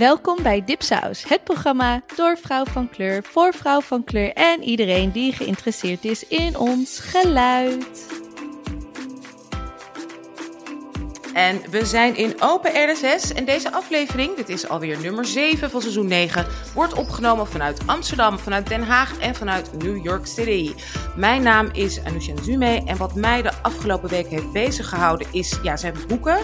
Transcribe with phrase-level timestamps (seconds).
[0.00, 5.10] Welkom bij Dipsaus, het programma door vrouw van kleur, voor vrouw van kleur en iedereen
[5.12, 8.06] die geïnteresseerd is in ons geluid.
[11.34, 15.80] En we zijn in Open RSS en deze aflevering, dit is alweer nummer 7 van
[15.80, 20.72] seizoen 9, wordt opgenomen vanuit Amsterdam, vanuit Den Haag en vanuit New York City.
[21.16, 25.58] Mijn naam is Anusha Zume en wat mij de afgelopen week heeft bezig gehouden is,
[25.62, 26.38] ja, zijn boeken.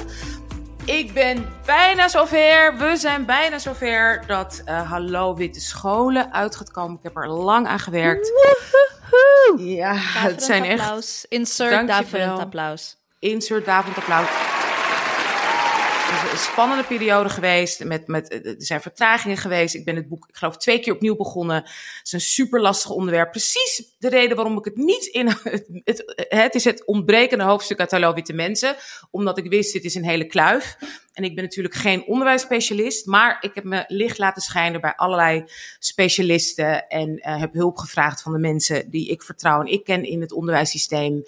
[0.87, 2.75] Ik ben bijna zover.
[2.79, 6.97] We zijn bijna zover dat uh, Hallo Witte Scholen uit gaat komen.
[6.97, 8.33] Ik heb er lang aan gewerkt.
[8.33, 9.69] Woehoe.
[9.75, 10.81] Ja, het zijn echt...
[10.81, 11.27] applaus.
[11.29, 12.97] Insert daverend applaus.
[13.19, 14.29] Insert daverend applaus.
[16.39, 17.85] Spannende periode geweest.
[17.85, 19.75] Met, met, er zijn vertragingen geweest.
[19.75, 21.57] Ik ben het boek, ik geloof, twee keer opnieuw begonnen.
[21.57, 23.31] Het is een super lastig onderwerp.
[23.31, 25.29] Precies de reden waarom ik het niet in.
[25.57, 28.77] Het, het, het is het ontbrekende hoofdstuk uit Hallo Witte Mensen.
[29.11, 30.77] Omdat ik wist, dit is een hele kluif.
[31.13, 33.07] En ik ben natuurlijk geen onderwijsspecialist.
[33.07, 35.45] Maar ik heb me licht laten schijnen bij allerlei
[35.79, 36.89] specialisten.
[36.89, 40.21] En uh, heb hulp gevraagd van de mensen die ik vertrouw en ik ken in
[40.21, 41.25] het onderwijssysteem.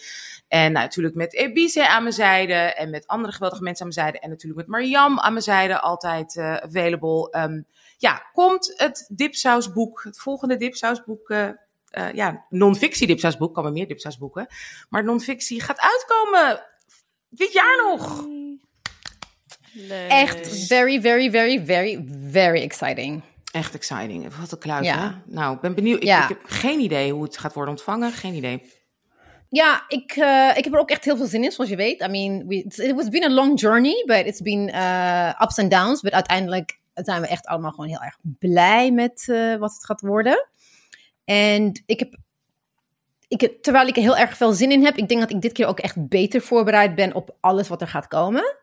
[0.49, 4.07] En nou, natuurlijk met Ebice aan mijn zijde en met andere geweldige mensen aan mijn
[4.07, 4.19] zijde.
[4.25, 7.41] En natuurlijk met Mariam aan mijn zijde, altijd uh, available.
[7.41, 11.49] Um, ja, komt het dipsausboek, het volgende dipsausboek, uh,
[11.93, 14.47] uh, ja, non-fictie dipsausboek, kan maar meer dipsausboeken.
[14.89, 16.65] Maar non-fictie gaat uitkomen
[17.29, 18.27] dit jaar nog.
[19.73, 20.11] Leuk.
[20.11, 23.23] Echt very, very, very, very, very exciting.
[23.53, 24.37] Echt exciting.
[24.37, 24.99] Wat een kluis, ja.
[24.99, 25.33] Hè?
[25.35, 26.03] Nou, ik ben benieuwd.
[26.03, 26.23] Ik, ja.
[26.23, 28.13] ik heb geen idee hoe het gaat worden ontvangen.
[28.13, 28.77] Geen idee.
[29.51, 32.03] Ja, ik, uh, ik heb er ook echt heel veel zin in, zoals je weet.
[32.03, 36.03] I mean, it was been a long journey, but it's been uh, ups and downs.
[36.03, 40.01] Maar uiteindelijk zijn we echt allemaal gewoon heel erg blij met uh, wat het gaat
[40.01, 40.49] worden.
[41.25, 42.17] En ik heb,
[43.29, 45.53] ik terwijl ik er heel erg veel zin in heb, ik denk dat ik dit
[45.53, 48.57] keer ook echt beter voorbereid ben op alles wat er gaat komen.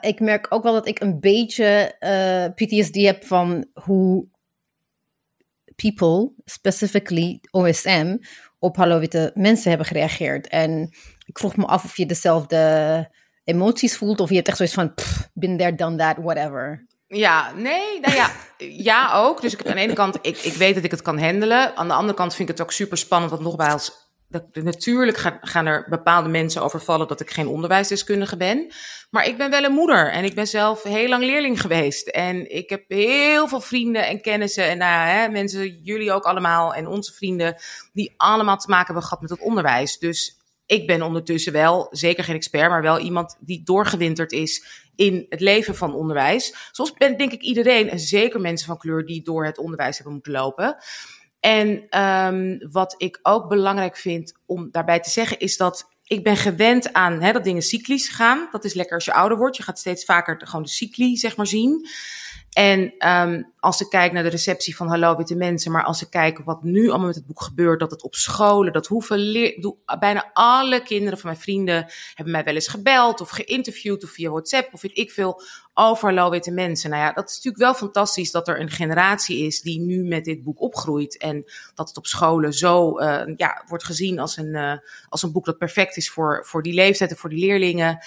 [0.00, 4.26] Ik merk ook wel dat ik een beetje uh, PTSD heb van hoe
[5.76, 8.16] people, specifically OSM,
[8.64, 10.48] op Hallo Witte mensen hebben gereageerd.
[10.48, 10.90] En
[11.24, 13.10] ik vroeg me af of je dezelfde
[13.44, 16.86] emoties voelt of je het echt zoiets van, pff, been there, done that, whatever.
[17.06, 18.30] Ja, nee, nou ja,
[18.90, 19.40] ja ook.
[19.40, 21.76] Dus ik, aan de ene kant, ik, ik weet dat ik het kan handelen.
[21.76, 24.03] Aan de andere kant vind ik het ook super spannend, want nogmaals,
[24.34, 28.72] dat, natuurlijk gaan, gaan er bepaalde mensen overvallen dat ik geen onderwijsdeskundige ben.
[29.10, 32.08] Maar ik ben wel een moeder en ik ben zelf heel lang leerling geweest.
[32.08, 36.74] En ik heb heel veel vrienden en kennissen en nou, hè, mensen, jullie ook allemaal
[36.74, 37.56] en onze vrienden,
[37.92, 39.98] die allemaal te maken hebben gehad met het onderwijs.
[39.98, 45.26] Dus ik ben ondertussen wel, zeker geen expert, maar wel iemand die doorgewinterd is in
[45.28, 46.54] het leven van onderwijs.
[46.72, 50.14] Zoals ben denk ik iedereen, en zeker mensen van kleur die door het onderwijs hebben
[50.14, 50.76] moeten lopen.
[51.44, 56.36] En um, wat ik ook belangrijk vind om daarbij te zeggen, is dat ik ben
[56.36, 58.48] gewend aan hè, dat dingen cyclisch gaan.
[58.50, 59.56] Dat is lekker als je ouder wordt.
[59.56, 61.88] Je gaat steeds vaker gewoon de cycli, zeg maar, zien.
[62.52, 66.10] En um, als ik kijk naar de receptie van Hallo Witte Mensen, maar als ik
[66.10, 69.74] kijk wat nu allemaal met het boek gebeurt, dat het op scholen, dat hoeveel leer,
[69.98, 74.30] bijna alle kinderen van mijn vrienden hebben mij wel eens gebeld of geïnterviewd of via
[74.30, 75.42] WhatsApp of weet ik veel
[75.74, 76.90] over Hallo Witte Mensen.
[76.90, 80.24] Nou ja, dat is natuurlijk wel fantastisch dat er een generatie is die nu met
[80.24, 84.54] dit boek opgroeit en dat het op scholen zo uh, ja, wordt gezien als een,
[84.54, 84.72] uh,
[85.08, 87.98] als een boek dat perfect is voor, voor die leeftijd en voor die leerlingen.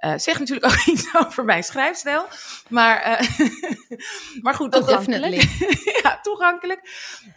[0.00, 2.26] Uh, zegt natuurlijk ook iets over mijn schrijfstijl.
[2.68, 3.28] Maar,
[4.42, 5.48] maar goed, dat Definitely.
[6.02, 6.80] ja, toegankelijk.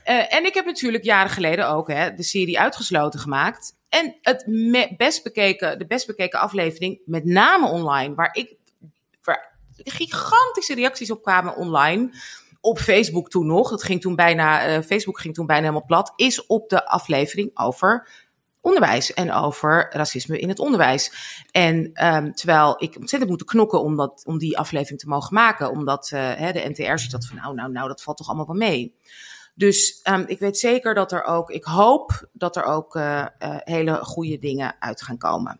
[0.04, 3.74] En ik heb natuurlijk jaren geleden ook hè, de serie Uitgesloten gemaakt.
[3.90, 4.46] En het
[4.98, 8.56] best bekeken, de best bekeken aflevering, met name online, waar ik
[9.84, 12.14] gigantische reacties op kwamen online.
[12.62, 13.70] Op Facebook toen nog.
[13.70, 16.14] Het ging toen bijna, Facebook ging toen bijna helemaal plat.
[16.16, 18.08] Is op de aflevering over
[18.66, 21.12] onderwijs en over racisme in het onderwijs.
[21.52, 25.70] En um, terwijl ik ontzettend moet knokken om, dat, om die aflevering te mogen maken,
[25.70, 28.46] omdat uh, hè, de NTR ziet dat van nou, nou, nou, dat valt toch allemaal
[28.46, 28.96] wel mee.
[29.56, 33.26] Dus um, ik weet zeker dat er ook, ik hoop dat er ook uh,
[33.64, 35.60] hele goede dingen uit gaan komen.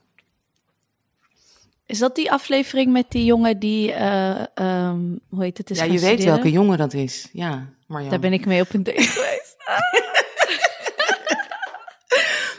[1.86, 5.70] Is dat die aflevering met die jongen die, uh, um, hoe heet het?
[5.70, 6.34] Is ja, je weet studeren?
[6.34, 7.30] welke jongen dat is.
[7.34, 8.10] Ja, Marjan.
[8.10, 9.56] Daar ben ik mee op een date geweest.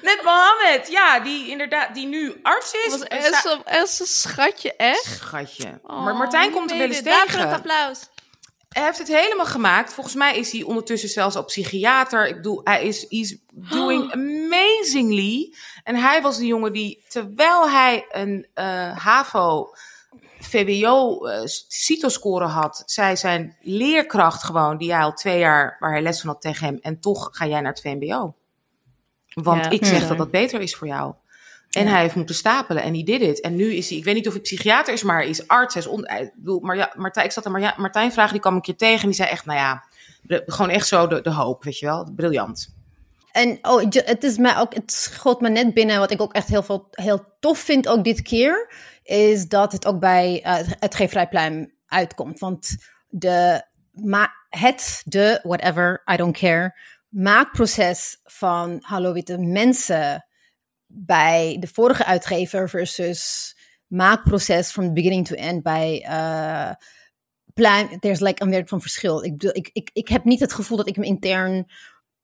[0.02, 2.90] Met Mohammed, ja, die inderdaad, die nu arts is.
[2.90, 5.05] Was echt een schatje, echt?
[5.05, 5.81] Schatje.
[5.82, 7.50] Oh, maar Martijn komt er wel eens tegen.
[7.50, 8.08] applaus.
[8.69, 9.93] Hij heeft het helemaal gemaakt.
[9.93, 12.28] Volgens mij is hij ondertussen zelfs op psychiater.
[12.28, 15.55] Ik bedoel, hij is he's doing amazingly.
[15.87, 19.71] En hij was de jongen die, terwijl hij een uh, HAVO...
[20.41, 26.03] VWO uh, CITO-score had, zij zijn leerkracht gewoon, die hij al twee jaar, waar hij
[26.03, 28.35] les van had tegen hem, en toch ga jij naar het VMBO.
[29.35, 30.09] Want ja, ik zeg ja.
[30.09, 31.15] dat dat beter is voor jou.
[31.71, 33.41] En hij heeft moeten stapelen en hij did it.
[33.41, 35.75] En nu is hij, ik weet niet of hij psychiater is, maar hij is arts.
[35.75, 38.33] Hij is on, ik bedoel, maar ja, Martijn, ik zat er maar ja, Martijn vragen,
[38.33, 39.85] die kwam een keer tegen en die zei echt, nou ja,
[40.23, 42.12] de- gewoon echt zo de, de hoop, weet je wel.
[42.17, 42.75] Briljant.
[43.37, 46.49] En oh, het is mij ook, het schoot me net binnen, wat ik ook echt
[46.49, 48.73] heel, veel, heel tof vind ook dit keer,
[49.03, 52.38] is dat het ook bij eh, het Geefrijplein uitkomt.
[52.38, 52.77] Want
[53.09, 53.62] de,
[53.93, 56.79] ma het, de, whatever, I don't care,
[57.09, 60.27] maakproces van Hallo Witte Mensen
[60.87, 63.55] bij de vorige uitgever versus
[63.87, 66.71] maakproces from beginning to end bij eh
[67.55, 69.25] Pluim, there's like een werk van verschil.
[69.25, 71.67] Ik, ik, ik, ik heb niet het gevoel dat ik me intern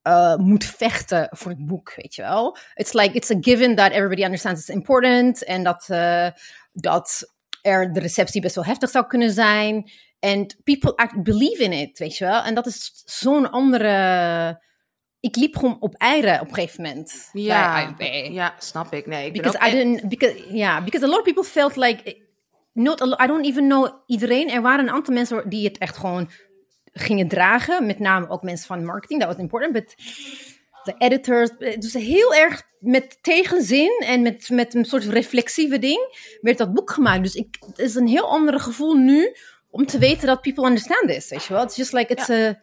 [0.02, 2.56] uh, moet vechten voor het boek, weet je wel.
[2.74, 5.44] It's like, it's a given that everybody understands it's important.
[5.44, 6.28] En dat, uh,
[6.72, 9.90] dat er de receptie best wel heftig zou kunnen zijn.
[10.20, 12.42] And people act, believe in it, weet je wel.
[12.42, 14.70] En dat is zo'n andere...
[15.20, 17.28] Ik liep gewoon op eieren op een gegeven moment.
[17.32, 17.94] Ja,
[18.30, 19.06] ja snap ik.
[19.06, 21.76] Nee, ik ben Because ook I didn't, because, yeah, because a lot of people felt
[21.76, 22.20] like,
[22.72, 24.50] not a lot, I don't even know iedereen.
[24.50, 26.30] Er waren een aantal mensen die het echt gewoon
[26.92, 27.86] gingen dragen.
[27.86, 29.72] Met name ook mensen van marketing, dat was important.
[29.72, 29.94] But
[30.84, 36.00] de editors, het was heel erg met tegenzin en met, met een soort reflexieve ding
[36.40, 37.22] werd dat boek gemaakt.
[37.22, 39.36] Dus ik, het is een heel ander gevoel nu
[39.70, 41.62] om te weten dat people understand this, weet je wel.
[41.62, 42.60] It's just like, it's a,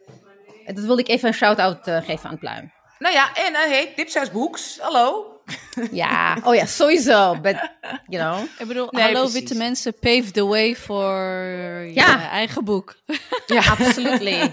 [0.66, 2.72] dat wilde ik even een shout-out uh, geven aan Pluim.
[2.98, 5.39] Nou ja, en uh, hey, Dipsaus Books, hallo.
[5.92, 7.36] Ja, oh ja, sowieso.
[7.40, 7.56] But,
[8.08, 8.44] you know.
[8.58, 9.38] Ik bedoel, Nee, hallo precies.
[9.38, 11.14] witte mensen, pave the way voor
[11.86, 12.30] je Ja.
[12.30, 12.96] eigen boek.
[13.46, 14.52] Ja, absolutely.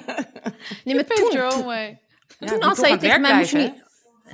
[0.84, 2.00] Nee, maar your toen, own way.
[2.40, 3.86] Ja, toen al zei je tegen mij, moest je niet...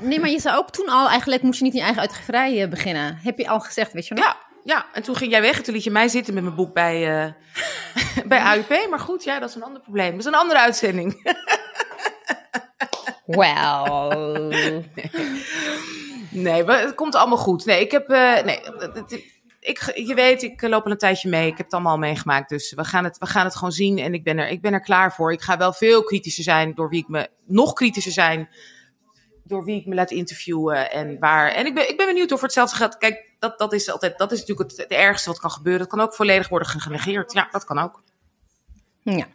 [0.02, 2.62] Nee, maar je zei ook toen al, eigenlijk moest je niet in je eigen uitgeverij
[2.62, 3.20] eh, beginnen.
[3.24, 4.24] Heb je al gezegd, weet je nog?
[4.24, 6.56] Ja, ja, en toen ging jij weg en toen liet je mij zitten met mijn
[6.56, 7.32] boek bij, uh,
[8.26, 8.88] bij AUP.
[8.90, 10.12] Maar goed, ja, dat is een ander probleem.
[10.12, 11.36] Dat is een andere uitzending.
[13.26, 13.90] Well.
[14.50, 14.92] nee,
[16.34, 17.66] maar het komt allemaal goed.
[17.66, 18.10] Nee, ik heb.
[18.10, 19.24] Uh, nee, het,
[19.60, 21.48] ik, je weet, ik loop al een tijdje mee.
[21.48, 22.50] Ik heb het allemaal al meegemaakt.
[22.50, 23.98] Dus we gaan, het, we gaan het gewoon zien.
[23.98, 25.32] En ik ben, er, ik ben er klaar voor.
[25.32, 27.30] Ik ga wel veel kritischer zijn door wie ik me.
[27.46, 28.50] Nog kritischer zijn
[29.44, 31.52] door wie ik me laat interviewen en waar.
[31.52, 32.98] En ik ben, ik ben benieuwd of het hetzelfde gaat.
[32.98, 34.18] Kijk, dat, dat is altijd.
[34.18, 35.82] Dat is natuurlijk het, het ergste wat kan gebeuren.
[35.82, 37.34] Dat kan ook volledig worden genegeerd.
[37.34, 38.04] Ja, dat kan ook.
[39.02, 39.28] Ja.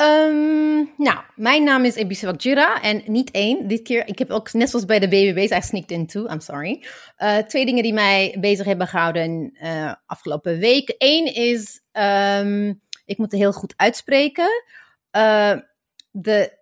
[0.00, 3.68] Um, nou, mijn naam is Ebise Wakjira en niet één.
[3.68, 6.40] Dit keer, ik heb ook net zoals bij de BBB's, I sneaked in too, I'm
[6.40, 6.86] sorry.
[7.18, 10.94] Uh, twee dingen die mij bezig hebben gehouden uh, afgelopen week.
[10.98, 14.64] Eén is, um, ik moet het heel goed uitspreken,
[15.12, 15.56] uh,
[16.10, 16.58] de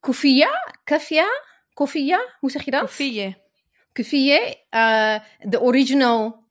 [0.00, 0.50] Kofia,
[0.84, 1.26] Kafia,
[1.72, 2.80] Kofia, hoe zeg je dat?
[2.80, 3.36] Kofie.
[3.92, 4.66] Kofie,
[5.38, 6.44] de original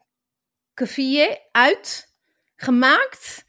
[0.74, 3.46] Kofie uitgemaakt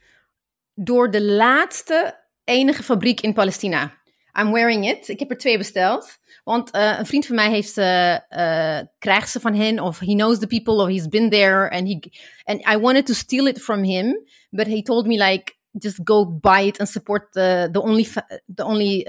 [0.74, 2.17] door de laatste
[2.48, 3.96] enige fabriek in Palestina.
[4.40, 5.08] I'm wearing it.
[5.08, 6.18] Ik heb er twee besteld.
[6.44, 10.14] Want uh, een vriend van mij heeft uh, uh, krijgt ze van hen, of he
[10.14, 11.98] knows the people, or he's been there, and he
[12.44, 16.26] and I wanted to steal it from him, but he told me like just go
[16.26, 18.08] buy it and support the the only
[18.54, 19.06] the only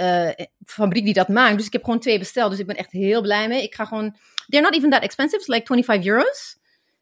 [0.66, 1.58] fabriek die dat maakt.
[1.58, 2.50] Dus ik heb gewoon twee besteld.
[2.52, 3.64] Dus ik ben echt heel blij mee.
[3.64, 4.16] Ik ga gewoon,
[4.48, 6.58] they're not even that expensive, like 25 euros,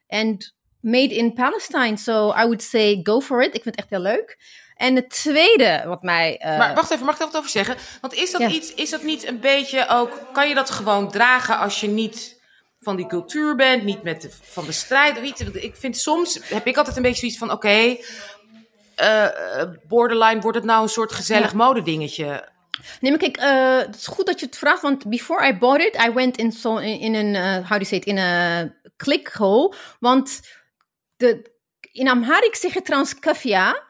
[0.08, 1.98] and made in Palestine.
[1.98, 3.56] So I would say go for it.
[3.56, 4.38] Ik vind het echt heel leuk.
[4.78, 6.42] En het tweede wat mij.
[6.46, 6.58] Uh...
[6.58, 7.76] Maar wacht even, mag ik er wat over zeggen?
[8.02, 8.50] Want is dat, ja.
[8.50, 10.20] iets, is dat niet een beetje ook.
[10.34, 12.42] Kan je dat gewoon dragen als je niet
[12.80, 15.38] van die cultuur bent, niet met de, van de strijd?
[15.38, 18.04] Je, ik vind soms heb ik altijd een beetje zoiets van: oké, okay,
[19.02, 21.58] uh, borderline, wordt het nou een soort gezellig ja.
[21.58, 22.50] modedingetje?
[23.00, 25.82] Nee, maar kijk, uh, het is goed dat je het vraagt, want before I bought
[25.82, 28.18] it, I went in so in, in een, uh, how do you say it, in
[28.18, 29.76] een clickhole.
[30.00, 30.42] Want
[31.16, 31.52] de,
[31.92, 33.87] in Amharic zeg je trouwens kafia,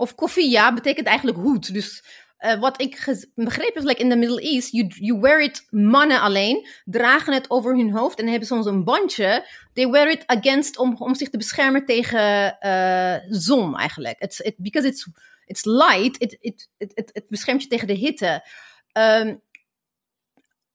[0.00, 1.72] of kofia, betekent eigenlijk hoed.
[1.72, 2.04] Dus
[2.40, 6.20] uh, wat ik begreep is, like in the Middle East, you, you wear it, mannen
[6.20, 9.46] alleen, dragen het over hun hoofd en hebben soms een bandje.
[9.72, 14.18] They wear it against, om, om zich te beschermen tegen uh, zon eigenlijk.
[14.18, 15.08] It's, it, because it's,
[15.46, 18.48] it's light, it, it, it, it beschermt je tegen de hitte.
[18.92, 19.42] Um,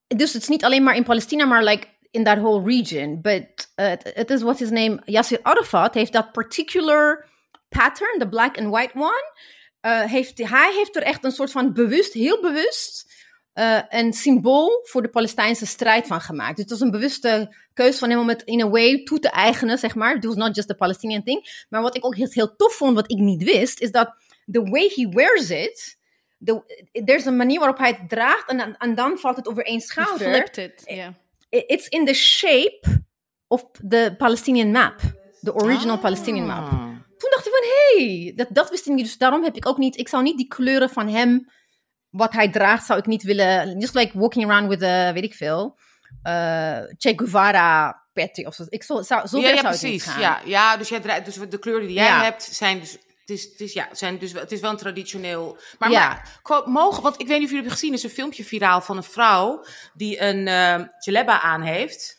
[0.08, 3.22] dus het is niet alleen maar in Palestina, maar like in that whole region.
[3.22, 3.72] But
[4.16, 7.34] it is what his name, Yasser Arafat, heeft dat particular
[7.78, 9.34] pattern, the black and white one.
[9.82, 13.14] Uh, heeft, hij heeft er echt een soort van bewust, heel bewust,
[13.54, 16.56] uh, een symbool voor de Palestijnse strijd van gemaakt.
[16.56, 19.30] Dus het was een bewuste keuze van hem om het in a way toe te
[19.30, 20.16] eigenen, zeg maar.
[20.16, 21.66] It was not just a Palestinian thing.
[21.70, 24.16] Maar wat ik ook heel, heel tof vond, wat ik niet wist, is dat
[24.52, 25.98] the way he wears it,
[26.46, 26.62] the,
[27.06, 30.28] there's een manier waarop hij het draagt en, en dan valt het over één schouder.
[30.34, 31.10] Flipped it, yeah.
[31.50, 33.04] It's in the shape
[33.48, 35.00] of the Palestinian map.
[35.42, 36.02] The original Ah.
[36.02, 36.70] Palestinian map.
[37.18, 37.52] Toen dacht ik
[37.98, 39.06] hé, hey, dat, dat wist ik niet.
[39.06, 41.50] Dus daarom heb ik ook niet, ik zou niet die kleuren van hem,
[42.10, 43.80] wat hij draagt, zou ik niet willen.
[43.80, 45.78] Just like walking around with a, weet ik veel,
[46.24, 46.34] uh,
[46.98, 48.66] Che Guevara petty of zo.
[48.70, 50.04] Ik zou, zou, zo ja, zou precies.
[50.04, 50.22] gaan.
[50.22, 52.24] Ja, ja dus, jij draait, dus de kleuren die jij Ja.
[52.24, 52.92] hebt zijn dus.
[52.92, 55.58] Het is, het, is, ja, zijn dus, wel- het is wel een traditioneel.
[55.80, 56.22] Maar, Ja.
[56.44, 58.98] maar mogen, want ik weet niet of jullie hebben gezien, is een filmpje viraal van
[58.98, 62.18] een vrouw die een eh jalebba aan heeft.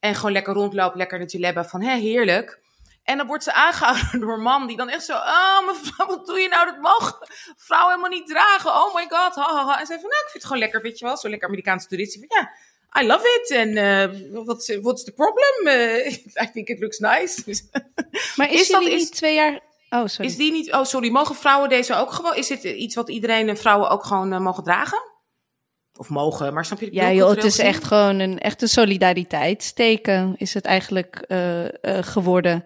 [0.00, 2.60] En gewoon lekker rondloopt, lekker de jalebba van hè, heerlijk.
[3.08, 6.26] En dan wordt ze aangehouden door een man die dan echt zo, oh mevrouw, wat
[6.26, 6.66] doe je nou?
[6.66, 7.16] Dat mogen
[7.56, 8.70] vrouwen helemaal niet dragen.
[8.70, 9.80] Oh my god, ha, ha, ha.
[9.80, 11.16] En zei van, nou, ik vind het gewoon lekker, weet je wel.
[11.16, 12.12] Zo lekker Amerikaanse toerist.
[12.12, 12.50] Die van, ja,
[13.02, 13.50] I love it.
[13.50, 15.66] En eh what's, what's the problem?
[15.66, 16.12] Eh,
[16.44, 17.42] I think it looks nice.
[17.46, 17.64] Dus-
[18.36, 19.60] Maar is, Is dat- niet twee jaar...
[19.90, 20.30] Oh, sorry.
[20.30, 23.48] is die niet, oh sorry, mogen vrouwen deze ook gewoon, is dit iets wat iedereen
[23.48, 24.98] en vrouwen ook gewoon eh, mogen dragen?
[25.96, 26.88] Of mogen, maar snap je?
[26.92, 30.34] Ja, joh, het is echt gewoon een echte solidariteitsteken.
[30.36, 31.24] Is het eigenlijk
[32.00, 32.64] geworden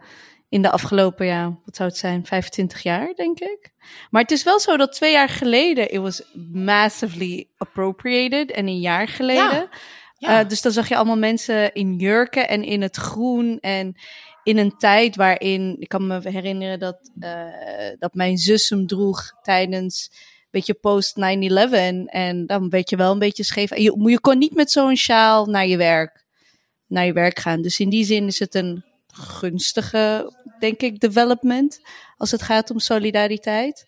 [0.52, 3.72] in de afgelopen, ja, wat zou het zijn, 25 jaar, denk ik.
[4.10, 8.50] Maar het is wel zo dat twee jaar geleden, it was massively appropriated.
[8.50, 9.68] En een jaar geleden.
[10.18, 10.40] Ja.
[10.40, 13.58] Eh, dus dan zag je allemaal mensen in jurken en in het groen.
[13.60, 13.94] En
[14.42, 17.44] in een tijd waarin, ik kan me herinneren dat, eh,
[17.98, 22.06] dat mijn zus hem droeg tijdens een beetje post 9-11.
[22.06, 23.76] En dan werd je wel een beetje scheef.
[23.76, 26.24] Je, je kon niet met zo'n sjaal naar je werk,
[26.86, 27.62] naar je werk gaan.
[27.62, 31.80] Dus in die zin is het een gunstige, denk ik, development.
[32.16, 33.86] Als het gaat om solidariteit.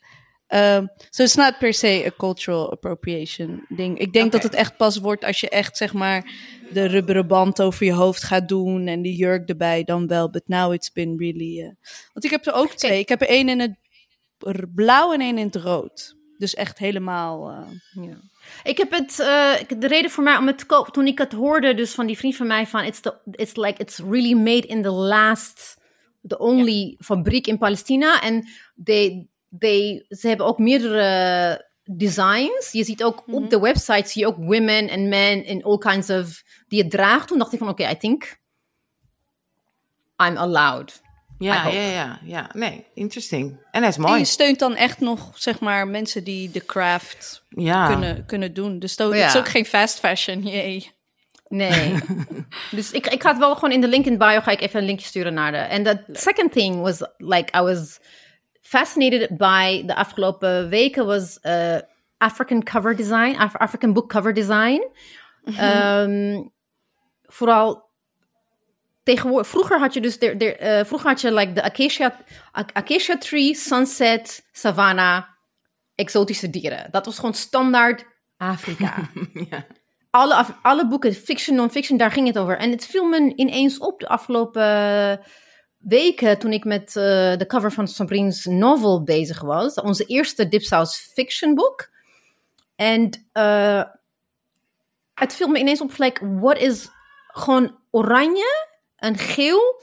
[0.48, 3.98] Um, so it's not per se a cultural appropriation ding.
[3.98, 6.32] Ik denk dat het echt pas wordt als je echt, zeg maar,
[6.72, 10.30] de rubberen band over je hoofd gaat doen en die jurk erbij, dan wel.
[10.30, 11.60] But now it's been really...
[11.60, 11.70] uh,
[12.12, 12.98] Want ik heb er ook twee.
[12.98, 13.76] Ik heb er één in het
[14.74, 16.16] blauw en één in het rood.
[16.38, 17.50] Dus echt helemaal...
[17.50, 18.32] uh, Ja.
[18.62, 21.32] Ik heb het, eh, de reden voor mij om het te kopen, toen ik het
[21.32, 24.66] hoorde, dus van die vriend van mij, van it's, the, it's like, it's really made
[24.66, 25.76] in the last,
[26.26, 28.20] the only fabriek in Palestina.
[28.20, 28.48] En
[28.84, 32.72] they, they, ze hebben ook meerdere designs.
[32.72, 36.10] Je ziet ook op de website, zie je ook women en men in all kinds
[36.10, 37.28] of, die het draagt.
[37.28, 38.42] Toen dacht ik van, oké, I think
[40.16, 41.02] I'm allowed.
[41.38, 42.50] Ja, ja, ja, ja.
[42.52, 43.58] Nee, interesting.
[43.70, 44.18] En hij is En mooi.
[44.18, 47.86] je steunt dan echt nog, zeg maar, mensen die de craft Ja.
[47.86, 48.78] kunnen, kunnen doen.
[48.78, 49.38] Dus dat, Oh, het is ja.
[49.38, 50.92] ook geen fast fashion, jee.
[51.48, 51.94] Nee.
[52.70, 54.80] dus ik, ik ga het wel gewoon in de link in bio, ga ik even
[54.80, 55.58] een linkje sturen naar de.
[55.58, 57.98] En the second thing was, like, I was
[58.60, 61.76] fascinated by de afgelopen weken was uh,
[62.18, 64.82] African cover design, Af- African book cover design.
[65.44, 66.42] Ehm,
[67.22, 67.83] vooral
[69.04, 72.16] tegenwoordig, vroeger had je dus, de, de, eh, vroeger had je like de acacia,
[72.52, 75.28] ac- acacia tree, sunset, savanna,
[75.94, 76.88] exotische dieren.
[76.90, 78.04] Dat was gewoon standaard
[78.36, 79.08] Afrika
[79.50, 79.66] ja.
[80.10, 82.58] alle, af- alle boeken, fiction, non-fiction, daar ging het over.
[82.58, 85.20] En het viel me ineens op de afgelopen
[85.78, 89.74] weken toen ik met eh, de cover van Sabrine's novel bezig was.
[89.74, 91.88] Onze eerste Dipsaus fiction boek.
[92.76, 93.82] En eh,
[95.14, 96.88] het viel me ineens op, like, what is
[97.26, 98.72] gewoon oranje
[99.04, 99.82] en geel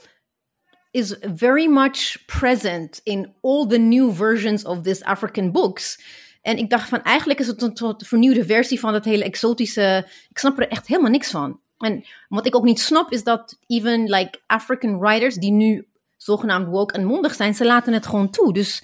[0.90, 6.00] is very much present in all the new versions of these African books.
[6.42, 10.06] En ik dacht van, eigenlijk is het een soort vernieuwde versie van dat hele exotische...
[10.28, 11.60] Ik snap er echt helemaal niks van.
[11.78, 16.66] En wat ik ook niet snap, is dat even like African writers, die nu zogenaamd
[16.66, 18.52] woke en mondig zijn, ze laten het gewoon toe.
[18.52, 18.82] Dus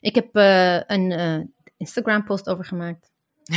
[0.00, 1.40] ik heb eh, een eh,
[1.76, 3.10] Instagram post over gemaakt.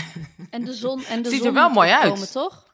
[0.49, 2.31] En de zon en de Ziet er wel mooi uit.
[2.31, 2.73] toch?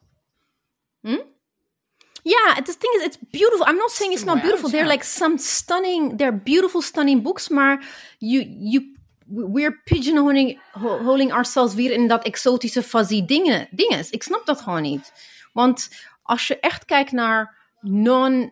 [2.27, 3.65] Ja, the thing is, it's beautiful.
[3.65, 4.69] I'm not saying it's er not beautiful.
[4.69, 7.85] They're like some stunning, they're beautiful, stunning books, maar
[8.17, 14.09] you, you, we're pigeonholing ho- holing ourselves weer in dat exotische fuzzy dingen, dinges.
[14.09, 15.11] Ik snap dat gewoon niet.
[15.53, 15.89] Want
[16.23, 18.51] als je echt kijkt naar non-black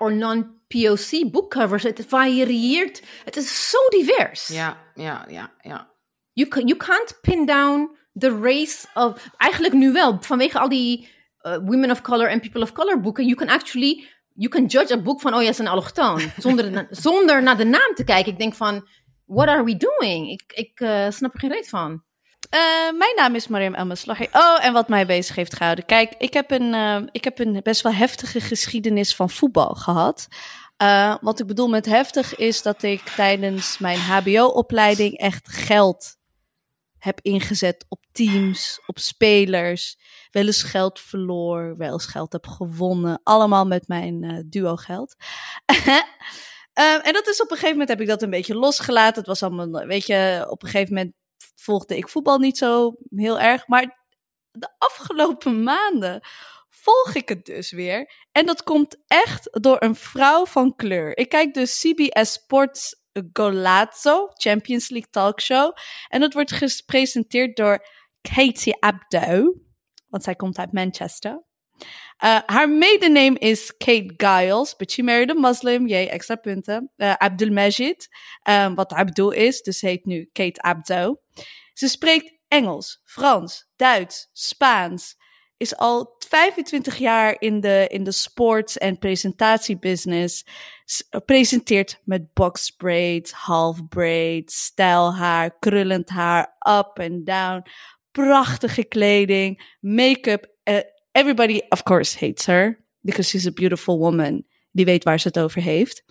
[0.00, 4.46] or non-POC bookcovers, het varieert, het is zo divers.
[4.46, 5.88] Ja, ja, ja, ja.
[6.32, 9.30] You, you can't pin down the race of.
[9.36, 11.08] Eigenlijk nu wel, vanwege al die
[11.42, 13.24] uh, women of color en people of color boeken.
[13.24, 14.08] You can actually.
[14.34, 16.20] You can judge a book van, oh ja, is een allochtoon.
[16.38, 18.32] Zonder, zonder naar de naam te kijken.
[18.32, 18.88] Ik denk van,
[19.26, 20.30] what are we doing?
[20.30, 22.02] Ik, ik eh, snap er geen reet van.
[22.50, 22.60] Eh,
[22.98, 24.26] mijn naam is Mariam Elmaslahi.
[24.32, 25.84] Oh, en wat mij bezig heeft gehouden.
[25.84, 30.28] Kijk, ik heb een, ik heb een best wel heftige geschiedenis van voetbal gehad.
[30.80, 36.16] Eh, wat ik bedoel met heftig is dat ik tijdens mijn HBO-opleiding echt geld
[37.00, 39.98] heb ingezet op teams, op spelers.
[40.30, 43.20] Wel eens geld verloor, wel eens geld heb gewonnen.
[43.22, 45.14] Allemaal met mijn eh, duo-geld.
[46.72, 49.18] Ehm, en dat is op een gegeven moment heb ik dat een beetje losgelaten.
[49.18, 51.14] Het was allemaal, weet je, op een gegeven moment
[51.54, 53.66] volgde ik voetbal niet zo heel erg.
[53.66, 54.06] Maar
[54.50, 56.20] de afgelopen maanden
[56.68, 58.12] volg ik het dus weer.
[58.32, 61.16] En dat komt echt door een vrouw van kleur.
[61.16, 62.99] Ik kijk dus CBS Sports
[63.32, 65.76] Golazzo, Champions League talkshow.
[66.08, 67.86] En dat wordt gepresenteerd door
[68.20, 69.54] Katie Abdo.
[70.08, 71.44] Want zij komt uit Manchester.
[72.24, 75.86] Uh, haar maiden name is Kate Giles, but she married a Muslim.
[75.86, 76.90] Yay, extra punten.
[76.96, 78.08] Uh, Abdul Majid,
[78.48, 81.22] um, wat Abdul is, dus heet nu Kate Abdo.
[81.72, 85.16] Ze spreekt Engels, Frans, Duits, Spaans.
[85.60, 90.44] Is al 25 jaar in de, in de sports- en presentatiebusiness.
[91.24, 97.62] Presenteert met box braids, half braids, stijlhaar, krullend haar, up and down.
[98.10, 100.46] Prachtige kleding, make-up.
[100.64, 100.78] Uh,
[101.12, 102.84] everybody, of course, hates her.
[103.00, 104.46] Because she's a beautiful woman.
[104.70, 106.04] Die weet waar ze het over heeft.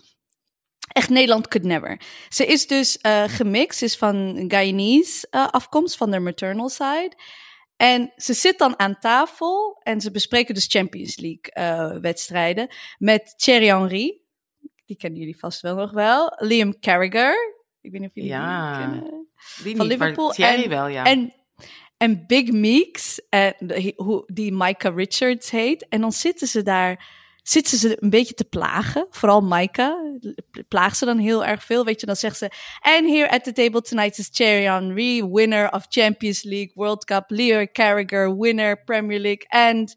[0.92, 2.00] Echt Nederland could never.
[2.28, 7.12] Ze is dus uh, gemixt, ze is van Guyanese uh, afkomst, van de maternal side.
[7.80, 12.68] En ze zit dan aan tafel en ze bespreken dus Champions League uh, wedstrijden
[12.98, 14.20] met Thierry Henry.
[14.84, 16.32] Die kennen jullie vast wel nog wel.
[16.36, 17.54] Liam Carragher.
[17.80, 19.28] Ik weet niet of jullie ja, die kennen.
[19.62, 20.30] Die van niet, Liverpool.
[20.30, 21.04] Thierry en, wel, ja.
[21.04, 21.34] En,
[21.96, 23.54] en Big Meeks, en
[24.26, 25.88] die Micah Richards heet.
[25.88, 27.19] En dan zitten ze daar
[27.50, 29.06] zitten ze een beetje te plagen.
[29.10, 30.18] Vooral Maika
[30.68, 31.84] plaagt ze dan heel erg veel.
[31.84, 32.50] Weet je, dan zegt ze...
[32.80, 37.24] And here at the table tonight is Thierry Henry, winner of Champions League, World Cup,
[37.26, 39.94] Leo Carragher, winner Premier League, and...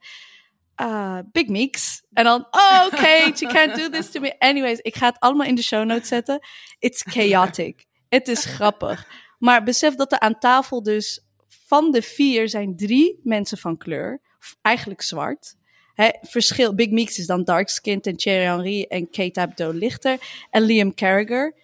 [0.82, 2.04] Uh, Big Meeks.
[2.14, 4.40] En dan, oh, Kate, you can't do this to me.
[4.40, 6.40] Anyways, ik ga het allemaal in de show notes zetten.
[6.80, 7.86] It's chaotic.
[8.10, 9.08] Het is grappig.
[9.40, 14.22] Maar besef dat er aan tafel dus van de vier zijn drie mensen van kleur.
[14.62, 15.56] Eigenlijk zwart.
[15.94, 20.18] He, verschil, Big Meeks is dan dark skinned en Thierry Henry en Kate Abdo lichter.
[20.50, 21.56] En Liam Carragher.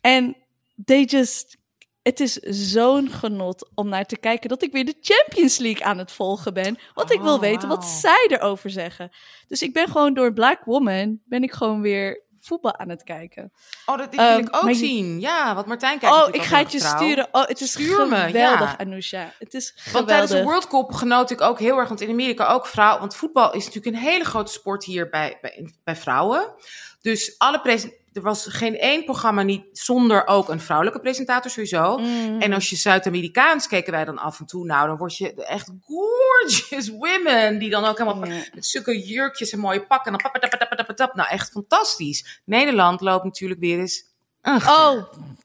[0.00, 0.36] En
[0.84, 1.60] they just...
[2.02, 2.32] Het is
[2.72, 6.54] zo'n genot om naar te kijken dat ik weer de Champions League aan het volgen
[6.54, 6.78] ben.
[6.94, 7.76] Want oh, ik wil weten wow.
[7.76, 9.10] wat zij erover zeggen.
[9.48, 13.52] Dus ik ben gewoon door Black Woman, ben ik gewoon weer voetbal aan het kijken.
[13.86, 15.20] Oh, dat wil um, ik ook zien.
[15.20, 16.16] Ja, wat Martijn kijkt.
[16.16, 17.28] Oh, ik ga het je sturen.
[17.32, 18.78] Oh, het is Stuur me, geweldig, ja.
[18.78, 19.32] Anousha.
[19.38, 19.92] Het is geweldig.
[19.92, 22.98] Want tijdens de World Cup genoot ik ook heel erg, want in Amerika ook vrouw,
[22.98, 26.54] want voetbal is natuurlijk een hele grote sport hier bij, bij, bij vrouwen.
[27.00, 31.98] Dus alle presentaties er was geen één programma niet zonder ook een vrouwelijke presentator sowieso.
[31.98, 32.40] Mm.
[32.40, 34.64] En als je Zuid-Amerikaans keken wij dan af en toe.
[34.64, 37.58] Nou, dan word je echt gorgeous women.
[37.58, 40.12] Die dan ook helemaal met zulke jurkjes en mooie pakken.
[40.12, 42.40] En dan pap, pap, pap, pap, Nou, echt fantastisch.
[42.44, 44.10] Nederland loopt natuurlijk weer eens...
[44.42, 44.96] Oh,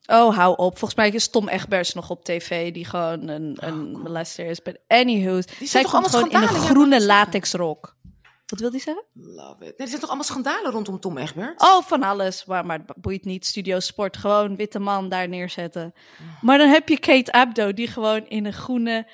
[0.05, 0.77] oh, hou op.
[0.77, 4.61] Volgens mij is Tom Egbers nog op tv, die gewoon een, een oh, molester is.
[4.61, 7.96] But anywho, zij komt gewoon in een groene latexrok.
[8.47, 9.03] Wat wil hij zeggen?
[9.13, 9.59] Love it.
[9.59, 11.61] Nee, er zijn toch allemaal schandalen rondom Tom Egbert?
[11.61, 12.45] Oh, van alles.
[12.45, 13.45] Maar, maar het boeit niet.
[13.45, 14.17] Studio Sport.
[14.17, 15.93] Gewoon witte man daar neerzetten.
[16.41, 19.07] Maar dan heb je Kate Abdo, die gewoon in een groene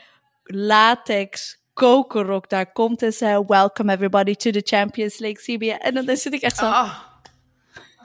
[0.44, 3.44] latex kokerrok daar komt en zei...
[3.48, 5.78] Welcome everybody to the Champions League CBA.
[5.80, 6.66] En dan, dan zit ik echt zo...
[6.66, 7.00] Oh.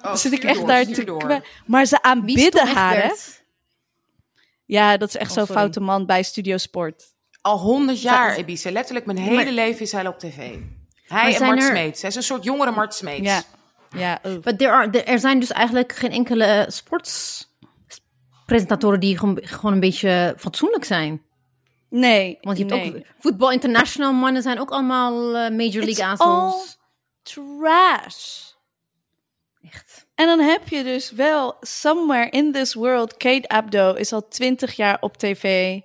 [0.02, 3.12] Oh, zit ik echt door, daar te Maar ze aanbidden haar, hè?
[4.64, 7.04] Ja, dat is echt Oh, zo'n foute man bij Studio Sport.
[7.40, 8.72] Al honderd jaar, Ebise.
[8.72, 10.56] Letterlijk mijn hele Maar- leven is hij op tv.
[11.08, 12.00] Hij Maar en zijn Mart er- Smeets.
[12.00, 13.26] Hij is een soort jongere Mart Smeets.
[13.26, 13.42] Ja.
[13.90, 14.32] Ja, oh.
[14.44, 19.80] Maar er, are- er- er zijn dus eigenlijk geen enkele sportspresentatoren die gewoon, gewoon een
[19.80, 21.22] beetje fatsoenlijk zijn.
[21.90, 22.96] Nee, Want je hebt nee.
[22.96, 26.78] ook voetbal international mannen zijn ook allemaal eh, Major League It's assholes.
[27.22, 28.46] trash.
[29.70, 30.06] Echt.
[30.14, 34.76] En dan heb je dus wel somewhere in this world, Kate Abdo is al twintig
[34.76, 35.78] jaar op tv.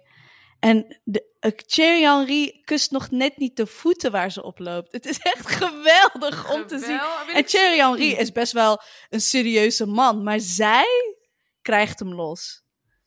[0.60, 1.32] En de,
[1.66, 4.92] Thierry Henry kust nog net niet de voeten waar ze op loopt.
[4.92, 7.00] Het is echt geweldig om te zien.
[7.36, 7.78] En Thierry.
[7.78, 11.16] Henry is best wel een serieuze man, maar zij
[11.62, 12.62] krijgt hem los.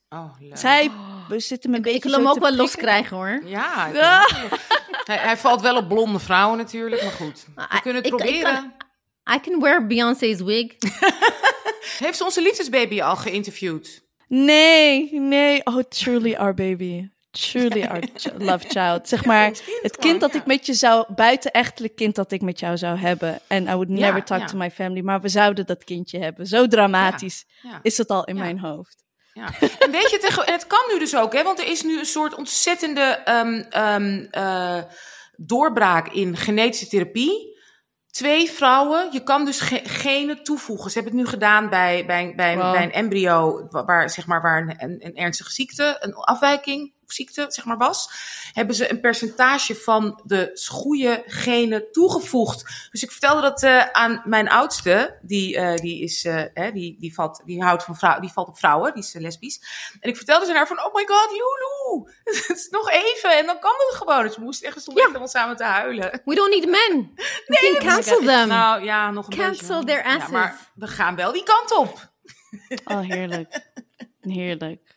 [0.08, 0.56] Oh, leuk.
[0.56, 0.90] Zij
[1.28, 3.42] we zitten hem een Ik, beetje ik wil hem ook wel los krijgen hoor.
[3.44, 3.90] Ja,
[5.04, 7.44] hij, hij valt wel op blonde vrouwen natuurlijk, maar goed.
[7.54, 8.74] We Ah, kunnen het ik- ik proberen.
[9.34, 10.72] I can wear Beyoncé's wig.
[11.98, 14.04] Heeft ze onze liefdesbaby al geïnterviewd?
[14.28, 15.60] Nee, nee.
[15.66, 17.08] Oh, truly our baby.
[17.40, 18.02] Truly our
[18.48, 19.08] love child.
[19.08, 20.38] Zeg maar, kind het kind dat ja.
[20.38, 23.40] ik met je zou, buitenechtelijk kind dat ik met jou zou hebben.
[23.46, 24.46] En I would never talk ja.
[24.46, 26.46] to my family, maar we zouden dat kindje hebben.
[26.46, 27.44] Zo dramatisch
[27.82, 29.04] is het al in mijn hoofd.
[29.32, 29.46] Ja.
[29.78, 31.98] En weet je, tegen, en het kan nu dus ook, hè, want er is nu
[31.98, 34.82] een soort ontzettende ehm, ehm, eh,
[35.36, 37.54] doorbraak in genetische therapie.
[38.10, 40.90] Twee vrouwen, je kan dus ge- genen toevoegen.
[40.90, 42.72] Ze hebben het nu gedaan bij, bij, bij, Wow.
[42.72, 46.92] bij een embryo wa- waar, zeg maar, waar een, een, een ernstige ziekte, een afwijking
[47.12, 48.10] ziekte zeg maar, was.
[48.52, 52.88] Hebben ze een percentage van de goede genen toegevoegd.
[52.90, 56.96] Dus ik vertelde dat eh, aan mijn oudste, die, eh, die, is, eh, hè, die,
[56.98, 59.60] die, valt, die, houdt van vrouw, die valt op vrouwen, die is lesbisch.
[60.00, 62.12] En ik vertelde ze haar van, oh my god, Lulu,
[62.48, 64.22] het is nog even en dan kan het gewoon.
[64.22, 65.20] Dus we moesten echt, we stonden Ja.
[65.20, 66.20] echt samen te huilen.
[66.24, 67.12] We don't need men.
[67.46, 68.48] We can cancel them.
[68.48, 69.84] Nou ja, nog een Cancel beetje.
[69.84, 70.30] their Ja, asses.
[70.30, 72.10] maar we gaan wel die kant op.
[72.84, 73.60] Oh, heerlijk.
[74.20, 74.95] heerlijk.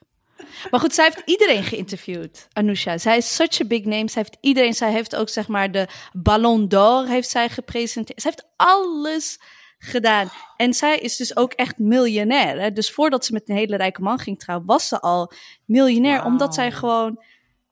[0.71, 2.97] Maar goed, zij heeft iedereen geïnterviewd, Anousha.
[2.97, 4.09] Zij is such a big name.
[4.09, 8.21] Zij heeft iedereen, zij heeft ook zeg maar de Ballon d'Or heeft zij gepresenteerd.
[8.21, 9.39] Zij heeft alles
[9.77, 10.29] gedaan.
[10.55, 12.61] En zij is dus ook echt miljonair.
[12.61, 12.71] Hè?
[12.71, 15.31] Dus voordat ze met een hele rijke man ging trouwen, was ze al
[15.65, 16.25] miljonair.
[16.25, 17.23] Omdat zij gewoon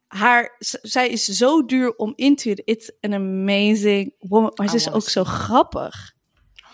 [0.07, 2.65] haar, zij is zo duur om in te huren.
[2.65, 4.51] It's an amazing woman.
[4.55, 6.15] Maar ze is ook zo grappig.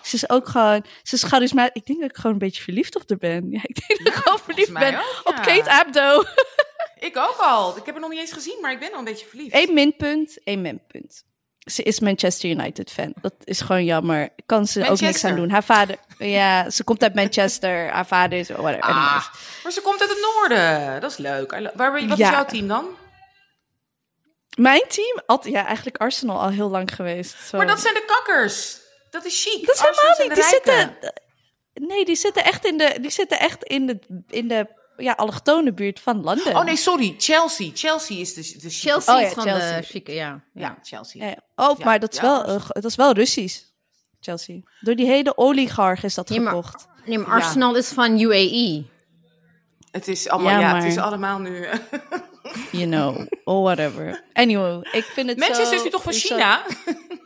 [0.03, 1.69] Ze is ook gewoon, ze is charisma.
[1.73, 3.51] Ik denk dat ik gewoon een beetje verliefd op haar ben.
[3.51, 5.35] Ja, ik denk dat ik gewoon verliefd ben ook, op.
[5.35, 6.23] Kate Abdo.
[6.99, 7.69] Ik ook al.
[7.77, 9.55] Ik heb het nog niet eens gezien, maar ik ben al een beetje verliefd.
[9.55, 11.23] Eén minpunt, één minpunt.
[11.59, 13.13] Ze is Manchester United fan.
[13.21, 14.29] Dat is gewoon jammer.
[14.45, 15.49] Kan ze ook niks aan doen.
[15.49, 17.89] Haar vader, ja, ze komt uit Manchester.
[17.89, 18.83] Haar vader is, whatever.
[18.83, 19.25] Ah,
[19.63, 21.01] maar ze komt uit het noorden.
[21.01, 21.71] Dat is leuk.
[21.73, 22.27] Waar, wat Ja.
[22.27, 22.85] is jouw team dan?
[24.57, 27.35] Mijn team, altijd, ja, eigenlijk Arsenal al heel lang geweest.
[27.49, 27.57] Zo.
[27.57, 28.77] Maar dat zijn de kakkers.
[29.13, 29.65] Dat is chic.
[29.65, 30.36] Dat is helemaal niet.
[30.36, 30.97] Die zitten,
[31.73, 33.99] nee, die zitten echt in de, die zitten echt in de,
[34.30, 36.56] in de ja, allochtone buurt van Londen.
[36.56, 37.15] Oh nee, sorry.
[37.17, 37.69] Chelsea.
[37.73, 38.89] Chelsea is de, de chic.
[38.89, 39.78] Chelsea Oh ja, is van Chelsea.
[39.80, 40.43] de chique, ja.
[40.54, 41.26] Ja, Chelsea.
[41.26, 43.62] Ja, oh, Ja, maar dat is, ja, wel, eh, dat is wel Russisch.
[44.19, 44.60] Chelsea.
[44.80, 46.88] Door die hele oligarch is dat Nee, maar- gekocht.
[47.06, 48.19] Nee, maar Arsenal is van.
[48.19, 48.84] UAE.
[49.91, 51.67] Het is allemaal, Ja, ja, maar- het is allemaal nu.
[52.71, 54.23] You know, or whatever.
[54.34, 55.73] Anyway, ik vind het Manchester zo...
[55.76, 56.62] is nu toch van zo- China?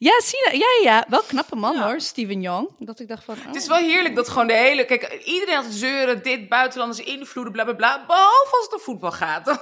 [0.00, 0.20] Ja.
[0.52, 1.06] Ja, ja.
[1.08, 1.86] Wel knappe man Ja.
[1.86, 2.68] hoor, Steven Young.
[2.78, 3.36] Dat ik dacht van...
[3.38, 3.68] Het is oh.
[3.68, 4.84] wel heerlijk dat gewoon de hele...
[4.84, 8.04] Kijk, iedereen had zeuren, dit, buitenlanders invloeden, bla bla bla.
[8.06, 9.48] Behalve als het om voetbal gaat.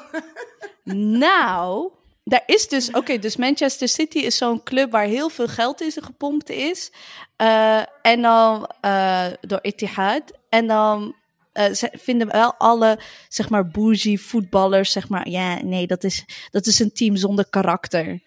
[1.18, 1.90] Nou,
[2.24, 2.90] daar is dus...
[2.90, 6.92] Oké, dus Manchester City is zo'n club waar heel veel geld in gepompt is.
[7.36, 10.22] Eh, en dan eh, door Etihad.
[10.48, 11.14] En dan
[11.52, 12.98] eh, ze vinden wel alle,
[13.28, 15.28] zeg maar, bougie voetballers, zeg maar...
[15.28, 18.20] Ja, nee, dat is, dat is een team zonder karakter.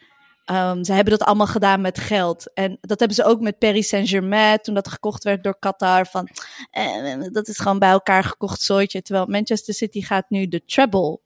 [0.46, 2.54] Ehm, ze hebben dat allemaal gedaan met geld.
[2.54, 6.06] En dat hebben ze ook met Paris Saint-Germain, toen dat gekocht werd door Qatar.
[6.06, 6.28] Van,
[6.72, 9.02] eh, dat is gewoon bij elkaar gekocht zooitje.
[9.02, 11.20] Terwijl Manchester City gaat nu de treble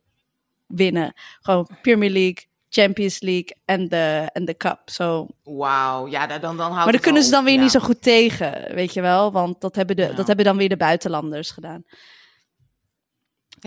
[0.67, 1.13] winnen.
[1.41, 4.81] Gewoon Premier League, Champions League en de, en de Cup.
[4.85, 5.27] Zo.
[5.43, 7.61] Wauw, ja, dan, dan, dan houdt Maar het kunnen ze dan weer ja.
[7.61, 9.31] niet zo goed tegen, weet je wel.
[9.31, 10.13] Want dat hebben, de, Ja.
[10.13, 11.83] dat hebben dan weer de buitenlanders gedaan.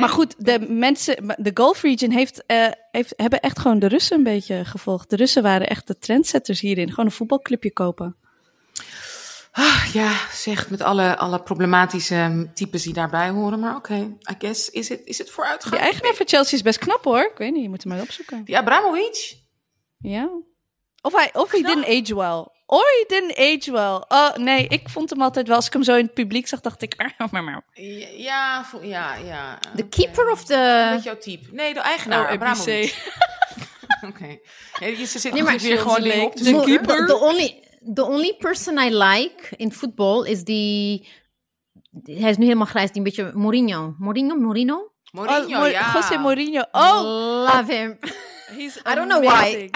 [0.00, 4.16] Maar goed, de mensen, de Gulf region heeft, eh, heeft, hebben echt gewoon de Russen
[4.16, 5.10] een beetje gevolgd.
[5.10, 6.88] De Russen waren echt de trendsetters hierin.
[6.88, 8.16] Gewoon een voetbalclubje kopen.
[9.52, 13.60] Ah, ja, zeg, met alle, alle problematische mm, types die daarbij horen.
[13.60, 13.94] Maar oké,
[14.30, 15.74] I guess, is het, is het vooruitgang?
[15.74, 17.30] Die eigenaar van Chelsea is best knap hoor.
[17.32, 18.44] Ik weet niet, je moet hem maar opzoeken.
[18.44, 19.36] Die Abramovic?
[19.98, 20.30] Ja.
[21.00, 22.57] Of hij, of hij didn't age well.
[22.70, 24.04] Or he didn't age well.
[24.08, 25.56] Oh nee, ik vond hem altijd wel.
[25.56, 26.94] Als ik hem zo in het publiek zag, dacht ik.
[27.18, 29.14] "Ah, maar, maar." Ja, ja, ja.
[29.14, 30.92] ja De keeper of de...
[30.96, 31.48] is jouw type?
[31.52, 33.12] Nee, de eigenaar, Oh, Abramovic.
[34.08, 34.38] Oké.
[34.80, 37.06] Nee, ze zit Nee, maar weer gewoon dingen op de keeper.
[37.06, 37.62] The only,
[37.94, 41.08] the only person I like in football is die...
[42.04, 43.94] Hij is nu helemaal grijs, die een beetje Mourinho.
[43.98, 44.34] Mourinho?
[44.36, 44.92] Mourinho?
[45.12, 45.92] Mourinho, oh, ja.
[45.94, 46.64] José Mourinho.
[46.72, 47.02] Oh,
[47.54, 47.98] Love him.
[48.56, 49.70] he's I don't know why.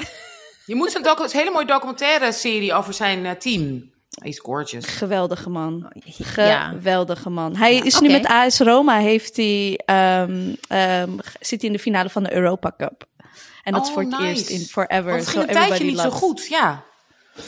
[0.72, 3.90] Je moet zo'n docu- een hele mooie documentaire serie over zijn eh, team.
[4.22, 4.87] He's gorgeous.
[4.87, 5.92] Geweldige man.
[6.35, 6.68] Ja.
[6.68, 7.56] Geweldige man.
[7.56, 10.52] Hij is nu met AS Roma, heeft hij, ehm,
[11.40, 13.04] zit hij in de finale van de Europa Cup.
[13.62, 14.26] En dat is Oh, voor het nice.
[14.26, 15.04] eerst in forever.
[15.11, 16.85] Want het So ging een tijdje niet zo goed, ja.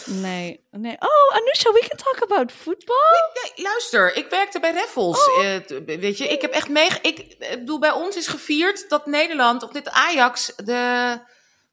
[0.05, 0.97] Nee, nee.
[0.99, 3.31] Oh, Anousha, we can talk about football.
[3.43, 5.29] Nee, luister, ik werkte bij Raffles.
[5.29, 5.45] Oh.
[5.45, 5.61] eh,
[6.01, 6.89] weet je, ik heb echt mee...
[7.03, 11.19] Ik bedoel, bij ons is gevierd dat Nederland, of dit Ajax, de...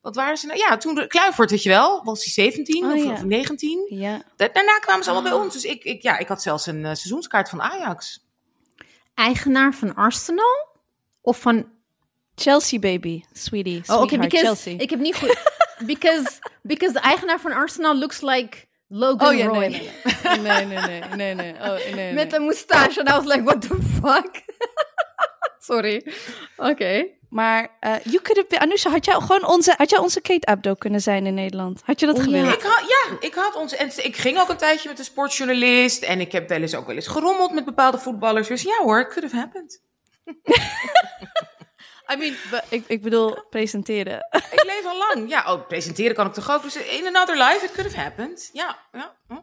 [0.02, 0.60] Wat waren ze nou?
[0.60, 2.04] Ja, toen de Kluivert, weet je wel.
[2.04, 3.12] Was hij 17 Oh, of, ja.
[3.12, 3.86] of 19?
[3.90, 4.22] Ja.
[4.36, 5.38] Da- Daarna kwamen ze allemaal Ah.
[5.38, 5.54] bij ons.
[5.54, 8.26] Dus ik, ik, ja, ik had zelfs een eh, seizoenskaart van Ajax.
[9.16, 10.68] Eigenaar van Arsenal?
[11.22, 11.80] Of van...
[12.36, 14.46] Chelsea baby, sweetie, Oh, oké, sweetheart, because...
[14.46, 14.80] Chelsea.
[14.80, 15.38] Ik heb niet goed...
[15.86, 19.58] because, because de eigenaar van Arsenal looks like Logan Oh ja, Roy.
[19.68, 19.92] nee,
[20.40, 22.14] nee, nee, nee, nee, nee, oh, nee, nee.
[22.14, 23.00] Met een moustache.
[23.04, 24.44] En I was like, what the fuck?
[25.70, 26.14] Sorry.
[26.58, 27.08] Oké.
[27.32, 30.46] Maar eh you could have been, Anousha, had jij gewoon onze, had jij onze Kate
[30.48, 31.82] Abdo kunnen zijn in Nederland?
[31.86, 32.46] Had je dat Oh, gewild?
[32.46, 32.54] ja.
[32.54, 33.76] Ik had, ja, ik had ons.
[33.76, 36.04] En ik ging ook een tijdje met een sportjournalist.
[36.04, 38.48] En ik heb wel eens ook wel eens gerommeld met bepaalde voetballers.
[38.48, 39.82] Dus ja hoor, it could have happened.
[42.14, 42.34] I mean,
[42.70, 44.28] ik, ik bedoel presenteren.
[44.52, 45.30] Ik leef al lang.
[45.30, 46.62] Ja, oh, presenteren kan ik toch ook.
[46.64, 48.50] Dus in another life, it could have happened.
[48.54, 49.16] Ja, ja.
[49.28, 49.34] hm.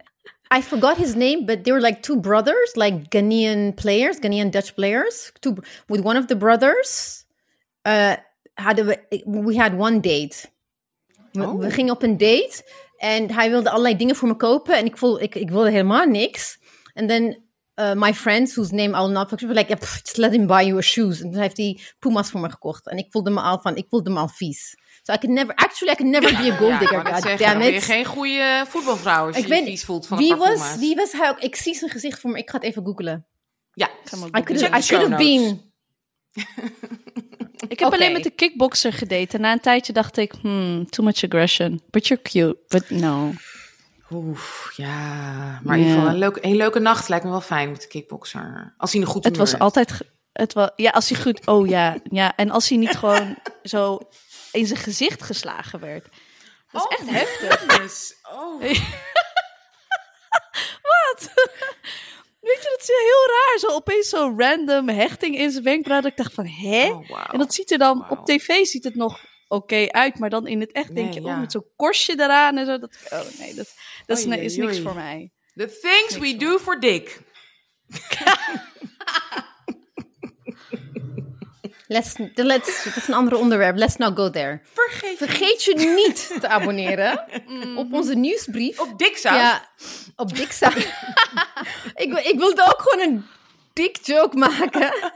[0.59, 4.75] I forgot his name, but they were like two brothers, like Ghanaian players, Ghanaian Dutch
[4.75, 5.33] players.
[5.41, 5.55] Two,
[5.87, 7.18] with one of the brothers,
[7.83, 8.13] uh,
[8.55, 10.35] hadden we, we had one date.
[11.33, 11.59] We, Oh.
[11.59, 12.63] we gingen op een date
[12.97, 16.05] en hij wilde allerlei dingen voor me kopen en ik, voel, ik, ik wilde helemaal
[16.07, 16.59] niks.
[16.95, 20.33] And then uh, my friends, whose name I'll not were like, yeah, pff, just let
[20.33, 21.21] him buy you a shoes.
[21.21, 22.87] En toen heeft hij Puma's voor me gekocht.
[22.89, 24.75] En ik voelde me al van, ik voelde me al vies.
[25.03, 26.99] So I could never, actually I could never be a gold Ja, digger.
[27.01, 27.83] ik God zeggen, damn dan ben je it.
[27.85, 30.77] geen goede voetbalvrouw als je Ik je weet vies voelt van wie was, Puma's.
[30.77, 31.39] wie was hij ook?
[31.39, 32.39] Ik zie zijn gezicht voor me.
[32.39, 33.27] Ik ga het even googlen.
[33.73, 34.71] Ja, Ga maar I could googlen.
[34.73, 35.61] have, I could been.
[37.69, 39.39] Ik heb alleen met de kickboxer gedate.
[39.39, 41.81] Na een tijdje dacht ik, hmm, too much aggression.
[41.91, 43.33] But you're cute, but no.
[44.11, 44.39] Oeh,
[44.77, 45.61] ja.
[45.65, 47.89] Maar in ieder geval een leuke, een leuke nacht lijkt me wel fijn met de
[47.89, 48.75] kickboxer.
[48.77, 49.63] Als hij een goed Het was heeft.
[49.63, 50.01] altijd,
[50.33, 52.37] het was, ja, als hij goed, oh ja, ja.
[52.37, 53.99] En als hij niet gewoon zo
[54.53, 56.09] in zijn gezicht geslagen werd.
[56.73, 57.67] Dat is echt heftig.
[57.67, 58.13] heftig.
[58.33, 58.61] Oh.
[60.91, 61.33] Wat?
[62.41, 62.91] Weet je, dat is
[63.59, 66.01] Zo opeens zo random hechting in zijn wenkbrauw.
[66.01, 66.91] Dat ik dacht van, hè?
[66.91, 67.25] Oh.
[67.33, 70.19] En dat ziet er dan, op tv ziet het nog oké uit.
[70.19, 71.33] Maar dan in het echt denk je, ja.
[71.35, 72.79] oh, met zo'n korstje eraan en zo.
[72.79, 73.75] Dat, oh nee, dat,
[74.07, 74.83] dat is, Oei, is niks oei.
[74.83, 75.33] voor mij.
[75.55, 77.21] The things we do for Dick.
[81.87, 83.77] Let's, de- let's, dat is een ander onderwerp.
[83.77, 84.61] Let's not go there.
[84.75, 85.75] Vergeet je Vergeet je
[86.07, 87.25] niet te abonneren
[87.77, 88.81] op onze nieuwsbrief.
[88.81, 89.37] op Dicksaus.
[89.41, 89.69] Ja,
[90.17, 90.73] op Diksa.
[92.05, 93.25] ik, wil- ik wilde ook gewoon een
[93.79, 94.93] dik joke maken.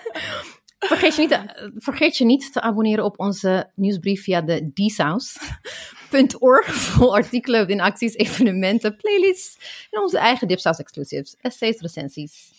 [0.79, 6.75] Vergeet je, niet te, vergeet je niet te abonneren op onze nieuwsbrief via de dsaus.org
[6.95, 9.59] voor artikelen, in acties, evenementen, playlists
[9.91, 12.53] en onze eigen Dipsaus exclusives, essays, recensies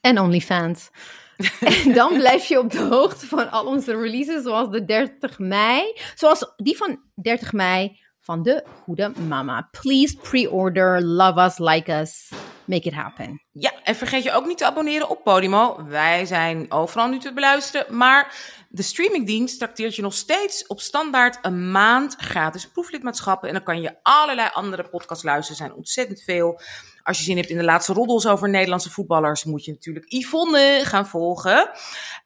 [0.00, 0.90] en OnlyFans.
[1.60, 5.82] En dan blijf je op de hoogte van al onze releases, zoals de 30 mei,
[6.14, 9.68] zoals die van 30 mei van de Goede Mama.
[9.70, 12.32] Please pre-order, love us, like us,
[12.64, 13.42] make it happen.
[13.52, 15.84] Ja, en vergeet je ook niet te abonneren op Podimo.
[15.84, 18.34] Wij zijn overal nu te beluisteren, maar
[18.68, 23.48] de streamingdienst trakteert je nog steeds op standaard een maand gratis proeflidmaatschappen.
[23.48, 26.60] En dan kan je allerlei andere podcasts luisteren, er zijn ontzettend veel.
[27.06, 30.80] Als je zin hebt in de laatste roddels over Nederlandse voetballers, moet je natuurlijk Yvonne
[30.82, 31.70] gaan volgen.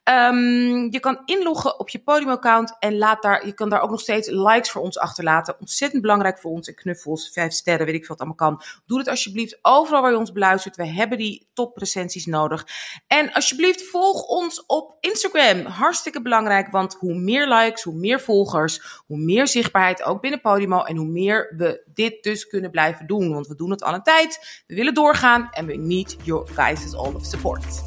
[0.03, 4.01] Ehm, je kan inloggen op je Podimo-account en laat daar, je kan daar ook nog
[4.01, 5.55] steeds likes voor ons achterlaten.
[5.59, 8.61] Ontzettend belangrijk voor ons en knuffels, vijf sterren, weet ik veel wat allemaal kan.
[8.85, 10.75] Doe het alsjeblieft overal waar je ons beluistert.
[10.75, 12.67] We hebben die toprecensies nodig.
[13.07, 15.65] En alsjeblieft volg ons op Instagram.
[15.65, 20.83] Hartstikke belangrijk, want hoe meer likes, hoe meer volgers, hoe meer zichtbaarheid ook binnen Podimo
[20.83, 23.33] en hoe meer we dit dus kunnen blijven doen.
[23.33, 24.63] Want we doen het al een tijd.
[24.71, 27.83] We willen doorgaan en we need your guys' all of support.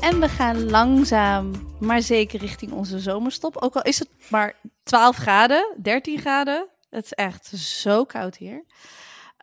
[0.00, 3.56] En we gaan langzaam, maar zeker richting onze zomerstop.
[3.56, 6.68] Ook al is het maar 12 graden, 13 graden.
[6.90, 8.64] Het is echt zo koud hier.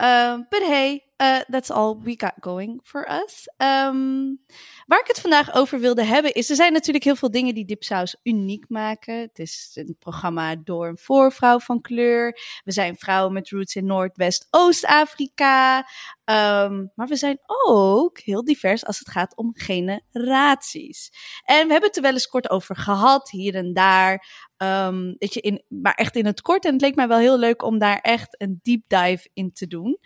[0.02, 3.50] Um, but hey, uh, that's all we got going for us.
[3.58, 4.40] Um,
[4.86, 7.66] waar ik het vandaag over wilde hebben is, er zijn natuurlijk heel veel dingen die
[7.66, 9.20] Dipsaus uniek maken.
[9.20, 12.40] Het is een programma door een voorvrouw van kleur.
[12.64, 15.88] We zijn vrouwen met roots in Noord-West Oost-Afrika.
[16.26, 21.12] Um, maar we zijn ook heel divers als het gaat om generaties.
[21.44, 24.26] En we hebben het er wel eens kort over gehad, hier en daar.
[24.58, 26.66] Um, weet je, in, maar echt in het kort.
[26.66, 29.68] En het leek mij wel heel leuk om daar echt een deep dive in te
[29.68, 30.00] doen.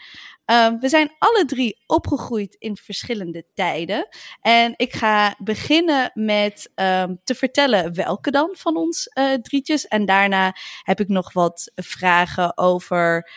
[0.45, 4.07] Um, we zijn alle drie opgegroeid in verschillende tijden.
[4.41, 6.71] En ik ga beginnen met
[7.23, 9.87] te vertellen welke dan van ons uh, drietjes.
[9.87, 13.29] En daarna heb ik nog wat vragen over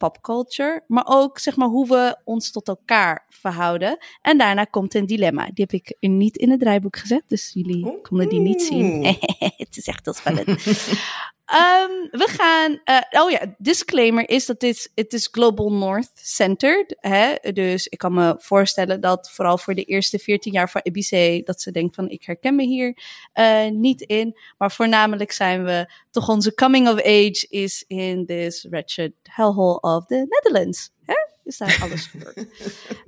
[0.00, 0.84] popculture.
[0.86, 3.98] Maar ook zeg maar hoe we ons tot elkaar verhouden.
[4.22, 5.44] En daarna komt een dilemma.
[5.44, 7.22] Die heb ik niet in het draaiboek gezet.
[7.26, 9.04] Dus jullie konden die niet zien.
[9.64, 10.48] het is echt heel spannend.
[11.52, 12.80] Um, we gaan.
[12.84, 16.96] Uh, oh ja, disclaimer is dat dit het is Global North centered.
[17.00, 17.34] Hè?
[17.52, 21.60] Dus ik kan me voorstellen dat vooral voor de eerste 14 jaar van EBC dat
[21.60, 22.96] ze denkt van ik herken me hier
[23.34, 24.38] uh, niet in.
[24.58, 30.06] Maar voornamelijk zijn we toch onze coming of age is in this wretched hellhole of
[30.06, 30.90] the Netherlands.
[31.04, 31.14] Hè?
[31.44, 32.38] Is daar alles gebeurd?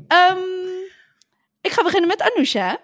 [0.08, 0.38] um,
[1.66, 2.80] ik ga beginnen met Anousha,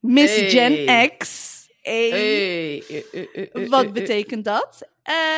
[0.00, 0.50] Miss Hey.
[0.50, 1.55] Gen X.
[1.86, 2.08] Hey.
[2.08, 4.88] Hey, uh, uh, uh, uh, Wat betekent dat?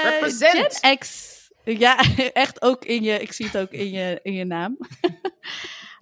[0.02, 0.78] Represent.
[0.80, 1.36] Gen X.
[1.64, 4.76] Ja, echt ook in je, ik zie het ook in je, in je naam.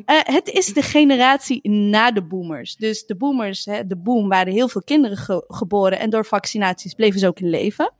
[0.07, 2.77] Uh, het is de generatie na de boomers.
[2.77, 6.95] Dus de boomers, hè, de boom, waren heel veel kinderen ge geboren en door vaccinaties
[6.95, 7.93] bleven ze ook in leven.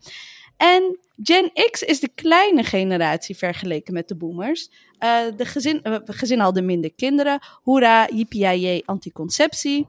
[0.57, 4.71] En Gen X is de kleine generatie vergeleken met de boomers.
[5.05, 7.39] Uh, de gezin, uh, gezin hadden minder kinderen.
[7.63, 9.89] Hoera, yippie anticonceptie.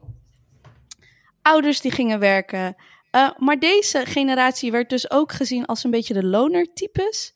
[1.48, 2.76] Ouders die gingen werken.
[3.12, 7.34] Uh, maar deze generatie werd dus ook gezien als een beetje de loner-types.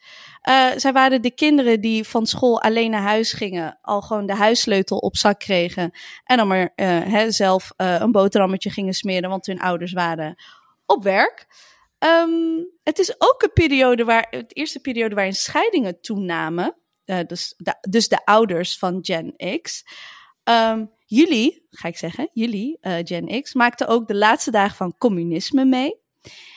[0.49, 4.35] Uh, zij waren de kinderen die van school alleen naar huis gingen, al gewoon de
[4.35, 5.91] huissleutel op zak kregen
[6.23, 10.35] en dan maar uh, zelf een boterhammetje gingen smeren, want hun ouders waren
[10.85, 11.47] op werk.
[11.99, 16.75] Um, het is ook een periode waar, het eerste periode waarin scheidingen toenamen.
[17.27, 19.83] dus, de, dus de ouders van Gen X.
[20.43, 24.97] Um, jullie, ga ik zeggen, jullie, uh, Gen X, maakten ook de laatste dagen van
[24.97, 25.99] communisme mee.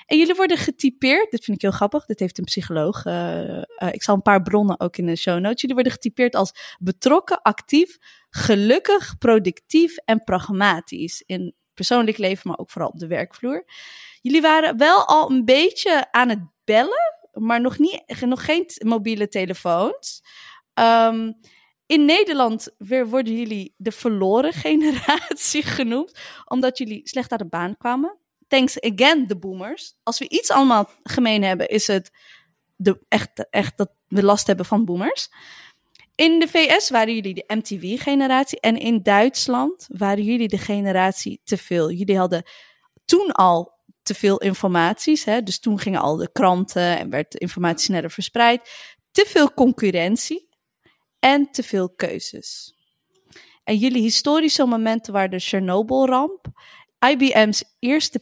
[0.07, 3.05] En jullie worden getypeerd, dit vind ik heel grappig, dit heeft een psycholoog.
[3.05, 5.61] Uh, ik zal een paar bronnen ook in de show notes.
[5.61, 7.97] Jullie worden getypeerd als betrokken, actief,
[8.31, 11.23] gelukkig, productief en pragmatisch.
[11.27, 13.65] In persoonlijk leven, maar ook vooral op de werkvloer.
[14.21, 19.29] Jullie waren wel al een beetje aan het bellen, maar nog, niet, nog geen mobiele
[19.29, 20.23] telefoons.
[20.75, 21.41] Um,
[21.87, 27.77] in Nederland weer worden jullie de verloren generatie genoemd, omdat jullie slecht uit de baan
[27.77, 28.19] kwamen.
[28.49, 29.95] Thanks again, de boomers.
[30.03, 32.11] Als we iets allemaal gemeen hebben, is het
[32.77, 35.29] de, echt, echt dat we last hebben van boomers.
[36.15, 41.57] In de VS waren jullie de MTV-generatie en in Duitsland waren jullie de generatie te
[41.57, 41.91] veel.
[41.91, 42.43] Jullie hadden
[43.05, 45.43] toen al te veel informaties, hè?
[45.43, 48.71] dus toen gingen al de kranten en werd de informatie sneller verspreid.
[49.11, 50.49] Te veel concurrentie
[51.25, 52.75] en te veel keuzes.
[53.63, 56.47] En jullie historische momenten waren de Chernobyl-ramp,
[57.09, 58.19] IBM's eerste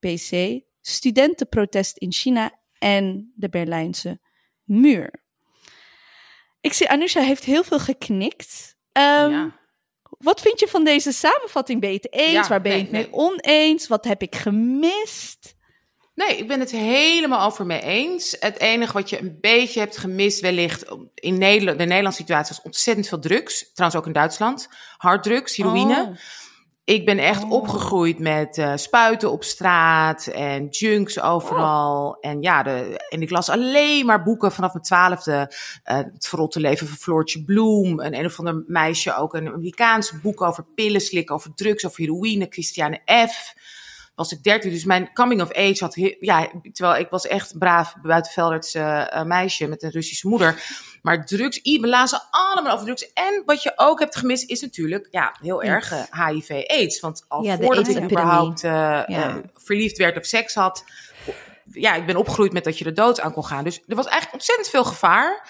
[0.00, 4.20] PC, studentenprotest in China en de Berlijnse
[4.64, 5.24] muur.
[6.60, 8.76] Ik zie, Anusha heeft heel veel geknikt.
[8.92, 9.60] Um, ja.
[10.00, 11.80] Wat vind je van deze samenvatting?
[11.80, 12.32] Ben je het eens?
[12.32, 13.86] Ja, Waar ben je het mee oneens?
[13.86, 15.55] Wat heb ik gemist?
[16.16, 18.36] Nee, ik ben het helemaal over mee eens.
[18.40, 22.64] Het enige wat je een beetje hebt gemist, wellicht in Nederland, de Nederlandse situatie was
[22.64, 23.72] ontzettend veel drugs.
[23.72, 24.68] Trouwens ook in Duitsland.
[24.96, 26.02] Harddrugs, heroïne.
[26.02, 26.16] Oh.
[26.84, 27.50] Ik ben echt oh.
[27.50, 32.08] opgegroeid met uh, spuiten op straat en junks overal.
[32.08, 32.16] Oh.
[32.20, 35.52] En ja, de, en ik las alleen maar boeken vanaf mijn twaalfde.
[35.84, 38.00] Uh, het verrotte leven van Floortje Bloem.
[38.00, 42.00] Een een of ander meisje ook een Amerikaans boek over pillen slikken, over drugs, over
[42.00, 42.46] heroïne.
[42.50, 43.54] Christiane F
[44.16, 44.70] was ik dertien.
[44.70, 49.22] Dus mijn coming of age had, ja, terwijl ik was echt een braaf buitenvelderts uh,
[49.22, 50.62] meisje met een Russische moeder.
[51.02, 53.12] Maar drugs, we lazen allemaal over drugs.
[53.12, 57.00] En wat je ook hebt gemist is natuurlijk, ja, heel erg HIV AIDS.
[57.00, 60.84] Want al voordat ik überhaupt uh, verliefd werd of seks had,
[61.72, 63.64] ja, ik ben opgegroeid met dat je er dood aan kon gaan.
[63.64, 65.48] Dus er was eigenlijk ontzettend veel gevaar.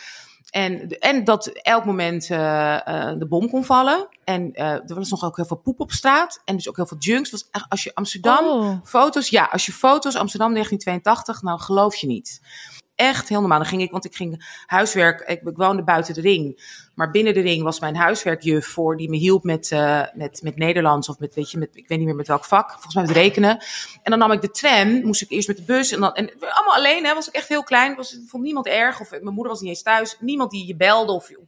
[0.57, 4.09] En, en dat elk moment uh, uh, de bom kon vallen.
[4.25, 6.41] En uh, er was nog ook heel veel poep op straat.
[6.45, 7.31] En dus ook heel veel junks.
[7.31, 8.79] Was echt, als je Amsterdam oh.
[8.85, 12.41] foto's, ja, als je foto's Amsterdam 1982, nou geloof je niet
[12.97, 13.59] echt heel normaal.
[13.59, 16.75] Dan ging ik, want ik ging huiswerk, ik, ik woonde buiten de ring.
[16.95, 20.57] Maar binnen de ring was mijn huiswerkjuf voor, die me hielp met, uh, met, met
[20.57, 23.05] Nederlands of met, weet je, met, ik weet niet meer met welk vak, volgens mij
[23.05, 23.65] met rekenen.
[24.03, 26.31] En dan nam ik de tram, moest ik eerst met de bus en dan, en
[26.39, 29.53] allemaal alleen, hè, was ik echt heel klein, was, vond niemand erg, of mijn moeder
[29.53, 31.39] was niet eens thuis, niemand die je belde of je,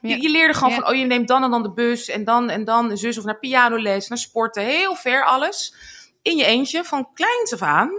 [0.22, 2.64] je, leerde gewoon van, oh je neemt dan en dan de bus en dan en
[2.64, 5.74] dan een zus of naar pianoles, naar sporten, heel ver alles.
[6.22, 7.90] In je eentje, van kleins af aan.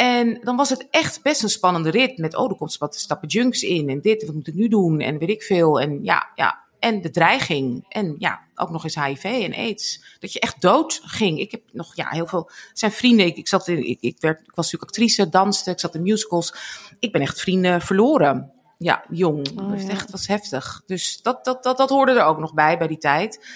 [0.00, 3.28] En dan was het echt best een spannende rit met, oh, er komt wat stappen
[3.28, 5.80] junks in en dit, wat moet ik nu doen en weet ik veel.
[5.80, 10.16] En ja, ja, en de dreiging en ja, ook nog eens HIV en AIDS.
[10.18, 11.40] Dat je echt dood ging.
[11.40, 14.40] Ik heb nog ja, heel veel, zijn vrienden, ik, ik, zat in, ik, ik, werd,
[14.40, 16.54] ik was natuurlijk actrice, danste, ik zat in musicals.
[16.98, 18.52] Ik ben echt vrienden verloren.
[18.78, 19.60] Ja, jong.
[19.60, 19.88] Oh, dat ja.
[19.88, 20.82] echt was heftig.
[20.86, 23.46] Dus dat, dat, dat, dat hoorde er ook nog bij, bij die tijd.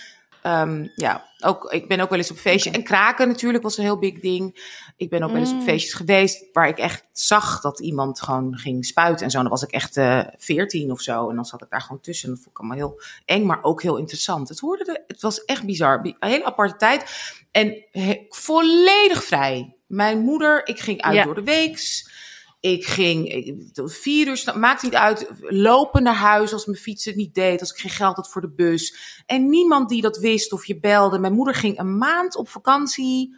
[0.47, 2.75] Um, ja, ook, ik ben ook wel eens op feestjes.
[2.75, 4.73] En kraken natuurlijk was een heel big ding.
[4.97, 5.63] Ik ben ook wel eens op mm.
[5.63, 9.41] feestjes geweest waar ik echt zag dat iemand gewoon ging spuiten en zo.
[9.41, 11.29] dan was ik echt uh, veertien of zo.
[11.29, 12.29] En dan zat ik daar gewoon tussen.
[12.29, 14.49] Dat vond ik allemaal heel eng, maar ook heel interessant.
[14.49, 16.01] Het, hoorde de, het was echt bizar.
[16.03, 17.33] Een hele aparte tijd.
[17.51, 19.77] En he, volledig vrij.
[19.87, 21.25] Mijn moeder, ik ging uit ja.
[21.25, 22.13] door de weeks.
[22.65, 27.35] Ik ging vier uur, maakt niet uit, lopen naar huis als mijn fiets het niet
[27.35, 28.97] deed, als ik geen geld had voor de bus.
[29.27, 31.19] En niemand die dat wist of je belde.
[31.19, 33.37] Mijn moeder ging een maand op vakantie,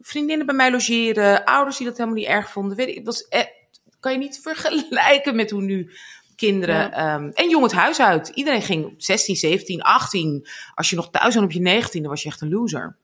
[0.00, 2.76] vriendinnen bij mij logeren, ouders die dat helemaal niet erg vonden.
[2.76, 3.44] Weet ik, het was, eh,
[4.00, 5.90] kan je niet vergelijken met hoe nu
[6.34, 7.14] kinderen ja.
[7.14, 8.28] um, en jong het huis uit.
[8.28, 10.46] Iedereen ging 16, 17, 18.
[10.74, 12.96] Als je nog thuis was op je 19e, was je echt een loser.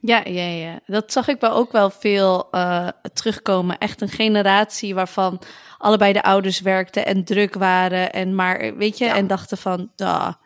[0.00, 0.80] Ja, ja, ja.
[0.86, 3.78] Dat zag ik wel ook wel veel uh, terugkomen.
[3.78, 5.42] Echt een generatie waarvan
[5.78, 8.12] allebei de ouders werkten en druk waren.
[8.12, 9.14] En maar, weet je, ja.
[9.14, 10.38] en dachten van, da.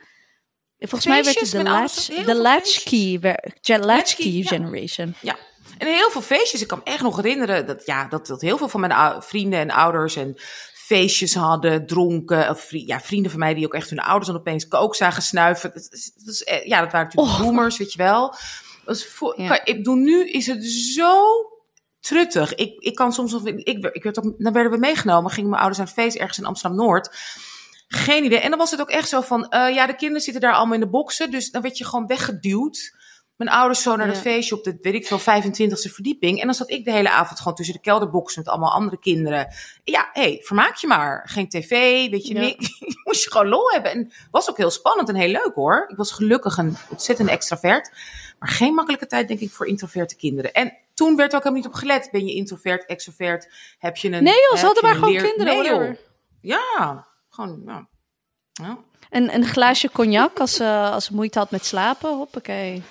[0.78, 5.14] Volgens mij werd het de, latch, de latchkey, latchkey generation.
[5.20, 5.36] Ja.
[5.78, 6.60] En heel veel feestjes.
[6.60, 9.58] Ik kan me echt nog herinneren dat, ja, dat, dat heel veel van mijn vrienden
[9.58, 10.34] en ouders en
[10.74, 12.48] feestjes hadden, dronken.
[12.48, 15.70] Of ja, vrienden van mij die ook echt hun ouders dan opeens kook zagen snuiven.
[15.74, 17.40] Dat, dat, dat, ja, dat waren natuurlijk oh.
[17.40, 18.34] boomers, weet je wel.
[18.98, 19.64] Voor, ja.
[19.64, 21.24] ik bedoel, nu is het zo
[22.00, 22.54] truttig.
[22.54, 23.46] Ik, ik kan soms nog.
[23.46, 26.38] Ik, ik werd ook, dan werden we meegenomen, gingen mijn ouders naar een feest ergens
[26.38, 27.16] in Amsterdam Noord.
[27.88, 28.40] Geen idee.
[28.40, 30.74] En dan was het ook echt zo van: uh, ja, de kinderen zitten daar allemaal
[30.74, 31.30] in de boksen.
[31.30, 32.98] Dus dan werd je gewoon weggeduwd.
[33.36, 34.12] Mijn ouders zo naar ja.
[34.12, 36.40] dat feestje op de, weet ik veel, 25e verdieping.
[36.40, 39.54] En dan zat ik de hele avond gewoon tussen de kelderboksen met allemaal andere kinderen.
[39.84, 41.28] Ja, hé, hey, vermaak je maar.
[41.28, 41.70] Geen tv,
[42.10, 42.54] weet je, ja.
[43.04, 43.90] moest je gewoon lol hebben.
[43.92, 45.84] En was ook heel spannend en heel leuk hoor.
[45.88, 47.90] Ik was gelukkig een ontzettend extravert.
[48.40, 50.52] Maar geen makkelijke tijd, denk ik, voor introverte kinderen.
[50.52, 52.08] En toen werd er ook helemaal niet op gelet.
[52.12, 53.48] Ben je introvert, extrovert?
[53.78, 54.22] Heb je een...
[54.22, 55.56] Nee joh, ze hadden maar gewoon leer- kinderen.
[55.56, 55.94] Nee, joh.
[56.40, 57.88] Ja, gewoon, ja.
[58.52, 58.78] ja.
[59.10, 62.16] En een glaasje cognac als ze, als ze moeite had met slapen.
[62.16, 62.82] Hoppakee.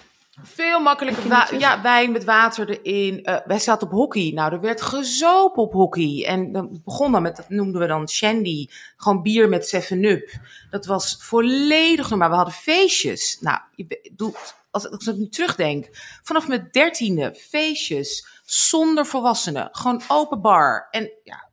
[0.43, 1.27] Veel makkelijker.
[1.27, 3.23] Wa- ja, wijn met water erin.
[3.23, 4.31] Eh, wij zaten op hockey.
[4.33, 6.25] Nou, er werd gezopen op hockey.
[6.27, 8.67] En dan begon dan met, dat noemden we dan shandy.
[8.97, 10.31] Gewoon bier met 7-up.
[10.69, 12.29] Dat was volledig normaal.
[12.29, 13.37] We hadden feestjes.
[13.39, 15.87] Nou, je doet, als, als ik nu terugdenk.
[16.23, 18.27] Vanaf mijn dertiende, feestjes.
[18.45, 19.69] Zonder volwassenen.
[19.71, 20.87] Gewoon open bar.
[20.91, 21.49] En ja,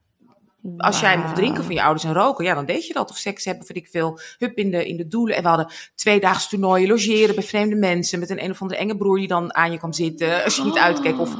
[0.77, 3.09] als jij mocht drinken van je ouders en roken, ja, dan deed je dat.
[3.09, 4.19] Of seks hebben, weet ik veel.
[4.37, 5.35] Hup in de, in de doelen.
[5.35, 8.19] En we hadden tweedaagse toernooien, logeren bij vreemde mensen.
[8.19, 10.43] Met een een of andere enge broer die dan aan je kwam zitten.
[10.43, 11.19] Als je niet uitkeek.
[11.19, 11.35] Of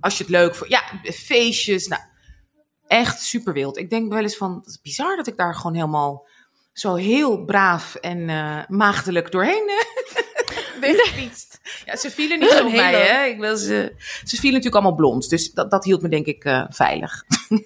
[0.00, 0.70] als je het leuk vond.
[0.70, 1.86] Ja, feestjes.
[1.86, 2.02] Nou,
[2.86, 3.76] echt super wild.
[3.76, 6.26] Ik denk wel eens van, het is bizar dat ik daar gewoon helemaal
[6.72, 9.70] zo heel braaf en eh, maagdelijk doorheen
[10.82, 11.60] eh, ben gefietst.
[11.84, 13.08] Ja, ze vielen niet zo op Heel mij, leuk.
[13.08, 13.24] hè.
[13.24, 13.92] Ik wil ze,
[14.24, 15.30] ze vielen natuurlijk allemaal blond.
[15.30, 17.24] Dus dat, dat hield me denk ik eh, veilig.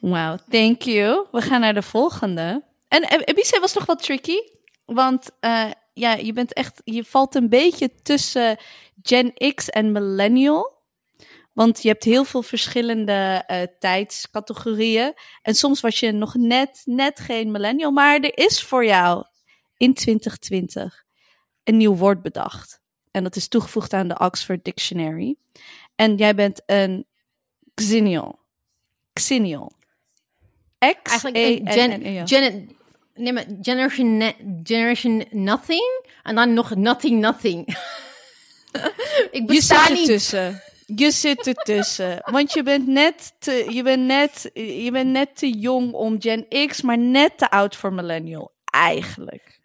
[0.00, 1.26] Wauw, thank you.
[1.30, 2.62] We gaan naar de volgende.
[2.88, 4.36] En eh, Ebise was nog wat tricky.
[4.84, 8.56] Want eh, ja, je bent echt, je valt een beetje tussen
[9.02, 10.80] Gen X en Millennial.
[11.52, 13.44] Want je hebt heel veel verschillende
[13.78, 15.14] tijdscategorieën.
[15.42, 17.90] En soms was je nog net, net geen millennial.
[17.90, 19.24] Maar er is voor jou
[19.82, 21.04] in 2020
[21.64, 22.80] een nieuw woord bedacht.
[23.10, 25.36] En dat is toegevoegd aan de Oxford Dictionary.
[25.96, 27.06] En jij bent een
[27.74, 28.38] Xennial.
[29.12, 29.72] Xennial.
[30.78, 32.76] X Eigenlijk N N E gen,
[33.14, 37.66] nee, maar generation, ne- generation nothing en dan nog nothing nothing.
[39.30, 39.98] ik Je zit niet.
[39.98, 40.62] ertussen.
[40.86, 42.18] Je zit ertussen.
[42.24, 46.46] Want je bent, net te, je, bent net, je bent net te jong om Gen
[46.66, 48.52] X, maar net te oud voor Millennial.
[48.64, 49.60] Eigenlijk.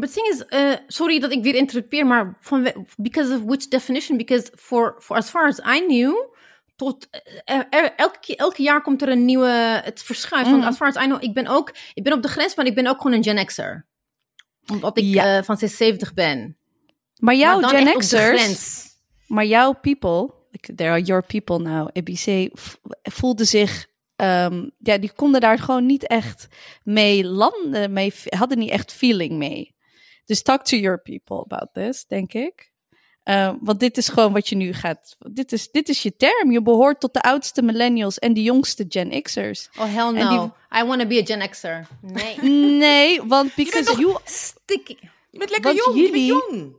[0.00, 4.16] But thing is, uh, sorry dat ik weer interrupeer, maar van because of which definition?
[4.16, 6.14] Because for, for as far as I knew,
[6.76, 7.20] tot eh,
[7.56, 10.48] er, er- elke, elke jaar komt er een nieuwe, het verschuift.
[10.50, 10.68] Want Mhm.
[10.70, 12.74] as far as I know, ik ben ook, ik ben op de grens, maar ik
[12.74, 13.86] ben ook gewoon een Gen X'er.
[14.70, 15.36] Omdat ik Ja.
[15.38, 16.56] eh, van 76 ben.
[17.18, 18.86] Maar jouw maar Gen X'ers,
[19.26, 23.86] maar jouw people, like, there are your people now, EBC, v- voelden zich,
[24.16, 26.48] ehm, ja, die konden daar gewoon niet echt
[26.82, 29.74] mee landen, mee, hadden niet echt feeling mee.
[30.26, 32.74] Dus talk to your people about this, denk ik.
[33.22, 35.16] Ehm, want dit is gewoon wat je nu gaat.
[35.18, 36.50] Dit is, dit is je term.
[36.52, 39.68] Je behoort tot de oudste millennials en de jongste Gen X'ers.
[39.78, 40.54] Oh, hell no.
[40.80, 41.86] I want to be a Gen X'er.
[42.00, 42.36] Nee.
[42.78, 44.96] Nee, want because toch- you, Sticky.
[45.30, 46.74] Je bent lekker Want jong, je bent jullie- jong.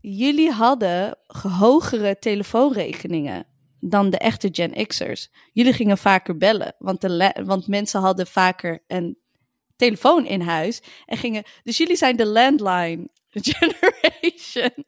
[0.00, 1.18] jullie hadden
[1.58, 3.46] hogere telefoonrekeningen
[3.80, 5.28] dan de echte Gen X'ers.
[5.52, 9.18] Jullie gingen vaker bellen, want, de want mensen hadden vaker een
[9.76, 10.80] telefoon in huis.
[11.06, 13.08] En gingen, dus jullie zijn de landline
[13.48, 14.84] generation.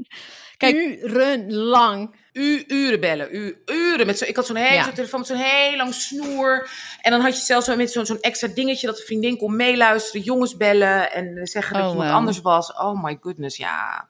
[0.57, 2.14] Kijk, Uren lang.
[2.32, 4.07] U, uren bellen, u, uren.
[4.07, 4.93] Met zo, ik had zo'n hele Ja.
[4.93, 6.70] telefoon met zo'n heel lang snoer.
[7.01, 9.57] En dan had je zelfs zo met zo'n zo'n extra dingetje dat de vriendin kon
[9.57, 12.18] meeluisteren, jongens bellen en zeggen dat Oh, je iemand wow.
[12.18, 12.72] anders was.
[12.72, 14.09] Oh my goodness, ja.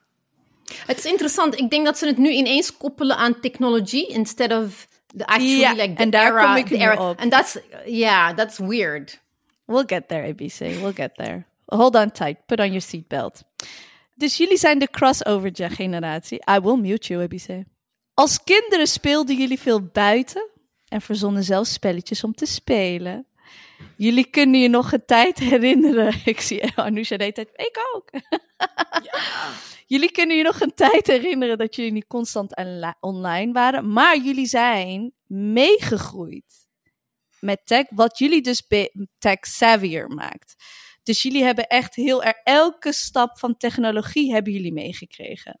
[0.85, 1.57] Het is interessant.
[1.59, 5.71] Ik denk dat ze het nu ineens koppelen aan technology instead of the actually Ja,
[5.73, 6.45] like the en daar era.
[6.45, 7.09] kom ik the nu era.
[7.09, 7.19] op.
[7.19, 9.19] En that's yeah, that's weird.
[9.69, 10.57] We'll get there, ABC.
[10.59, 11.45] We'll get there.
[11.65, 12.45] Hold on tight.
[12.45, 13.43] Put on your seatbelt.
[14.15, 16.41] Dus jullie zijn de crossover gen- generatie.
[16.55, 17.63] I will mute you, ABC.
[18.13, 20.49] Als kinderen speelden jullie veel buiten
[20.87, 23.25] en verzonnen zelfs spelletjes om te spelen.
[23.97, 26.13] Jullie kunnen je nog een tijd herinneren.
[26.25, 27.49] Ik zie Anousha de hele tijd.
[27.53, 28.09] Ik ook.
[29.87, 33.91] Jullie kunnen je nog een tijd herinneren dat jullie niet constant onli- online waren.
[33.93, 36.67] Maar jullie zijn meegegroeid
[37.41, 38.67] met tech, wat jullie dus
[39.17, 40.55] tech savvier maakt.
[41.03, 45.59] Dus jullie hebben echt heel erg elke stap van technologie hebben jullie meegekregen.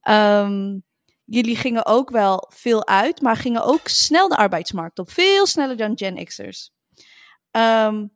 [0.00, 0.78] Ehm,
[1.24, 5.10] jullie gingen ook wel veel uit, maar gingen ook snel de arbeidsmarkt op.
[5.10, 6.70] Veel sneller dan Gen X'ers.
[7.50, 8.06] Ehm,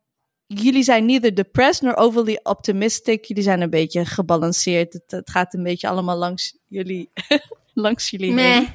[0.46, 3.24] jullie zijn neither depressed nor overly optimistic.
[3.24, 4.92] Jullie zijn een beetje gebalanceerd.
[4.92, 7.10] Het, het gaat een beetje allemaal langs jullie,
[7.74, 8.68] langs jullie heen.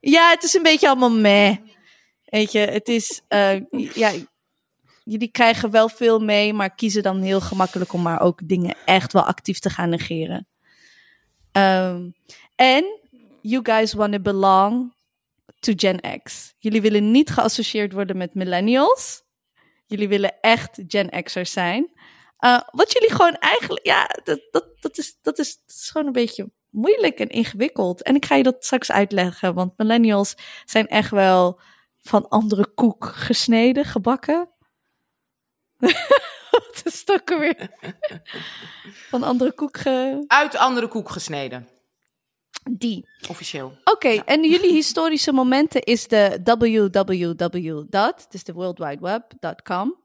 [0.00, 1.56] Ja, het is een beetje allemaal meh.
[2.32, 3.60] Weet je, het is, eh,
[3.94, 4.12] ja,
[5.04, 9.12] jullie krijgen wel veel mee, maar kiezen dan heel gemakkelijk om maar ook dingen echt
[9.12, 10.46] wel actief te gaan negeren.
[11.52, 12.10] Ehm,
[12.54, 13.00] En
[13.40, 14.94] you guys want to belong
[15.58, 16.54] to Gen X.
[16.58, 19.22] Jullie willen niet geassocieerd worden met millennials.
[19.86, 21.90] Jullie willen echt Gen X'ers zijn.
[22.40, 26.50] Uh, wat jullie gewoon eigenlijk, ja, dat, dat, dat, is, dat is gewoon een beetje
[26.70, 28.02] moeilijk en ingewikkeld.
[28.02, 31.60] En ik ga je dat straks uitleggen, want millennials zijn echt wel
[32.02, 34.48] van andere koek gesneden, gebakken.
[36.50, 37.70] Wat is het ook alweer?
[39.08, 40.24] Van andere koek ge...
[40.26, 41.68] Uit andere koek gesneden.
[42.70, 43.08] Die.
[43.28, 43.72] Officieel.
[43.84, 46.90] Oké, en jullie historische momenten is de www.
[48.28, 49.96] dus de World Wide Web.com.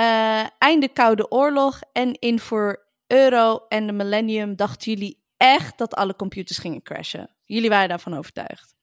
[0.00, 5.94] Uh, einde Koude Oorlog en in voor euro en de millennium dachten jullie echt dat
[5.94, 7.30] alle computers gingen crashen.
[7.44, 8.74] Jullie waren daarvan overtuigd.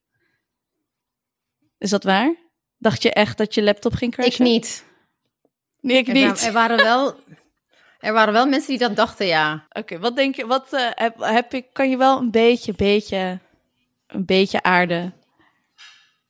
[1.77, 2.42] Is dat waar?
[2.83, 4.33] Dacht je echt dat je laptop ging crashen?
[4.45, 4.85] Ik niet.
[5.81, 6.45] Nee, ik Er, niet.
[6.45, 7.15] er waren wel,
[7.99, 9.65] er waren wel mensen die dat dachten, ja.
[9.69, 10.45] Oké, wat denk je?
[10.45, 11.65] Wat eh, heb, heb ik?
[11.73, 13.39] Kan je wel een beetje, beetje,
[14.07, 15.11] een beetje aarde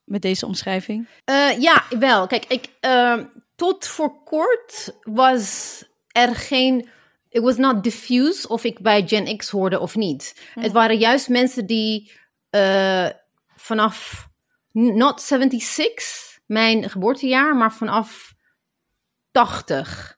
[0.04, 1.08] met deze omschrijving?
[1.26, 2.28] Eh, ja, wel.
[2.28, 3.26] Kijk, ik, ehm,
[3.56, 6.90] tot voor kort was er geen.
[7.30, 10.42] It was not diffuse of ik bij Gen X hoorde of niet.
[10.54, 12.12] Het waren juist mensen die
[12.50, 13.10] eh,
[13.56, 14.28] vanaf
[14.72, 18.34] not 76, mijn geboortejaar, maar vanaf
[19.32, 20.18] 80.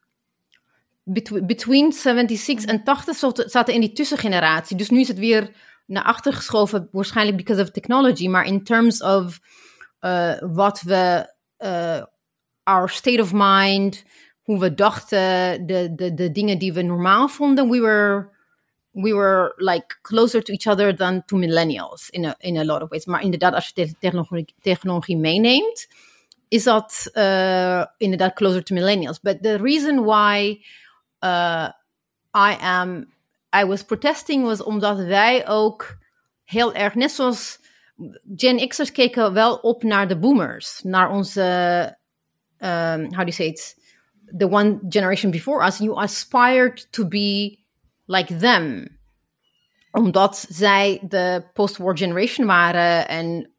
[1.03, 4.77] Bet- between 76 en 80 zat- zaten in die tussengeneratie.
[4.77, 5.51] Dus nu is het weer
[5.85, 8.27] naar achter geschoven, waarschijnlijk because of technology.
[8.27, 9.39] Maar in terms of
[9.99, 12.03] eh, wat we, eh,
[12.63, 14.03] our state of mind,
[14.41, 18.29] hoe we dachten, de, de, de dingen die we normaal vonden, we were,
[18.91, 22.81] we were like closer to each other than to millennials in a, in a lot
[22.81, 23.05] of ways.
[23.05, 25.87] Maar inderdaad, als je te- technologie, technologie meeneemt,
[26.55, 29.19] is dat eh, inderdaad closer to millennials.
[29.21, 30.63] But the reason why
[31.23, 31.69] uh,
[32.35, 33.13] I am,
[33.55, 35.97] I was protesting was omdat wij ook
[36.43, 37.59] heel erg, net zoals
[38.35, 41.41] Gen X'ers keken wel op naar de boomers, naar onze,
[42.59, 43.75] um, how do you say it,
[44.37, 45.77] the one generation before us.
[45.77, 47.59] You aspired to be
[48.05, 48.97] like them.
[49.91, 53.53] Omdat zij de post-war generation waren en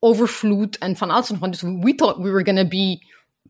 [0.00, 1.30] overvloed en van alles.
[1.30, 1.50] en nog.
[1.50, 2.98] Dus we thought we were gonna be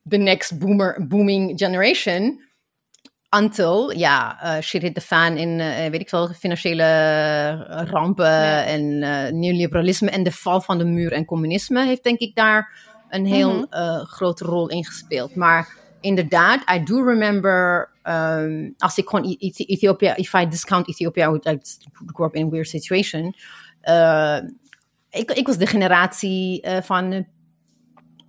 [0.09, 2.49] the next boomer, booming generation.
[3.37, 6.85] Until, ja, eh, shit hit the fan in, eh, weet ik veel, financiële
[7.91, 12.35] rampen en eh, neoliberalisme en de val van de muur en communisme heeft denk ik
[12.35, 15.35] daar een heel eh, grote rol in gespeeld.
[15.35, 20.89] Maar inderdaad, I do remember, um, als ik gewoon E- E- Ethiopia, if I discount
[20.89, 21.61] Ethiopia, I would like
[22.07, 23.35] grew up in a weird situation.
[25.11, 27.21] Ik, ik was de generatie eh, van eh,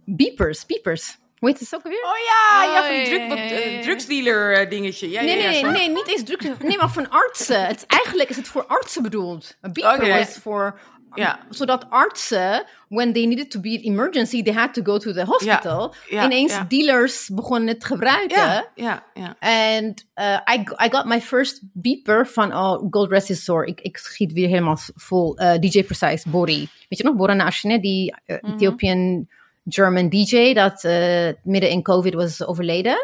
[0.05, 1.19] beepers, beepers.
[1.41, 2.03] Hoe heet het ook alweer?
[2.03, 3.81] Oh ja, ja, Oh, van die ja, ja.
[3.81, 5.09] drugsdealer dingetje.
[5.09, 6.63] Ja, Nee, ja, nee, ja, nee, nee, niet eens druk.
[6.63, 7.65] Nee, maar van artsen.
[7.65, 9.57] Het, eigenlijk is het voor artsen bedoeld.
[9.61, 10.17] Een beeper Oké.
[10.17, 10.79] was voor...
[11.13, 11.39] Ja.
[11.49, 15.25] Zodat artsen, when they needed to be in emergency, they had to go to the
[15.25, 15.93] hospital.
[16.09, 18.37] ja, Ineens dealers begonnen het te gebruiken.
[18.37, 19.35] Ja, ja, ja.
[19.39, 23.65] And uh, I, I got my first beeper van oh, Gold Rest is Sore.
[23.65, 25.41] Ik, ik schiet weer helemaal vol.
[25.41, 26.69] Uh, DJ Precise, Bori.
[26.89, 29.27] Weet je nog, Bora Nashine, die uh, Ethiopian
[29.67, 32.97] German DJ dat uh, midden in COVID was overleden.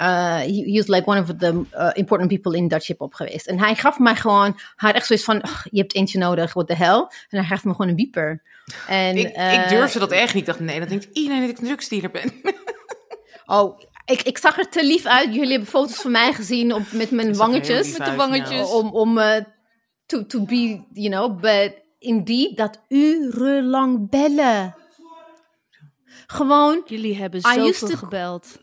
[0.00, 3.46] Uh, he, was like one of the uh, important people in Dutch hip-hop geweest.
[3.46, 6.52] En hij gaf mij gewoon, hij had echt zoiets van, "Ugh, je hebt eentje nodig,
[6.52, 7.06] what the hell.
[7.28, 8.42] En hij gaf me gewoon een beeper.
[8.88, 10.42] En, Ik, uh, ik durfde dat echt niet.
[10.42, 12.32] Ik dacht, nee, dat denkt iedereen dat ik een drugsdealer ben.
[13.46, 15.34] Oh, ik, ik zag er te lief uit.
[15.34, 17.98] Jullie hebben foto's van mij gezien op, met mijn wangetjes.
[17.98, 18.68] Met de wangetjes.
[18.68, 18.74] ja.
[18.76, 19.36] om, om uh,
[20.06, 24.74] to, to be, you know, but indeed, dat urenlang bellen.
[26.26, 28.58] Gewoon, Jullie hebben zoveel to- gebeld.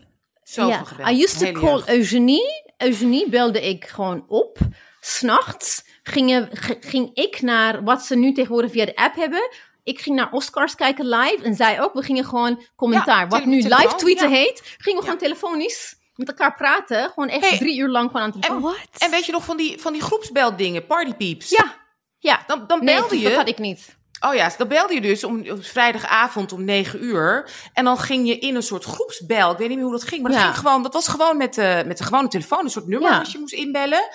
[0.48, 1.10] Zoveel ja, gebeld.
[1.10, 1.82] I used to call.
[1.86, 2.64] Eugenie.
[2.78, 4.58] Eugenie belde ik gewoon op.
[5.00, 6.48] S'nachts ging,
[6.80, 9.50] ging ik naar wat ze nu tegenwoordig via de app hebben.
[9.84, 11.94] Ik ging naar Oscars kijken live en zij ook.
[11.94, 13.22] We gingen gewoon commentaar.
[13.22, 14.36] Ja, wat nu live tweeten ja.
[14.36, 17.10] heet, gingen we gewoon telefonisch met elkaar praten.
[17.10, 18.62] Gewoon echt Hey, drie uur lang gewoon aan de telefoon.
[18.62, 18.88] What?
[18.98, 21.50] En weet je nog van die, van die groepsbeldingen, partypeeps?
[21.50, 21.76] Ja,
[22.18, 22.44] ja.
[22.48, 23.24] Dan, dan Nee, belde je.
[23.24, 23.97] dat had ik niet.
[24.20, 27.50] Oh ja, dan belde je dus om, op vrijdagavond om 9 uur.
[27.74, 29.52] En dan ging je in een soort groepsbel.
[29.52, 30.22] Ik weet niet meer hoe dat ging.
[30.22, 30.46] Maar dat, Ja.
[30.48, 32.64] ging gewoon, dat was gewoon met de, met de gewone telefoon.
[32.64, 33.18] Een soort nummer Ja.
[33.18, 34.10] dat je moest inbellen.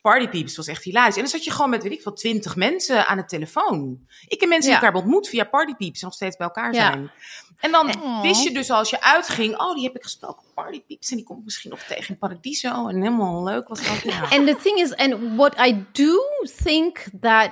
[0.00, 1.14] Partypeeps was echt hilarisch.
[1.14, 3.98] En dan zat je gewoon met, weet ik veel, 20 mensen aan de telefoon.
[4.28, 4.86] Ik heb mensen die Ja.
[4.86, 6.00] elkaar ontmoet via Partypeeps.
[6.00, 7.10] En nog steeds bij elkaar zijn.
[7.60, 8.22] En dan Oh.
[8.22, 9.58] wist je dus als je uitging.
[9.60, 11.10] Oh, die heb ik gesproken Partypeeps.
[11.10, 12.88] En die komt misschien nog tegen in Paradiso.
[12.88, 14.12] En helemaal leuk was dat.
[14.30, 16.16] And the thing is, and what I do
[16.62, 17.50] think that.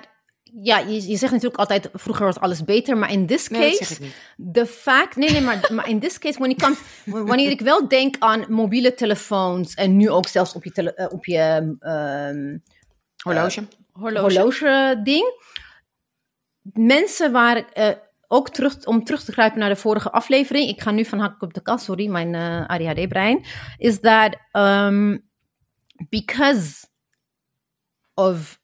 [0.52, 3.78] Ja, je, je zegt natuurlijk altijd, vroeger was alles beter, maar in this Nee, dat
[3.78, 4.14] case, niet.
[4.36, 7.88] de fact, nee, nee, maar, maar in this case, when it comes, wanneer ik wel
[7.88, 12.58] denk aan mobiele telefoons en nu ook zelfs op je, tele, eh, op je ehm,
[13.22, 13.66] Horloge.
[13.92, 15.24] horloge ding,
[16.72, 17.88] mensen waren eh,
[18.26, 21.42] ook terug, om terug te grijpen naar de vorige aflevering, ik ga nu van hak
[21.42, 23.44] op de kast, sorry, mijn eh, ADHD-brein,
[23.78, 25.28] is that um,
[26.08, 26.86] because
[28.14, 28.59] of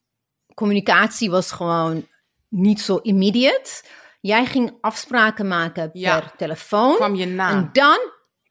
[0.57, 2.07] communicatie was gewoon
[2.49, 3.83] niet zo immediate.
[4.21, 6.21] Jij ging afspraken maken Ja.
[6.21, 6.97] per telefoon.
[6.97, 7.51] kwam je na.
[7.51, 7.99] En dan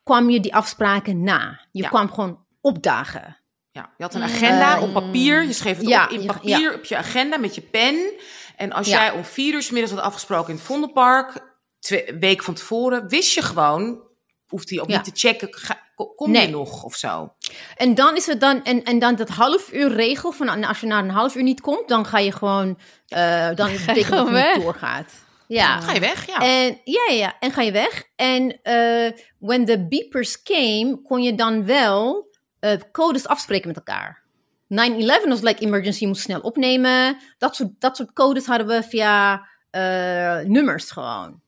[0.03, 1.59] kwam je die afspraken na.
[1.71, 1.89] Je Ja.
[1.89, 3.37] kwam gewoon opdagen.
[3.71, 5.43] Ja, je had een agenda op papier.
[5.43, 8.11] Je schreef het ja, op in ja, papier op je agenda met je pen.
[8.55, 11.39] En als jij om vier uur 's middags had afgesproken in het Vondelpark,
[11.79, 14.01] twee week van tevoren, wist je gewoon,
[14.47, 14.95] hoeft hij ook Ja.
[14.95, 15.83] niet te checken, ga-
[16.15, 16.45] kom Nee.
[16.45, 17.33] je nog of zo.
[17.75, 20.79] En dan is het dan, en, en dan dat half uur regel van nou, als
[20.79, 24.05] je na een half uur niet komt, dan ga je gewoon, eh dan betekent dat
[24.05, 24.57] gewoon niet weg.
[24.57, 25.11] doorgaat.
[25.47, 25.81] Ja.
[25.81, 26.25] Ga je weg?
[26.27, 26.39] Ja.
[26.39, 28.03] En ja, ja, ja, en ga je weg.
[28.15, 32.29] En eh when the beepers came, kon je dan wel
[32.59, 34.23] eh, codes afspreken met elkaar.
[34.67, 37.17] 9-11 was like emergency, je moest snel opnemen.
[37.37, 41.41] Dat soort, dat soort codes hadden we via eh, nummers gewoon.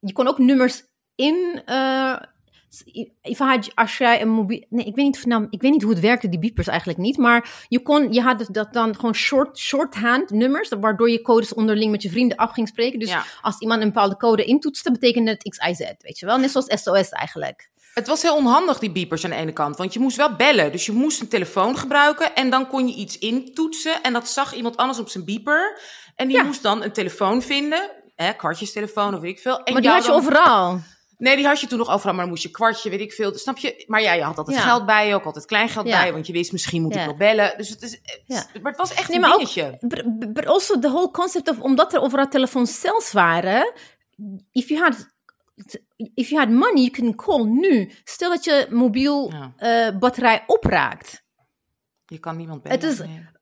[0.00, 0.82] Je kon ook nummers
[1.14, 1.62] in.
[1.64, 2.16] eh,
[3.22, 4.64] even had je- als jij een mobiel.
[4.68, 7.16] Nee, ik weet, niet, nou, ik weet niet hoe het werkte, die beepers eigenlijk niet.
[7.16, 11.90] Maar je, kon, je had dat dan gewoon short, shorthand nummers, waardoor je codes onderling
[11.90, 12.98] met je vrienden af ging spreken.
[12.98, 13.24] Dus Ja.
[13.42, 16.38] als iemand een bepaalde code intoetste, betekende het XIZ, weet je wel?
[16.38, 17.70] Net zoals SOS eigenlijk.
[17.94, 19.76] Het was heel onhandig, die beepers aan de ene kant.
[19.76, 20.72] Want je moest wel bellen.
[20.72, 22.34] Dus je moest een telefoon gebruiken.
[22.34, 24.02] En dan kon je iets intoetsen.
[24.02, 25.78] En dat zag iemand anders op zijn beeper.
[26.16, 26.42] En die Ja.
[26.42, 27.90] moest dan een telefoon vinden.
[28.16, 29.62] Hè, kwartjestelefoon of weet ik veel.
[29.62, 30.80] En Maar die had je dan- overal.
[31.18, 32.12] Nee, die had je toen nog overal.
[32.12, 33.38] Maar dan moest je kwartje, weet ik veel.
[33.38, 33.84] Snap je?
[33.86, 34.62] Maar ja, je had altijd Ja.
[34.62, 35.14] geld bij je.
[35.14, 35.96] Ook altijd kleingeld Ja.
[35.96, 36.12] bij je.
[36.12, 37.54] Want je wist, misschien moet ik wel bellen.
[37.56, 38.00] Dus het is...
[38.26, 38.48] het-.
[38.62, 39.76] Maar het was echt Nee, een maar ook- dingetje.
[39.80, 43.72] But, but also the whole concept of, omdat er overal telefooncells waren,
[44.52, 45.08] if you had,
[46.14, 47.90] if you had money, you can call nu.
[48.04, 51.22] Stel dat je mobiel eh, batterij opraakt.
[52.06, 52.80] Je kan niemand bellen.
[52.80, 53.00] Het is,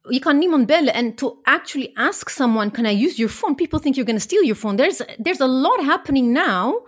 [0.08, 0.94] je kan niemand bellen.
[0.94, 3.54] En to actually ask someone, can I use your phone?
[3.54, 4.74] People think you're going to steal your phone.
[4.76, 6.86] There's, there's a lot happening now,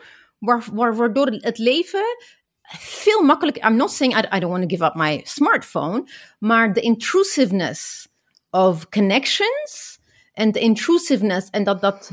[0.72, 2.04] waardoor het leven
[2.78, 3.70] veel makkelijker...
[3.70, 8.08] I'm not saying I, I don't want to give up my smartphone, maar the intrusiveness
[8.50, 9.98] of connections
[10.34, 12.10] and the intrusiveness en dat, dat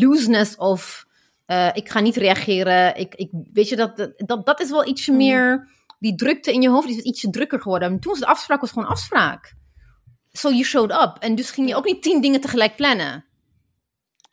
[0.00, 1.06] looseness of...
[1.46, 2.96] eh, ik ga niet reageren.
[2.96, 5.74] Ik, ik, weet je, dat, dat, dat is wel ietsje meer...
[5.98, 7.90] Die drukte in je hoofd is ietsje drukker geworden.
[7.90, 9.54] En toen was de afspraak was gewoon afspraak.
[10.32, 11.16] So you showed up.
[11.18, 13.25] En dus ging je ook niet tien dingen tegelijk plannen.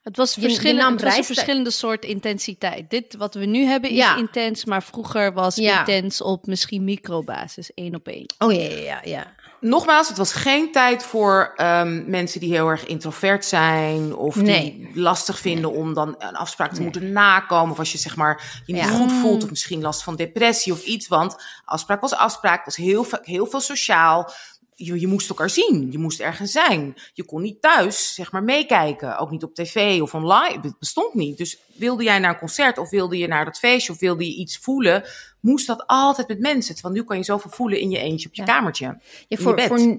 [0.03, 1.37] Het was, Je- je verschillend, nam het was een reistijd.
[1.37, 2.89] verschillende soort intensiteit.
[2.89, 4.15] Dit wat we nu hebben is Ja.
[4.17, 5.79] intens, maar vroeger was Ja.
[5.79, 8.33] intens op misschien microbasis, één op één.
[8.37, 8.99] Oh ja, ja, ja.
[9.03, 9.31] ja.
[9.59, 14.15] Nogmaals, het was geen tijd voor ehm, mensen die heel erg introvert zijn.
[14.15, 14.89] Of Nee.
[14.93, 17.71] die lastig vinden om dan een afspraak te moeten nakomen.
[17.71, 18.89] Of als je zeg maar je niet Ja.
[18.89, 19.43] goed voelt.
[19.43, 21.07] Of misschien last van depressie of iets.
[21.07, 21.35] Want
[21.65, 22.65] afspraak was afspraak.
[22.65, 24.31] was heel, heel veel sociaal.
[24.75, 25.87] Je, je moest elkaar zien.
[25.91, 26.93] Je moest ergens zijn.
[27.13, 29.17] Je kon niet thuis zeg maar meekijken.
[29.17, 30.59] Ook niet op tv of online.
[30.61, 31.37] Het bestond niet.
[31.37, 34.35] Dus wilde jij naar een concert of wilde je naar dat feestje of wilde je
[34.35, 35.03] iets voelen,
[35.39, 36.75] moest dat altijd met mensen.
[36.81, 38.47] Want nu kan je zoveel voelen in je eentje op je Ja.
[38.47, 38.97] kamertje.
[39.27, 39.97] Ja, voor, voor,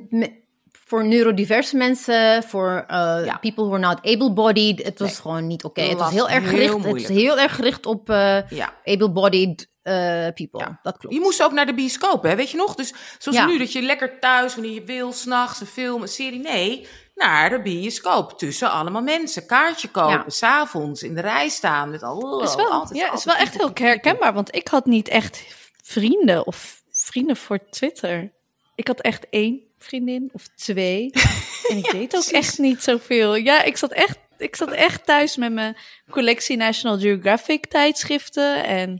[0.86, 3.38] voor neurodiverse mensen, voor eh, Ja.
[3.40, 5.20] people who are not able-bodied, het was Nee.
[5.20, 5.80] gewoon niet oké.
[5.82, 7.12] Het was heel erg heel gericht, het is moeilijk.
[7.14, 8.08] heel erg gericht op
[8.48, 8.74] Ja.
[8.84, 9.94] able-bodied eh,
[10.34, 10.58] people.
[10.60, 10.80] Ja.
[10.82, 11.14] Dat klopt.
[11.14, 12.36] Je moest ook naar de bioscoop, hè?
[12.36, 12.74] weet je nog?
[12.74, 13.46] Dus zoals Ja.
[13.46, 16.40] nu, dat je lekker thuis, wanneer je wil, s'nachts een film, een serie.
[16.40, 18.38] Nee, naar de bioscoop.
[18.38, 19.46] Tussen allemaal mensen.
[19.46, 20.24] Kaartje kopen, Ja.
[20.26, 21.90] s'avonds in de rij staan.
[21.90, 25.08] Met al, is wel, altijd, ja, is wel echt heel herkenbaar, want ik had niet
[25.08, 25.42] echt
[25.82, 28.32] vrienden of vrienden voor Twitter.
[28.74, 31.10] Ik had echt één vriendin of twee.
[31.70, 33.34] en ik deed ook echt niet zoveel.
[33.34, 35.76] Ja, ik zat echt, ik zat echt thuis met mijn
[36.10, 38.98] collectie National Geographic tijdschriften en uh,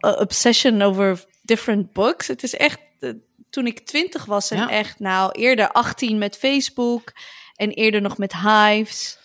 [0.00, 2.26] obsession over different books.
[2.26, 3.10] Het is echt, eh,
[3.50, 4.68] toen ik twintig was en Ja.
[4.70, 7.12] echt, nou, eerder 18 met Facebook
[7.56, 9.20] en eerder nog met Hives.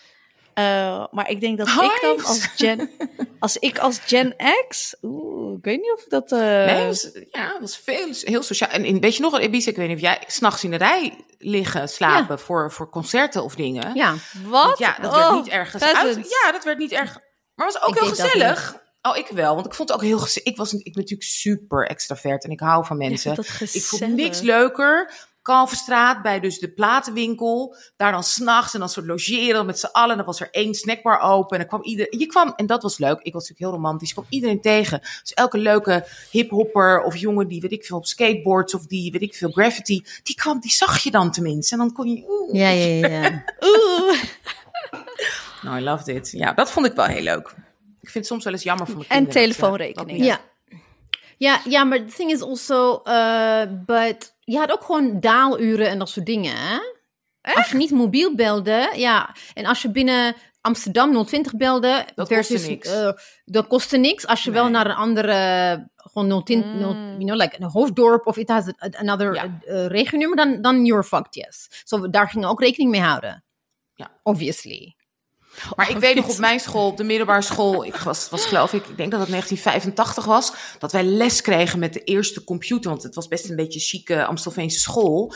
[0.58, 2.90] Uh, maar ik denk dat ik dan als Gen,
[3.38, 4.36] als ik als Gen
[4.68, 6.32] X, oeh, ik weet niet of dat.
[6.32, 8.68] eh, Nee, was, ja, het was veel, heel sociaal.
[8.70, 11.24] En in, weet je nog, Ibiza, ik weet niet of jij s'nachts in de rij
[11.38, 13.94] liggen, slapen voor, voor concerten of dingen.
[13.94, 14.14] Ja,
[14.44, 14.64] wat?
[14.64, 16.16] Want ja, dat werd Oh, niet ergens uit.
[16.44, 17.18] Ja, dat werd niet erg.
[17.54, 18.76] Maar was ook Ik heel gezellig.
[19.02, 19.54] Oh, ik wel.
[19.54, 20.48] Want ik vond het ook heel gezellig.
[20.48, 23.32] Ik, was, ik ben natuurlijk super extravert en ik hou van mensen.
[23.72, 25.12] ik vond niks leuker.
[25.42, 27.76] Kalverstraat bij dus de platenwinkel.
[27.96, 30.10] Daar dan s'nachts en dan soort logeren met z'n allen.
[30.10, 31.50] En dan was er één snackbar open.
[31.50, 32.18] En dan kwam iedereen.
[32.18, 33.20] Je kwam, en dat was leuk.
[33.22, 34.08] Ik was natuurlijk heel romantisch.
[34.08, 35.00] Je kwam iedereen tegen.
[35.00, 39.22] Dus elke leuke hiphopper of jongen die weet ik veel op skateboards of die weet
[39.22, 40.04] ik veel graffiti.
[40.22, 41.72] Die kwam, die zag je dan tenminste.
[41.72, 42.24] En dan kon je.
[42.28, 42.54] oeh.
[42.54, 43.22] ja, ja, ja.
[43.22, 43.44] ja.
[43.74, 44.22] Oeh.
[45.62, 46.30] Nou, I loved it.
[46.30, 47.54] Ja, dat vond ik wel heel leuk.
[48.08, 49.42] Ik vind het soms wel eens jammer voor mijn En kinderen.
[49.44, 50.08] dat ze telefoonrekening.
[50.08, 50.40] dat niet- Ja.
[51.36, 55.98] Ja, ja, maar the thing is also, uh, but je had ook gewoon daaluren en
[55.98, 56.78] dat soort dingen, hè?
[57.54, 62.50] Als je niet mobiel belde, ja, en als je binnen Amsterdam 020 belde, Dat versus,
[62.54, 62.88] kostte niks.
[62.92, 63.10] eh,
[63.44, 64.26] dat kostte niks.
[64.26, 66.78] Als je wel naar een andere, gewoon 010, Mm.
[66.78, 69.60] 0, you know, like een hoofddorp of it has a- another Ja.
[69.90, 71.68] uh, dan, dan you're fucked, yes.
[71.84, 73.44] So daar gingen we ook rekening mee houden.
[73.94, 74.10] Ja.
[74.22, 74.96] Obviously.
[75.76, 78.72] Maar ik weet nog op mijn school, op de middelbare school, ik was, was geloof
[78.72, 82.90] ik, ik denk dat het 1985 was, dat wij les kregen met de eerste computer,
[82.90, 85.34] want het was best een beetje chique Amstelveense school.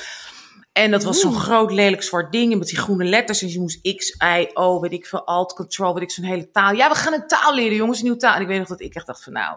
[0.73, 3.43] En dat was zo'n groot lelijk zwart ding met die groene letters.
[3.43, 6.51] En je moest X, Y, O, weet ik veel, Alt, Control, weet ik zo'n hele
[6.51, 6.73] taal.
[6.75, 8.35] Ja, we gaan een taal leren, jongens, een nieuwe taal.
[8.35, 9.57] En ik weet nog dat ik echt dacht van nou,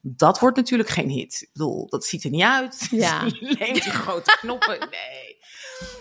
[0.00, 1.40] dat wordt natuurlijk geen hit.
[1.42, 2.86] Ik bedoel, dat ziet er niet uit.
[2.90, 3.20] Ja.
[3.20, 5.38] Alleen die grote knoppen, nee.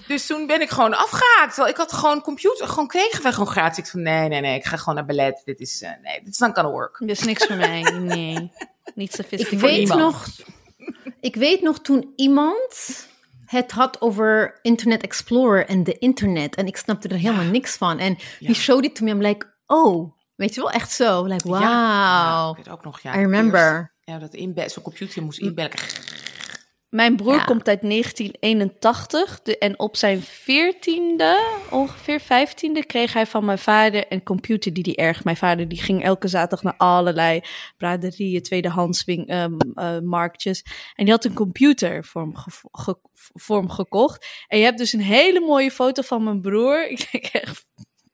[0.08, 1.58] Dus toen ben ik gewoon afgehaakt.
[1.70, 3.78] Ik had gewoon computer, gewoon kregen wij gewoon gratis.
[3.78, 5.42] Ik van nee, nee, nee, ik ga gewoon naar ballet.
[5.46, 6.98] Dit is, eh, nee, dit is dan kan work.
[7.00, 7.82] Dit is niks voor mij.
[8.00, 8.52] Nee.
[8.96, 9.62] Niet Ik sophisticated.
[9.62, 10.26] weet, nog,
[11.20, 13.08] ik weet nog toen iemand
[13.46, 16.56] het had over Internet Explorer en de internet.
[16.56, 18.00] En ik snapte er helemaal niks van.
[18.00, 19.12] En he showed it to me.
[19.12, 21.24] I'm like, oh, weet je wel, echt zo.
[21.26, 21.62] Like, wow.
[21.62, 23.14] Ja, ik weet ook nog, ja.
[23.16, 23.94] I remember.
[24.04, 25.78] Ja, dat inbellen, zo'n computer moest inbellen.
[26.90, 27.44] Mijn broer Ja.
[27.44, 31.24] komt uit 1981 de, en op zijn 14e,
[31.70, 35.24] ongeveer 15e, kreeg hij van mijn vader een computer die hij erg.
[35.24, 37.42] Mijn vader die ging elke zaterdag naar allerlei
[37.78, 40.64] braderieën, tweedehands wing- ehm, eh, marktjes.
[40.96, 42.36] En die had een computer voor hem,
[42.72, 43.00] ge-
[43.34, 44.26] voor hem gekocht.
[44.48, 46.88] En je hebt dus een hele mooie foto van mijn broer.
[46.92, 47.66] Ik denk echt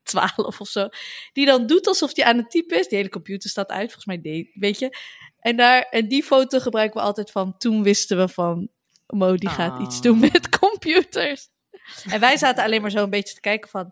[0.06, 0.88] 12 of zo.
[1.32, 2.88] Die dan doet alsof hij aan het typen is.
[2.88, 4.98] Die hele computer staat uit, volgens mij, deed, weet je.
[5.40, 7.58] En, daar, en die foto gebruiken we altijd van.
[7.58, 8.68] Toen wisten we van.
[9.06, 9.82] Mo, die gaat Ah.
[9.82, 11.48] iets doen met computers.
[12.10, 13.90] En wij zaten alleen maar zo een beetje te kijken van.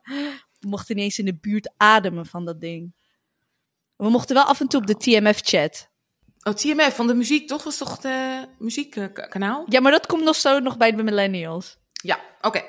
[0.58, 2.94] We mochten niet eens in de buurt ademen van dat ding.
[3.96, 5.92] We mochten wel af en toe op de TMF-chat.
[6.42, 7.64] Oh, TMF van de muziek, toch?
[7.64, 9.64] Was toch de muziekkanaal?
[9.68, 11.76] Ja, maar dat komt nog zo nog bij de millennials.
[12.02, 12.62] Ja, oké.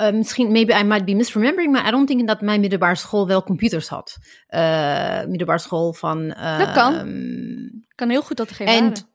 [0.00, 3.26] Uh, misschien, maybe I might be misremembering, maar I don't think dat mijn middelbare school
[3.26, 4.16] wel computers had.
[4.48, 6.22] Uh, middelbare school van...
[6.24, 6.94] Uh, Dat kan.
[6.94, 9.08] um, Kan heel goed dat er geen And waren.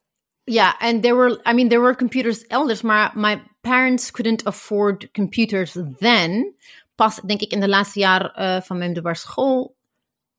[0.43, 5.11] yeah, and there were, I mean, there were computers elders, maar my parents couldn't afford
[5.11, 6.55] computers then.
[6.95, 9.75] Pas, denk ik, in de laatste jaar uh, van mijn middelbare school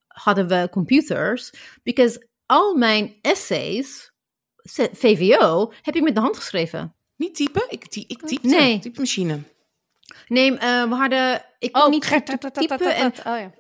[0.07, 1.53] hadden we computers.
[1.83, 4.13] Because al mijn essays,
[4.93, 6.95] VWO, heb ik met de hand geschreven.
[7.17, 7.63] Niet typen?
[7.69, 8.49] Ik, ty ik typte.
[8.49, 8.79] Nee.
[8.79, 9.39] Typemachine.
[10.27, 10.59] Nee, uh,
[10.89, 12.95] we hadden, ik kon niet goed typen.
[12.95, 13.51] En, Oh ja.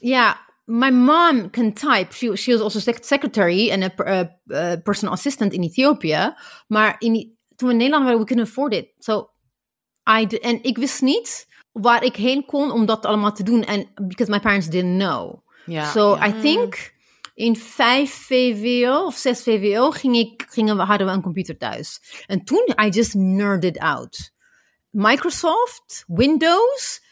[0.00, 2.14] ja, my mom can type.
[2.14, 6.34] She, she was also sec- secretary and a uh, uh, personal assistant in Ethiopië.
[6.66, 8.88] Maar in, toen we in Nederland waren, we couldn't afford it.
[8.98, 9.30] So,
[10.20, 13.64] I en ik wist niet waar ik heen kon om dat allemaal te doen.
[13.64, 15.46] En because my parents didn't know.
[15.66, 16.18] Ja, so.
[16.26, 16.92] I think
[17.34, 22.00] in 5 VWO of 6 VWO ging ik, gingen we, hadden we een computer thuis.
[22.26, 24.32] En toen, I just nerded out.
[24.90, 27.02] Microsoft, Windows.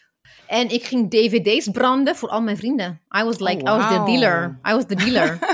[0.46, 3.00] En ik ging dvd's branden voor al mijn vrienden.
[3.18, 4.06] I was like, Oh, I was the wow.
[4.06, 4.58] dealer.
[4.68, 5.38] I was the dealer.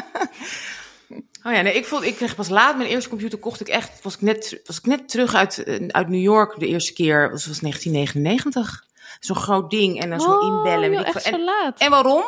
[1.47, 4.03] Oh ja, nee, ik, vond, ik kreeg pas laat mijn eerste computer kocht ik echt.
[4.03, 7.31] Was ik net, was ik net terug uit, eh, uit New York de eerste keer.
[7.31, 8.85] was, was 1999.
[9.21, 10.93] Zo'n groot ding en dan zo Oh, inbellen.
[10.93, 11.79] joh, zo en, laat.
[11.81, 12.25] en waarom?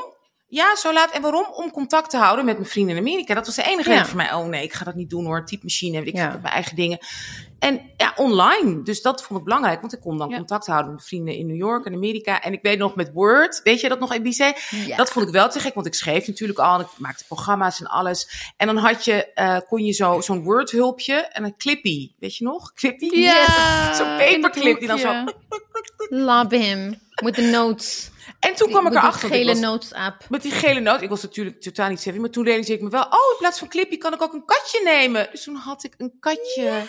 [0.49, 1.11] Ja, zo laat.
[1.11, 1.47] En waarom?
[1.53, 3.35] Om contact te houden met mijn vrienden in Amerika.
[3.35, 3.95] Dat was de enige Ja.
[3.95, 4.33] reden voor mij.
[4.35, 5.45] Oh nee, ik ga dat niet doen hoor.
[5.47, 6.29] Typemachine, ik Ja.
[6.43, 6.99] mijn eigen dingen.
[7.59, 8.83] En ja, online.
[8.83, 9.81] Dus dat vond ik belangrijk.
[9.81, 10.37] Want ik kon dan Ja.
[10.37, 12.43] contact houden met vrienden in New York en Amerika.
[12.43, 13.61] En ik weet nog met Word.
[13.63, 14.57] Weet je dat nog, ABC?
[14.71, 14.97] Ja.
[14.97, 16.75] Dat vond ik wel te gek, want ik schreef natuurlijk al.
[16.75, 18.53] en Ik maakte programma's en alles.
[18.57, 22.11] En dan had je, eh, kon je zo, zo'n Word-hulpje en een clippy.
[22.19, 22.73] Weet je nog?
[22.73, 23.07] Clippy?
[23.17, 25.25] Ja, Zo'n paperclip die dan zo...
[26.09, 27.01] Love him.
[27.15, 28.11] With the notes.
[28.41, 29.29] En toen kwam ik erachter.
[29.29, 30.23] gele was- notes app.
[30.29, 31.03] Met die gele noot.
[31.03, 32.19] Ik was natuurlijk totaal niet savvy.
[32.19, 33.05] Maar toen realiseerde ik me wel.
[33.05, 35.29] Oh, in plaats van Clippy kan ik ook een katje nemen.
[35.31, 36.83] Dus toen had ik een katje.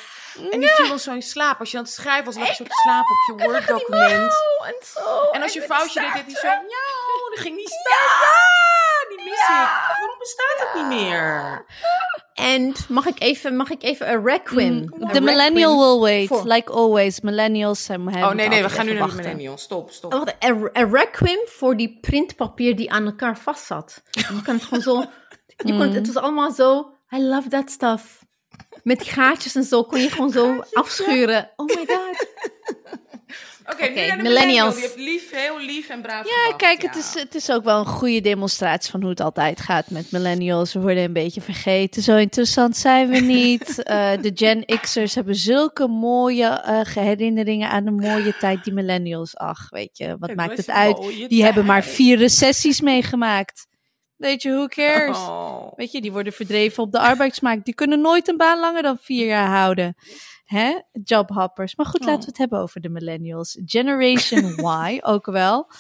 [0.52, 1.60] En die viel dan zo in slaap.
[1.60, 4.34] Als je aan het schrijven was, lag je zo te slapen op je Word-document.
[4.66, 5.22] En zo.
[5.32, 6.48] En als je foutje deed, deed hij zo.
[6.48, 6.88] Ja,
[7.34, 7.94] dan ging niet staan.
[8.22, 8.36] Ja,
[9.10, 9.48] die mis ik.
[9.98, 11.66] Waarom bestaat dat niet meer?
[12.34, 14.74] En mag ik even, mag ik even een requiem?
[14.74, 17.22] Mm, requiem millennial will wait, voor- like always.
[17.22, 19.24] Millennials zijn Oh nee, nee, we gaan nu naar de wachten.
[19.26, 19.62] millennials.
[19.62, 20.14] Stop, stop.
[20.14, 24.02] Oh, wacht, een, een requiem voor die printpapier die aan elkaar vast zat.
[24.12, 25.04] Je kan het gewoon zo.
[25.58, 26.94] Je kon, het was allemaal zo.
[27.16, 28.26] I love that stuff.
[28.84, 31.52] Met die gaatjes en zo kon je gewoon zo afschuren.
[31.56, 32.28] Oh my god.
[33.94, 34.24] De millennials.
[34.24, 34.76] millennials.
[34.76, 37.80] Je hebt lief, heel lief en braaf Ja, kijk, het is, het is ook wel
[37.80, 40.74] een goede demonstratie van hoe het altijd gaat met millennials.
[40.74, 42.02] We worden een beetje vergeten.
[42.02, 43.66] Zo interessant zijn we niet.
[43.88, 48.64] Eh, de Gen X'ers hebben zulke mooie eh, herinneringen aan de mooie tijd.
[48.64, 50.98] Die millennials, ach, weet je, wat Het maakt het uit?
[51.28, 53.68] Die hebben maar vier recessies meegemaakt.
[54.18, 55.18] Weet je, who cares?
[55.18, 55.74] Oh.
[55.76, 57.66] Weet je, die worden verdreven op de arbeidsmarkt.
[57.66, 59.96] Die kunnen nooit een baan langer dan vier jaar houden.
[60.48, 60.82] Hè?
[61.04, 61.76] Jobhoppers.
[61.76, 62.08] Maar goed, Oh.
[62.08, 63.60] laten we het hebben over de millennials.
[63.66, 64.44] Generation
[64.90, 65.72] Y ook wel.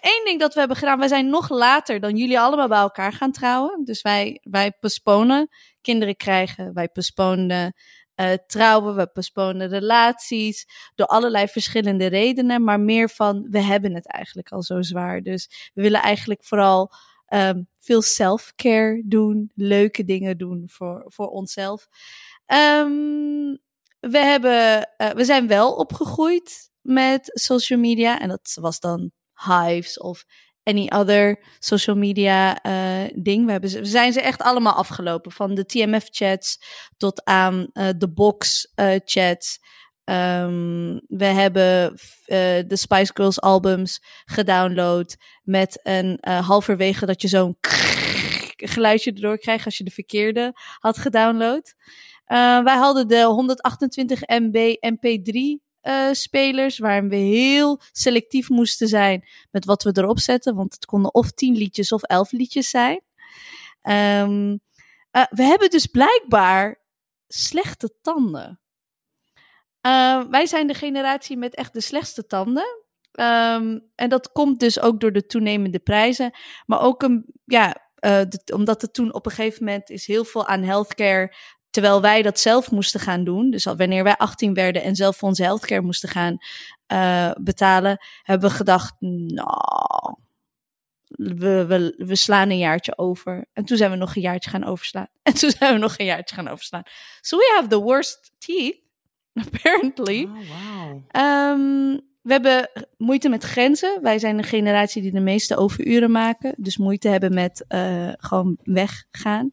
[0.00, 0.98] Eén ding dat we hebben gedaan.
[0.98, 3.84] Wij zijn nog later dan jullie allemaal bij elkaar gaan trouwen.
[3.84, 5.48] Dus wij, wij postponen
[5.80, 6.74] kinderen krijgen.
[6.74, 7.74] Wij postponen
[8.14, 10.66] eh, trouwen, we postponen relaties.
[10.94, 12.64] Door allerlei verschillende redenen.
[12.64, 15.22] Maar meer van, we hebben het eigenlijk al zo zwaar.
[15.22, 16.92] Dus we willen eigenlijk vooral
[17.28, 19.50] um, veel self-care doen.
[19.54, 21.88] Leuke dingen doen voor, voor onszelf.
[22.52, 23.58] Um,
[24.00, 28.20] we, hebben, uh, we zijn wel opgegroeid met social media.
[28.20, 30.24] En dat was dan Hives of
[30.62, 33.46] any other social media uh, ding.
[33.46, 35.32] We, hebben, we zijn ze echt allemaal afgelopen.
[35.32, 36.58] Van de TMF-chats
[36.96, 39.58] tot aan uh, de box-chats.
[40.04, 41.94] Um, we hebben
[42.68, 47.56] de Spice Girls albums gedownload met een halverwege dat je zo'n
[48.74, 51.74] geluidje erdoor krijgt als je de verkeerde had gedownload.
[52.32, 59.28] Uh, wij hadden de 128 MB MP3 uh, spelers, waarin we heel selectief moesten zijn
[59.50, 63.00] met wat we erop zetten, want het konden of 10 liedjes of 11 liedjes zijn.
[63.82, 64.60] Um,
[65.12, 66.80] uh, we hebben dus blijkbaar
[67.26, 68.60] slechte tanden.
[69.86, 72.84] Uh, wij zijn de generatie met echt de slechtste tanden.
[73.12, 76.30] Um, en dat komt dus ook door de toenemende prijzen,
[76.66, 77.90] maar ook een, ja,
[78.54, 81.34] omdat er toen op een gegeven moment is heel veel aan healthcare
[81.70, 83.50] Terwijl wij dat zelf moesten gaan doen.
[83.50, 86.38] Dus wanneer wij 18 werden en zelf voor onze healthcare moesten gaan
[86.92, 90.16] uh, betalen, hebben we gedacht, nou,
[91.06, 93.46] we, we, we slaan een jaartje over.
[93.52, 95.08] En toen zijn we nog een jaartje gaan overslaan.
[95.22, 96.82] En toen zijn we nog een jaartje gaan overslaan.
[97.20, 98.78] So we have the worst teeth,
[99.44, 100.22] apparently.
[100.22, 101.02] Oh, wow.
[101.16, 104.02] Um, we hebben moeite met grenzen.
[104.02, 106.54] Wij zijn de generatie die de meeste overuren maken.
[106.56, 109.52] Dus moeite hebben met uh, gewoon weggaan.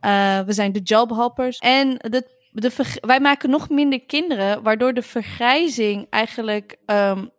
[0.00, 1.58] Uh, we zijn de jobhoppers.
[1.58, 7.30] En de, de wij maken nog minder kinderen, waardoor de vergrijzing eigenlijk um,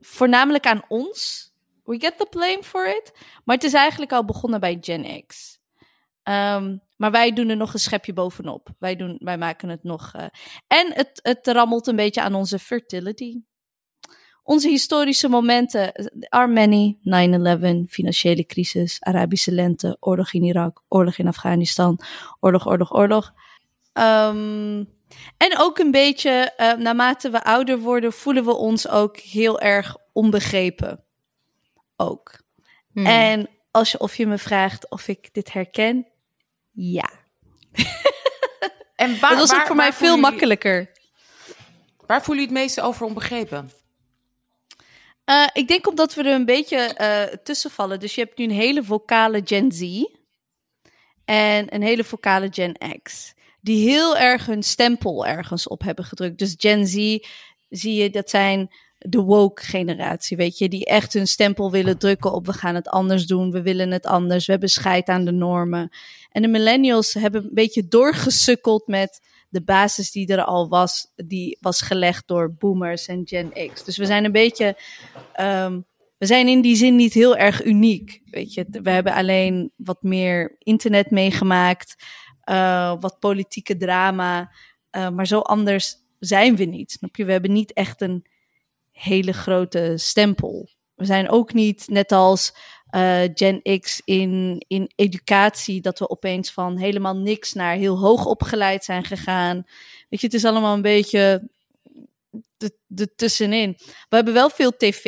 [0.00, 1.48] voornamelijk aan ons.
[1.84, 3.12] We get the blame for it.
[3.44, 5.58] Maar het is eigenlijk al begonnen bij Gen X.
[6.24, 8.68] Um, maar wij doen er nog een schepje bovenop.
[8.78, 10.12] Wij, doen, wij maken het nog.
[10.16, 10.22] Uh,
[10.66, 13.40] en het, het rammelt een beetje aan onze fertility.
[14.42, 16.98] Onze historische momenten are many.
[17.02, 22.00] 9-11, financiële crisis, Arabische lente, oorlog in Irak, oorlog in Afghanistan,
[22.40, 23.32] oorlog, oorlog, oorlog.
[23.92, 24.88] Um,
[25.36, 29.96] en ook een beetje, uh, naarmate we ouder worden, voelen we ons ook heel erg
[30.12, 31.04] onbegrepen.
[31.96, 32.40] Ook.
[32.92, 33.06] Hmm.
[33.06, 36.06] En als je, of je me vraagt of ik dit herken,
[36.72, 37.10] ja.
[38.96, 40.90] En waar, dat was waar, ook voor mij veel jullie, makkelijker.
[42.06, 43.70] Waar voel je het meeste over onbegrepen?
[45.30, 48.00] Uh, ik denk omdat we er een beetje uh, tussen vallen.
[48.00, 50.04] Dus je hebt nu een hele vocale Gen Z
[51.24, 53.34] en een hele vocale Gen X.
[53.60, 56.38] Die heel erg hun stempel ergens op hebben gedrukt.
[56.38, 56.94] Dus Gen Z
[57.68, 60.68] zie je, dat zijn de woke generatie, weet je.
[60.68, 64.06] Die echt hun stempel willen drukken op we gaan het anders doen, we willen het
[64.06, 65.90] anders, we hebben scheid aan de normen.
[66.30, 69.20] En de millennials hebben een beetje doorgesukkeld met
[69.50, 73.84] de basis die er al was, die was gelegd door boomers en Gen X.
[73.84, 74.76] Dus we zijn een beetje,
[75.40, 75.86] um,
[76.18, 78.20] we zijn in die zin niet heel erg uniek.
[78.24, 82.04] Weet je, we hebben alleen wat meer internet meegemaakt,
[82.50, 84.52] uh, wat politieke drama,
[84.96, 86.90] uh, maar zo anders zijn we niet.
[86.90, 87.24] Snap je?
[87.24, 88.26] We hebben niet echt een
[88.92, 90.68] hele grote stempel.
[90.94, 92.54] We zijn ook niet net als
[92.90, 98.26] uh, Gen X in, in educatie, dat we opeens van helemaal niks naar heel hoog
[98.26, 99.66] opgeleid zijn gegaan.
[100.08, 101.48] Weet je, het is allemaal een beetje
[102.56, 103.76] de, de tussenin.
[104.08, 105.04] We hebben wel veel tv.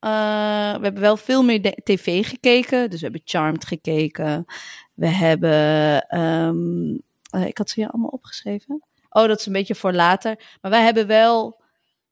[0.00, 0.10] Uh,
[0.74, 2.90] we hebben wel veel meer tv gekeken.
[2.90, 4.44] Dus we hebben Charmed gekeken.
[4.94, 6.18] We hebben.
[6.20, 7.02] Um,
[7.34, 8.82] uh, ik had ze hier allemaal opgeschreven.
[9.08, 10.56] Oh, dat is een beetje voor later.
[10.60, 11.62] Maar wij hebben wel.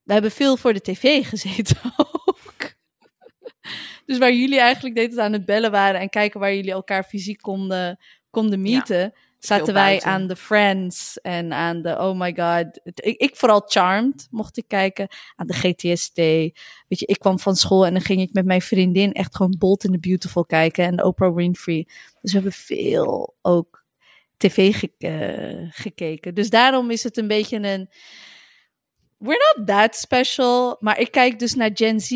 [0.02, 1.76] We hebben veel voor de tv gezeten.
[4.06, 7.04] Dus waar jullie eigenlijk deed het aan het bellen waren en kijken waar jullie elkaar
[7.04, 7.98] fysiek konden,
[8.30, 10.10] konden meeten, ja, zaten wij buiten.
[10.10, 12.80] aan de Friends en aan de Oh my God.
[12.84, 16.16] Ik, ik, vooral Charmed mocht ik kijken, aan de GTST.
[16.16, 19.56] Weet je, ik kwam van school en dan ging ik met mijn vriendin echt gewoon
[19.58, 21.86] Bolt in the Beautiful kijken en Oprah Winfrey.
[22.20, 23.84] Dus we hebben veel ook
[24.36, 26.34] tv ge uh, gekeken.
[26.34, 27.88] Dus daarom is het een beetje een
[29.22, 30.76] we're not that special.
[30.80, 32.10] Maar ik kijk dus naar Gen Z.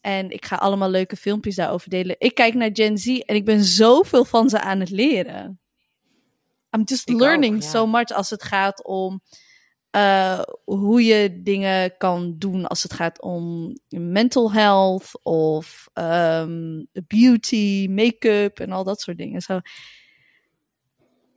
[0.00, 2.16] En ik ga allemaal leuke filmpjes daarover delen.
[2.18, 5.60] Ik kijk naar Gen Z en ik ben zoveel van ze aan het leren.
[6.76, 7.68] I'm just ik learning ook, ja.
[7.68, 9.20] so much als het gaat om
[9.96, 12.66] uh, hoe je dingen kan doen.
[12.66, 19.40] Als het gaat om mental health of um, beauty, make-up en al dat soort dingen.
[19.40, 19.60] So,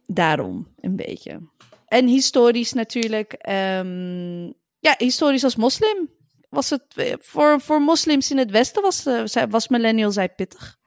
[0.05, 1.41] daarom een beetje.
[1.87, 3.49] En historisch natuurlijk.
[3.49, 4.53] Um,
[4.85, 6.09] ja, historisch als moslim
[6.49, 10.77] was het voor, voor moslims in het Westen was, uh, was millennial zij pittig.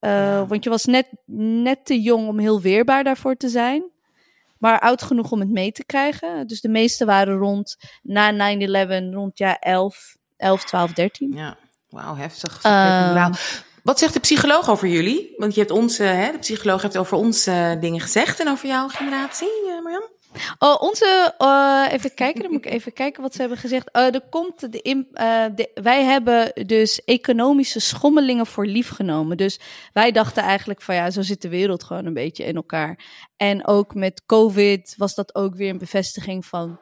[0.00, 0.46] Uh, ja.
[0.46, 1.06] Want je was net,
[1.64, 3.90] net te jong om heel weerbaar daarvoor te zijn.
[4.58, 6.46] maar oud genoeg om het mee te krijgen.
[6.46, 11.32] Dus de meeste waren rond na 9-11, rond jaar 11, 11, 12, 13.
[11.34, 11.56] Ja,
[11.88, 12.62] wauw, heftig.
[12.62, 13.30] Wauw.
[13.88, 15.34] Wat zegt de psycholoog over jullie?
[15.36, 18.48] Want je hebt ons, eh, hè, de psycholoog heeft over ons eh, dingen gezegd en
[18.48, 20.08] over jouw generatie, uh, Marjan.
[20.58, 23.96] Oh, onze, uh, even kijken, dan moet ik even kijken wat ze hebben gezegd.
[23.96, 29.36] Uh, er komt de, in, uh, de, wij hebben dus economische schommelingen voor lief genomen.
[29.36, 29.60] Dus
[29.92, 33.04] wij dachten eigenlijk van ja, zo zit de wereld gewoon een beetje in elkaar.
[33.36, 36.78] En ook met COVID was dat ook weer een bevestiging van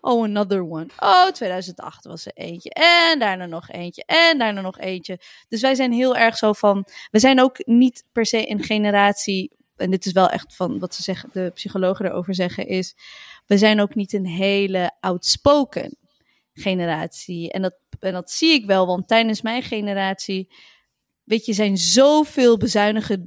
[0.00, 0.86] Oh, another one.
[0.98, 2.70] Oh, 2008 was er eentje.
[2.70, 4.04] En daarna nog eentje.
[4.06, 5.20] En daarna nog eentje.
[5.48, 6.86] Dus wij zijn heel erg zo van.
[7.10, 9.50] We zijn ook niet per se een generatie.
[9.80, 12.96] En dit is wel echt van wat ze zeggen, de psychologen erover zeggen, is.
[13.46, 15.96] We zijn ook niet een hele outspoken
[16.52, 17.52] generatie.
[17.52, 20.52] En dat, en dat zie ik wel, want tijdens mijn generatie.
[21.24, 22.56] Weet je, zijn zoveel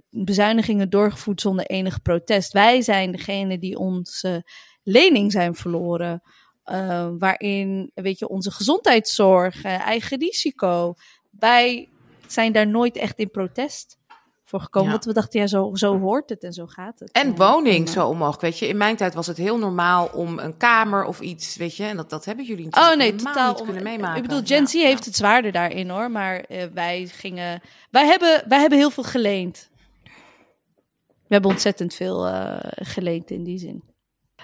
[0.10, 2.54] bezuinigingen doorgevoerd zonder enig protest.
[2.54, 4.50] Wij zijn degene die onze
[4.84, 6.22] lening zijn verloren.
[6.66, 10.94] Uh, waarin, weet je, onze gezondheidszorg, uh, eigen risico.
[11.32, 11.90] Wij
[12.28, 13.98] zijn daar nooit echt in protest
[14.54, 14.88] voor gekomen.
[14.88, 14.94] Ja.
[14.94, 17.12] Want we dachten, ja, zo, zo hoort het en zo gaat het.
[17.12, 18.68] En woning zo omhoog, weet je.
[18.68, 21.84] In mijn tijd was het heel normaal om een kamer of iets, weet je.
[21.84, 24.16] En dat, dat hebben jullie oh, nee, totaal niet kunnen meemaken.
[24.16, 26.12] Ik bedoel, Gen Z ja, heeft het zwaarder daarin, hoor.
[26.12, 27.62] Maar uh, wij gingen...
[27.90, 29.70] Wij hebben, wij hebben heel veel geleend.
[31.28, 33.84] We hebben ontzettend veel uh, geleend in die zin.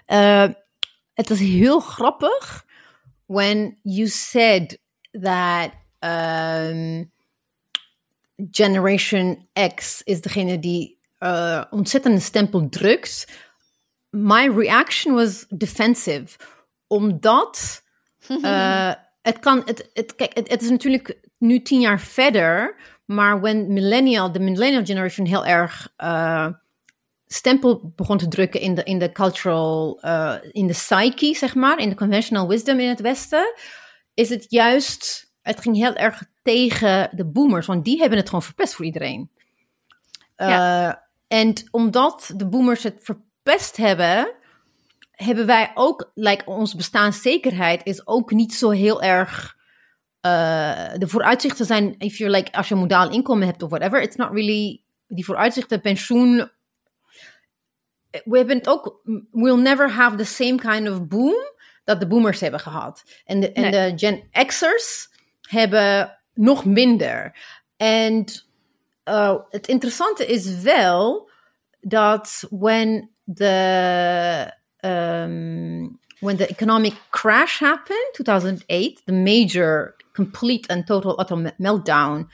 [0.07, 0.47] Uh,
[1.13, 2.65] het is heel grappig
[3.25, 4.79] when you said
[5.11, 7.11] that um,
[8.51, 13.27] Generation X is degene die uh, ontzettende stempel drukt.
[14.09, 16.37] My reaction was defensive,
[16.87, 17.83] omdat
[18.27, 18.93] uh,
[19.29, 22.75] het kan, het, het, kijk, het, het, is natuurlijk nu tien jaar verder,
[23.05, 26.47] maar when millennial, de millennial generation heel erg uh,
[27.25, 31.79] stempel begon te drukken in de, in de cultural, uh, in de psyche, zeg maar,
[31.79, 33.53] in de conventional wisdom in het Westen,
[34.13, 38.43] is het juist, het ging heel erg tegen de boomers, want die hebben het gewoon
[38.43, 39.31] verpest voor iedereen.
[40.35, 40.87] Ja.
[40.87, 40.95] Uh,
[41.27, 44.33] en omdat de boomers het verpest hebben,
[45.11, 49.57] hebben wij ook, like, onze bestaanszekerheid is ook niet zo heel erg.
[50.25, 54.15] Uh, de vooruitzichten zijn, if you're like, als je modaal inkomen hebt of whatever, it's
[54.15, 56.51] not really, die vooruitzichten, pensioen,
[58.09, 61.35] we hebben het ook, we'll never have the same kind of boom
[61.83, 63.03] dat de boomers hebben gehad.
[63.25, 63.65] En de, nee.
[63.65, 65.09] en de Gen Xers
[65.41, 67.35] hebben nog minder.
[67.77, 68.25] En
[69.05, 71.29] uh, het interessante is wel
[71.81, 81.19] dat when the um, when the economic crash happened, 2008, the major, complete and total
[81.19, 82.29] utter meltdown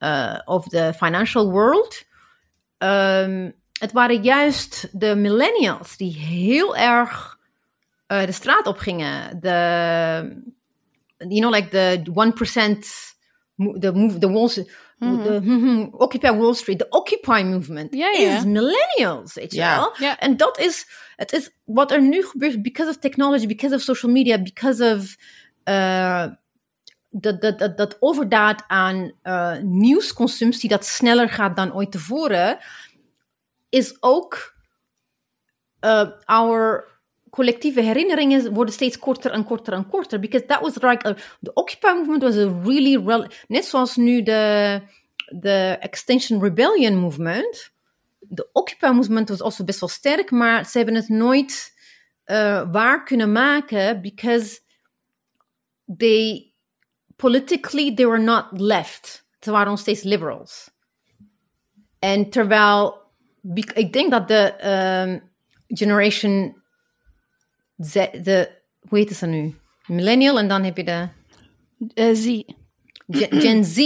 [0.00, 2.04] uh, of the financial world.
[2.78, 7.38] Um, het waren juist de millennials die heel erg
[8.08, 9.40] uh, de straat op gingen.
[9.40, 9.50] De,
[11.18, 13.07] you know, like the 1%,
[13.58, 14.70] the move, the Wall Street,
[15.02, 15.22] mm-hmm.
[15.24, 18.36] the mm, Occupy Wall Street, the Occupy movement ja, ja.
[18.36, 19.94] is millennials, weet je wel.
[19.98, 20.18] Ja.
[20.18, 20.86] En dat is,
[21.16, 25.16] het is wat er nu gebeurt because of technology, because of social media, because of
[25.64, 26.26] uh,
[27.10, 32.58] dat, dat, dat, dat overdaad aan uh, nieuwsconsumptie dat sneller gaat dan ooit tevoren
[33.68, 34.56] is ook
[35.80, 36.86] uh, our
[37.30, 40.20] collectieve herinneringen worden steeds korter en korter en korter.
[40.20, 44.80] Because that was like, the Occupy movement was a really, rel net zoals nu de,
[45.40, 47.70] de Extinction Rebellion movement.
[48.18, 51.76] De Occupy movement was also best wel sterk, maar ze hebben het nooit
[52.26, 54.60] uh, waar kunnen maken because
[55.96, 56.52] they,
[57.16, 59.26] politically, they were not left.
[59.40, 60.70] Ze waren nog steeds liberals.
[61.98, 63.06] En terwijl
[63.74, 64.68] ik denk dat de
[65.06, 65.30] um,
[65.66, 66.62] generation
[67.78, 68.48] De,
[68.88, 69.54] hoe heet ze nu?
[69.86, 71.08] Millennial en dan heb je de...
[71.94, 72.42] Uh, Z.
[73.08, 73.78] Gen, Gen Z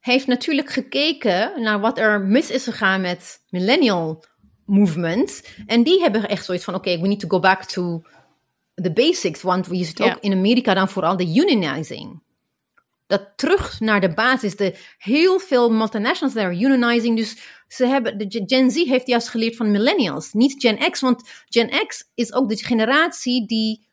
[0.00, 4.24] heeft natuurlijk gekeken naar wat er mis is gegaan met millennial
[4.64, 5.44] movement.
[5.66, 8.02] En die hebben echt zoiets van, oké, okay, we need to go back to
[8.74, 9.42] the basics.
[9.42, 12.22] Want je ziet ook in Amerika dan vooral de unionizing
[13.10, 14.56] dat terug naar de basis.
[14.56, 17.16] De, heel veel multinationals daar unionizing.
[17.16, 17.36] Dus
[17.68, 21.00] ze hebben, de Gen Z heeft juist geleerd van millennials, niet Gen X.
[21.00, 23.88] Want Gen X is ook de generatie die,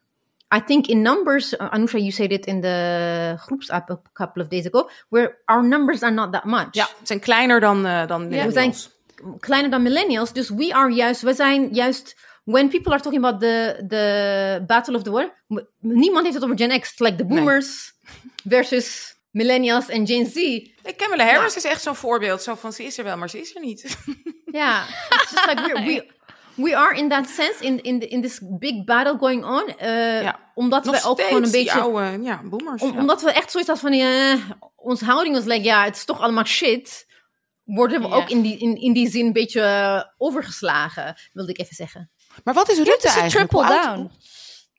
[0.56, 4.48] I think in numbers, uh, Anusha, you said it in the groepsapp a couple of
[4.48, 6.68] days ago, where our numbers are not that much.
[6.72, 8.54] Ja, het zijn kleiner dan, uh, dan millennials.
[8.54, 10.34] Ja, we zijn kleiner dan millennials.
[10.34, 14.96] Dus we are juist, we zijn juist when people are talking about the, the battle
[14.96, 15.32] of the world,
[15.80, 17.00] niemand heeft het over Gen X.
[17.00, 17.96] Like the boomers.
[18.50, 20.36] Versus millennials en Gen Z.
[20.36, 21.58] Ik Kamala Harris ja.
[21.60, 22.42] is echt zo'n voorbeeld.
[22.42, 23.86] Zo van, ze is er wel, maar ze is er niet.
[24.52, 26.08] Ja, it's just like we, we,
[26.64, 29.68] we are in that sense in, in, in this big battle going on.
[29.78, 30.40] eh, Ja.
[30.56, 31.80] Omdat Nog we ook gewoon een beetje...
[31.80, 32.82] oude, ja, boomers.
[32.82, 33.00] om- ja.
[33.00, 36.22] Omdat we echt zoiets hadden van, eh, onze houding was like, ja, het is toch
[36.22, 37.06] allemaal shit.
[37.64, 41.60] Worden we ook in die, in, in die zin een beetje eh, overgeslagen, wilde ik
[41.60, 42.10] even zeggen.
[42.44, 43.50] Maar wat is Het Rutte is een eigenlijk?
[43.52, 44.12] triple down.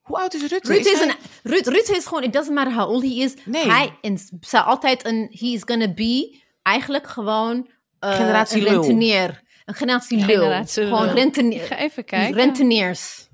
[0.08, 0.72] Hoe oud is Rutte?
[0.72, 1.08] Rutte is, hij-
[1.42, 3.34] een, Rutte is gewoon, it doesn't matter how old he is.
[3.44, 3.66] Nee.
[3.70, 9.42] Hij is, zou altijd een, he is gonna be eigenlijk gewoon eh, Generatie een rentenier.
[9.64, 10.26] Een generatie lul.
[10.26, 11.14] Generatie Gewoon lul.
[11.14, 11.64] rentenier.
[11.66, 12.34] Ga even kijken.
[12.34, 13.28] Renteniers.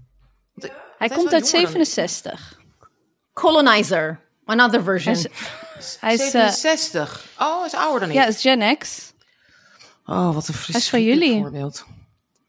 [0.99, 1.87] Hij komt uit jonger dan ik.
[1.87, 2.61] 67.
[3.33, 4.21] Colonizer.
[4.45, 5.15] Another Hij version.
[5.79, 7.25] is, hij is, eh, 67.
[7.39, 8.15] oh, hij is ouder dan ik.
[8.15, 9.13] ja, is Gen X.
[10.07, 11.41] Oh, wat een fris Hij is van jullie.
[11.41, 11.85] voorbeeld.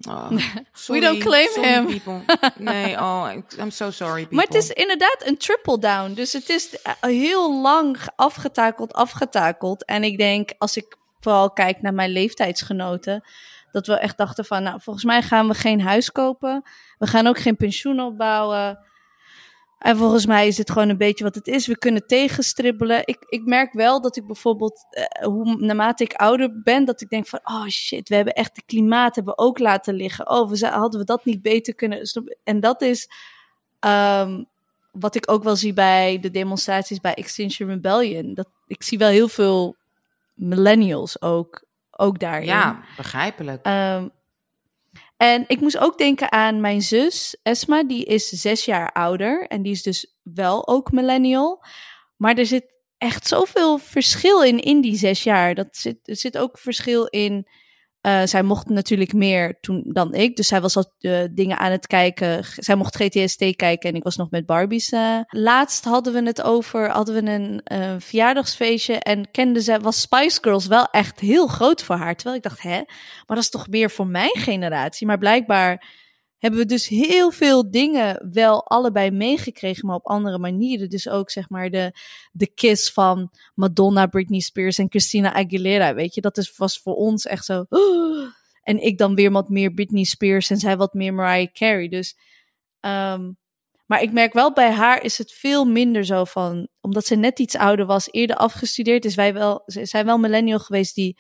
[0.10, 0.32] Oh,
[0.88, 1.86] We don't claim him.
[1.86, 2.22] people.
[2.58, 3.30] Nee, oh,
[3.60, 4.36] I'm so sorry people.
[4.36, 6.14] Maar het is inderdaad een triple down.
[6.14, 9.86] Dus het is eh, heel lang afgetakeld, afgetakeld.
[9.86, 13.24] En ik denk, als ik vooral kijk naar mijn leeftijdsgenoten,
[13.72, 16.64] dat we echt dachten van, nou, volgens mij gaan we geen huis kopen.
[16.98, 18.80] We gaan ook geen pensioen opbouwen.
[19.80, 21.68] En volgens mij is het gewoon een beetje wat het is.
[21.68, 23.02] We kunnen tegenstribbelen.
[23.06, 27.10] Ik, ik merk wel dat ik bijvoorbeeld, eh, hoe, naarmate ik ouder ben, dat ik
[27.10, 30.30] denk van, oh shit, we hebben echt het klimaat hebben we ook laten liggen.
[30.30, 32.02] Oh, we, hadden we dat niet beter kunnen.
[32.44, 33.10] En dat is
[33.80, 34.44] ehm,
[34.92, 38.34] wat ik ook wel zie bij de demonstraties bij Extinction Rebellion.
[38.34, 39.76] Dat, ik zie wel heel veel
[40.34, 42.48] millennials ook, ook daarin.
[42.48, 43.66] Ja, begrijpelijk.
[43.66, 44.08] Ehm,
[45.18, 49.48] en ik moest ook denken aan mijn zus, Esma, die is zes jaar ouder.
[49.48, 51.64] En die is dus wel ook millennial.
[52.18, 55.56] Maar er zit echt zoveel verschil in, in die zes jaar.
[55.56, 57.48] Dat zit, er zit ook verschil in.
[58.06, 60.36] Eh, zij mocht natuurlijk meer toen dan ik.
[60.36, 62.44] Dus zij was al eh, dingen aan het kijken.
[62.56, 64.92] Zij mocht GTST kijken en ik was nog met Barbies.
[64.92, 65.20] eh.
[65.28, 68.94] Laatst hadden we het over, hadden we een verjaardagsfeestje.
[68.94, 72.16] En kende zij, was Spice Girls wel echt heel groot voor haar.
[72.16, 75.08] Terwijl ik dacht, hè, maar dat is toch meer voor mijn generatie.
[75.08, 75.86] Maar blijkbaar
[76.46, 80.90] hebben we dus heel veel dingen wel allebei meegekregen, maar op andere manieren.
[80.90, 81.92] Dus ook zeg maar de,
[82.32, 85.94] de kiss van Madonna, Britney Spears en Christina Aguilera.
[85.94, 87.66] Weet je, dat is, was voor ons echt zo.
[88.62, 91.88] En ik dan weer wat meer Britney Spears en zij wat meer Mariah Carey.
[91.88, 92.18] Dus,
[92.80, 93.32] ehm,
[93.86, 97.40] maar ik merk wel bij haar is het veel minder zo van, omdat ze net
[97.40, 101.18] iets ouder was, eerder afgestudeerd, is wij wel, ze zijn wel millennial geweest die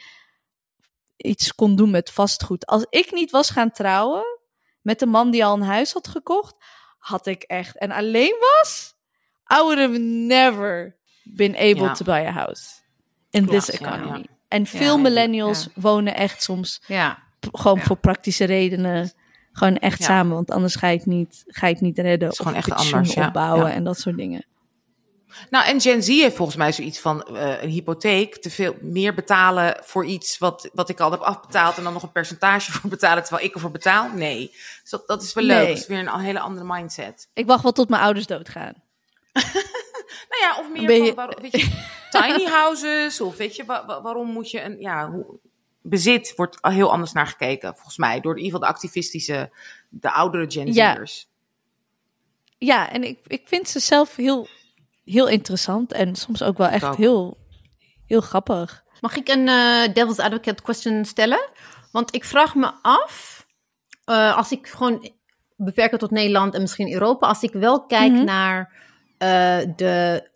[1.17, 2.65] iets kon doen met vastgoed.
[2.65, 4.35] Als ik niet was gaan trouwen
[4.85, 6.55] met een man die al een huis had gekocht,
[6.97, 8.95] had ik echt en alleen was,
[9.53, 11.93] I would have never been able Ja.
[11.93, 12.63] to buy a house
[13.29, 14.17] in Klopt, this economy.
[14.17, 14.23] ja.
[14.47, 16.81] En veel ik- millennials wonen echt soms
[17.51, 19.11] gewoon voor praktische redenen
[19.51, 22.29] gewoon echt samen, want anders ga je het niet, ga je het niet redden.
[22.29, 24.45] is gewoon of echt anders, opbouwen en dat soort dingen.
[25.49, 28.35] Nou, en Gen Z heeft volgens mij zoiets van eh, een hypotheek.
[28.37, 31.77] Te veel meer betalen voor iets wat, wat ik al heb afbetaald.
[31.77, 34.09] En dan nog een percentage voor betalen terwijl ik ervoor betaal.
[34.09, 34.47] Nee.
[34.81, 35.57] Dus dat, dat is wel leuk.
[35.57, 35.67] Nee.
[35.67, 37.29] Dat is weer een hele andere mindset.
[37.33, 38.73] Ik wacht wel tot mijn ouders doodgaan.
[40.29, 43.21] Nou ja, of meer je- van, waarom- weet je, tiny houses.
[43.21, 45.25] Of weet je, wa- wa- waarom moet je een, ja, hoe,
[45.81, 48.19] bezit wordt al heel anders naar gekeken, volgens mij.
[48.19, 49.49] Door in ieder geval de activistische,
[49.89, 50.93] de oudere Gen Ja.
[50.95, 51.27] Z'ers.
[52.57, 54.47] Ja, en ik, ik vind ze zelf heel,
[55.05, 57.37] heel interessant en soms ook wel echt heel,
[58.05, 58.83] heel grappig.
[59.01, 61.49] Mag ik een eh, devil's advocate question stellen?
[61.91, 63.45] Want ik vraag me af,
[64.05, 65.11] eh, als ik gewoon
[65.55, 68.23] beperken tot Nederland en misschien Europa, als ik wel kijk Mhm.
[68.23, 68.83] naar
[69.17, 70.29] eh, de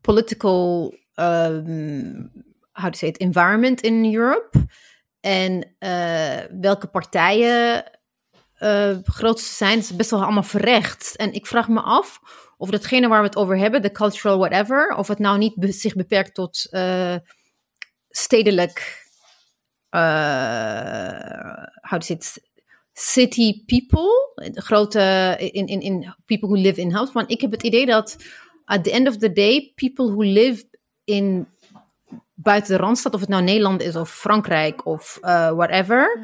[0.00, 2.32] political, um,
[2.72, 4.66] how to say it, environment in Europe
[5.20, 7.84] en eh, welke partijen
[8.54, 11.16] eh grootste zijn, het is best wel allemaal verrecht.
[11.16, 12.20] En ik vraag me af
[12.60, 15.72] of datgene waar we het over hebben, de cultural whatever, of het nou niet be-
[15.72, 17.16] zich beperkt tot eh,
[18.08, 19.06] stedelijk,
[19.88, 22.48] eh how it,
[22.92, 27.12] city people, de grote, in, in, in people who live in house.
[27.12, 28.16] Want ik heb het idee dat
[28.64, 30.64] at the end of the day, people who live
[31.04, 31.48] in
[32.34, 36.20] buiten de Randstad, of het nou Nederland is of Frankrijk of eh, whatever.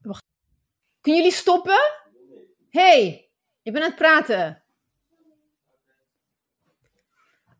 [0.00, 0.24] Wacht.
[1.00, 2.00] Kunnen jullie stoppen?
[2.70, 3.30] hey,
[3.62, 4.61] ik ben aan het praten.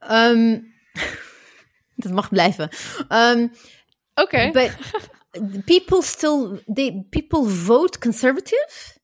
[0.09, 0.59] Ehm,
[2.03, 2.69] dat mag blijven.
[3.09, 3.49] Ehm,
[4.15, 4.51] Oké.
[4.53, 4.77] but
[5.65, 9.01] people still they people vote conservative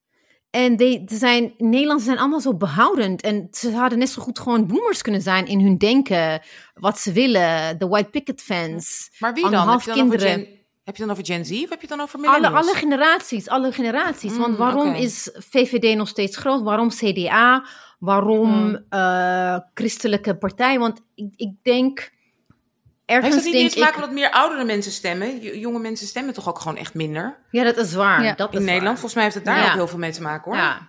[0.50, 4.38] en they ze zijn Nederlanders zijn allemaal zo behoudend en ze hadden net zo goed
[4.38, 6.42] gewoon boomers kunnen zijn in hun denken
[6.74, 9.52] wat ze willen de white picket fans Maar wie dan?
[9.52, 10.28] Heb je dan, over kinderen.
[10.28, 10.46] Gen,
[10.84, 12.66] heb je dan over Gen Z of heb je dan over alle, millennials?
[12.66, 17.64] alle generaties alle generaties want Mm, waarom is VVD nog steeds groot waarom CDA
[17.98, 18.84] waarom Mm.
[18.88, 24.00] eh, christelijke partij want ik, ik denk Heeft ergens dat niet te maken ik...
[24.00, 25.58] met dat meer oudere mensen stemmen?
[25.58, 27.36] Jonge mensen stemmen toch ook gewoon echt minder?
[27.50, 28.24] Ja, dat is waar.
[28.24, 28.34] Ja.
[28.34, 28.92] Dat is In Nederland, waar.
[29.08, 29.66] volgens mij heeft het daar Ja.
[29.68, 30.60] ook heel veel mee te maken hoor.
[30.60, 30.88] Ja.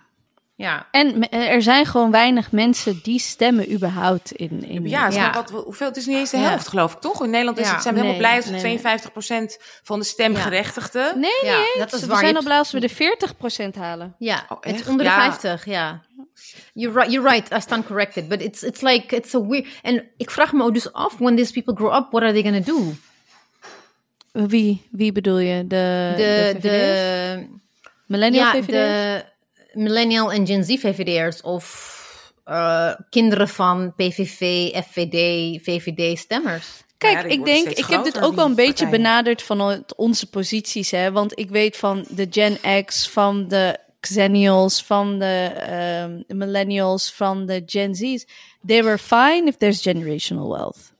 [0.56, 0.86] Ja.
[0.90, 4.64] En me- er zijn gewoon weinig mensen die stemmen überhaupt in.
[4.64, 5.86] in Ja, wat, hoeveel?
[5.86, 6.48] Het is niet eens de Ja.
[6.48, 7.22] helft, geloof ik, toch?
[7.24, 7.72] In Nederland is Ja.
[7.72, 8.78] het, zijn we helemaal Nee, blij als nee.
[8.78, 11.20] 52% van de stemgerechtigden.
[11.20, 12.18] Nee, Ja, nee, dat is we waar.
[12.18, 14.14] zijn al blij als we de 40% halen.
[14.18, 15.20] Ja, Oh, het onder de Ja.
[15.20, 16.00] 50, ja.
[16.74, 18.28] You're right, you're right, I stand corrected.
[18.28, 19.66] But it's, it's like, it's a weird...
[19.82, 22.42] En ik vraag me ook dus af, when these people grow up, what are they
[22.42, 22.94] gonna do?
[24.32, 25.66] Wie, wie bedoel je?
[25.66, 27.46] De, De, de, de, VVD'ers?
[28.06, 29.22] Millennial ja, VVD'ers?
[29.22, 29.24] de
[29.72, 31.98] millennial en Gen Z VVD'ers of
[32.44, 35.16] eh, kinderen van PVV, FVD,
[35.62, 36.66] VVD-stemmers.
[36.98, 39.02] Kijk, Ja, ik denk, ik heb dit ook wel een beetje partijen.
[39.02, 41.12] benaderd vanuit onze posities, hè.
[41.12, 47.46] Want ik weet van de Gen X, van de Xennials, van de ehm, Millennials, van
[47.46, 48.26] de Gen Z's.
[48.66, 50.92] They were fine if there's generational wealth.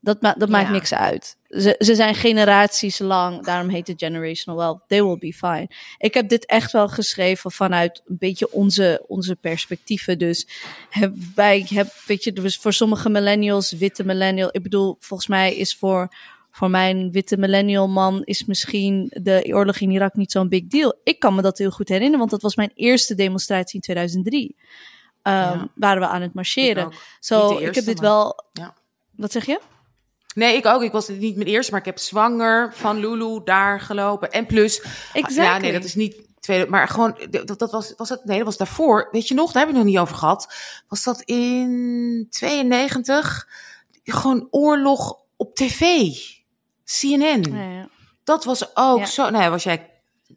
[0.00, 1.36] Dat, ma dat maakt niks uit.
[1.48, 4.80] Ze, ze zijn generaties lang, daarom heet het generational wealth.
[4.86, 5.68] They will be fine.
[5.98, 10.18] Ik heb dit echt wel geschreven vanuit een beetje onze, onze perspectieven.
[10.18, 10.48] Dus
[10.90, 14.48] heb, wij hebben, weet je, dus voor sommige millennials, witte millennial.
[14.52, 16.14] Ik bedoel, volgens mij is voor,
[16.58, 21.00] voor mijn witte millennial man is misschien de oorlog in Irak niet zo'n big deal.
[21.04, 24.56] Ik kan me dat heel goed herinneren, want dat was mijn eerste demonstratie in 2003.
[25.22, 25.68] Ehm, Ja.
[25.74, 26.92] Waren we aan het marcheren.
[27.20, 28.44] Zo, ik heb dit maar- wel.
[28.52, 28.74] Ja.
[29.16, 29.60] Wat zeg je?
[30.34, 30.82] Nee, ik ook.
[30.82, 34.30] Ik was niet mijn eerste, maar ik heb zwanger van Lulu daar gelopen.
[34.30, 34.80] En plus,
[35.12, 35.42] Exactly.
[35.44, 38.46] ja, nee, dat is niet tweede, maar gewoon, dat, dat was, was dat, nee, dat
[38.46, 39.08] was daarvoor.
[39.12, 40.54] Weet je nog, daar hebben we het nog niet over gehad.
[40.88, 43.48] Was dat in 92?
[44.04, 46.10] Gewoon oorlog op tv.
[47.00, 47.42] CNN.
[47.56, 47.88] Ja, ja.
[48.24, 49.90] Dat was ook zo, nou ja, was jij,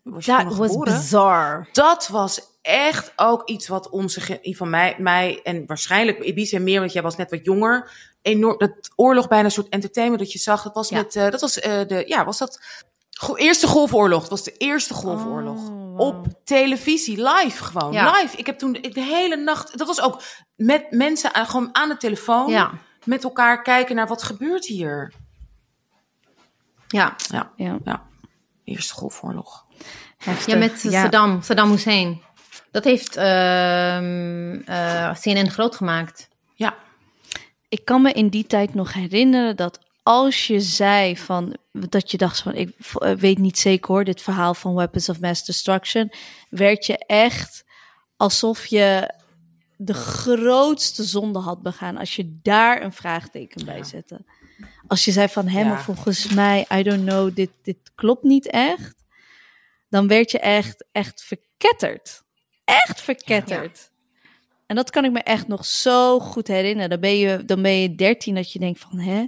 [0.04, 0.94] was nog was geboren?
[0.94, 1.68] bizarre.
[1.72, 6.94] Dat was echt ook iets wat onze, van mij, mij en waarschijnlijk Ibiza meer, want
[6.94, 7.92] jij was net wat jonger.
[8.22, 10.64] Enorm, dat oorlog bijna een soort entertainment dat je zag.
[10.64, 12.60] Dat was met, eh, dat was eh, de, ja, was dat
[13.36, 14.22] eerste golfoorlog.
[14.22, 15.58] Het was de eerste golfoorlog.
[15.58, 16.00] Oh, wow.
[16.00, 17.92] Op televisie, live gewoon.
[17.92, 18.12] Ja.
[18.12, 18.38] Live.
[18.38, 20.22] Ik heb toen de, de hele nacht, dat was ook
[20.56, 22.50] met mensen aan, gewoon aan de telefoon.
[22.50, 22.72] Ja,
[23.04, 25.14] Met elkaar kijken naar wat gebeurt hier.
[26.92, 27.16] Ja.
[27.32, 28.04] Ja, Ja, ja.
[28.64, 29.66] Eerste golfoorlog.
[30.18, 30.54] heftig.
[30.54, 31.02] ja met Ja.
[31.02, 32.22] Saddam, Saddam Hussein.
[32.72, 36.30] Dat heeft ehm, eh, CNN groot gemaakt.
[36.56, 36.76] Ja.
[37.70, 42.18] Ik kan me in die tijd nog herinneren dat als je zei van dat je
[42.18, 46.12] dacht van ik eh, weet niet zeker hoor dit verhaal van weapons of mass destruction
[46.50, 47.66] werd je echt
[48.18, 49.14] alsof je
[49.78, 54.26] de grootste zonde had begaan als je daar een vraagteken bij zette.
[54.92, 55.80] Als je zei van hem Ja.
[55.80, 58.96] volgens mij I don't know dit dit klopt niet echt,
[59.90, 62.24] dan werd je echt echt verketterd.
[62.66, 63.92] Echt verketterd.
[64.66, 66.90] En dat kan ik me echt nog zo goed herinneren.
[66.90, 69.26] Dan ben je, dan ben je 13 dat je denkt van, hè?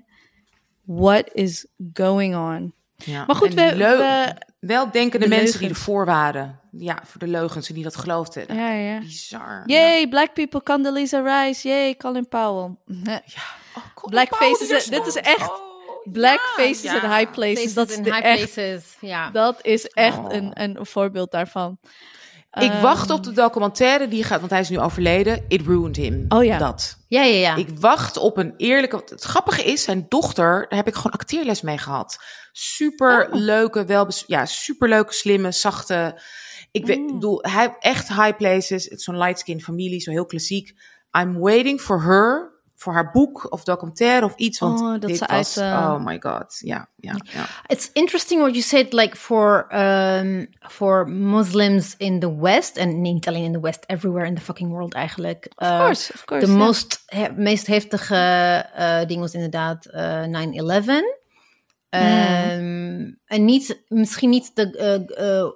[0.86, 2.74] What is going on?
[2.96, 3.24] Ja.
[3.26, 6.60] Maar goed, we, Wel denkende De mensen die ervoor waren.
[6.72, 8.56] Ja, voor de leugens en die dat geloofden.
[8.56, 9.00] ja, ja.
[9.00, 9.64] Bizar.
[9.66, 11.68] Yay, black people, Condoleezza Rice.
[11.68, 12.76] Yay, Colin Powell.
[13.26, 13.62] Ja.
[13.78, 15.72] Oh, Colin Black Powell faces, die er dit is echt Oh,
[16.12, 17.04] Black ja, faces ja.
[17.04, 17.74] in high places.
[17.74, 18.84] Dat is in de high echt, places.
[19.00, 19.30] Ja.
[19.32, 20.26] dat is echt Oh.
[20.34, 21.78] een, een voorbeeld daarvan.
[22.60, 25.46] Ik Ehm, wacht op de documentaire die gaat, want hij is nu overleden.
[25.48, 26.26] It ruined him.
[26.30, 26.58] Oh ja.
[26.58, 26.98] Dat.
[27.08, 27.56] ja, ja, ja.
[27.56, 29.02] Ik wacht op een eerlijke.
[29.06, 32.18] Het grappige is, zijn dochter, daar heb ik gewoon acteerles mee gehad.
[32.52, 33.40] Super Oh.
[33.40, 36.22] leuke, wel, ja, super leuke, slimme, zachte.
[36.72, 37.08] Ik weet, Mm.
[37.08, 38.84] bedoel, hij echt high places.
[38.84, 40.74] Het is zo'n light skin familie, zo heel klassiek.
[41.18, 42.53] I'm waiting for her,
[42.84, 44.60] voor haar boek of documentaire of iets.
[44.60, 47.46] Want Oh, dat dit ze was, uit, eh, oh my god, ja, ja, ja.
[47.68, 53.28] It's interesting what you said, like for um, for Muslims in the West, en niet
[53.28, 55.48] alleen in the West, everywhere in the fucking world eigenlijk.
[55.56, 56.46] Of Uh, course, of course.
[56.46, 56.58] de ja.
[56.58, 58.16] most, he- meest heftige
[58.74, 61.22] eh, ding was inderdaad eh, 9-11.
[61.90, 65.50] Ehm, En niet, misschien niet de eh, eh,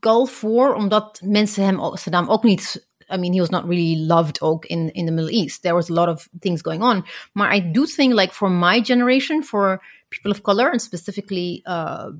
[0.00, 2.88] Gulf War, omdat mensen hem, Saddam ook niet...
[3.08, 5.62] I mean, he was not really loved ook in, in the Middle East.
[5.62, 7.04] There was a lot of things going on.
[7.32, 12.10] Maar I do think, like, for my generation, for people of color, and specifically uh,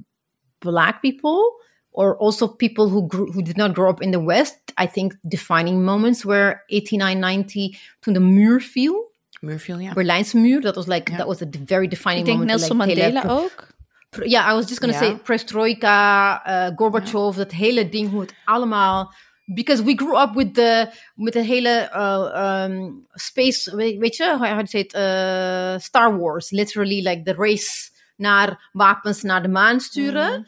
[0.59, 1.61] black people,
[1.91, 5.15] or also people who grew, who did not grow up in the West, I think
[5.29, 9.05] defining moments were 89, 90, toen de muur viel.
[9.41, 9.93] Muurville, ja.
[9.93, 11.17] Berlijnse muur, that was like, Ja.
[11.19, 12.59] that was a very defining Ik denk moment.
[12.59, 13.67] Nelson like, Mandela pro- ook.
[14.11, 14.99] pro- Ja, I was just gonna Ja.
[14.99, 19.13] say, Perestroika, uh, Gorbachev, dat hele ding, hoe het allemaal...
[19.55, 24.37] Because we grew up with the, met de hele uh, um, space, weet, weet je,
[24.39, 26.51] to say it, uh, Star Wars.
[26.51, 30.47] Literally like the race naar wapens naar de maan sturen.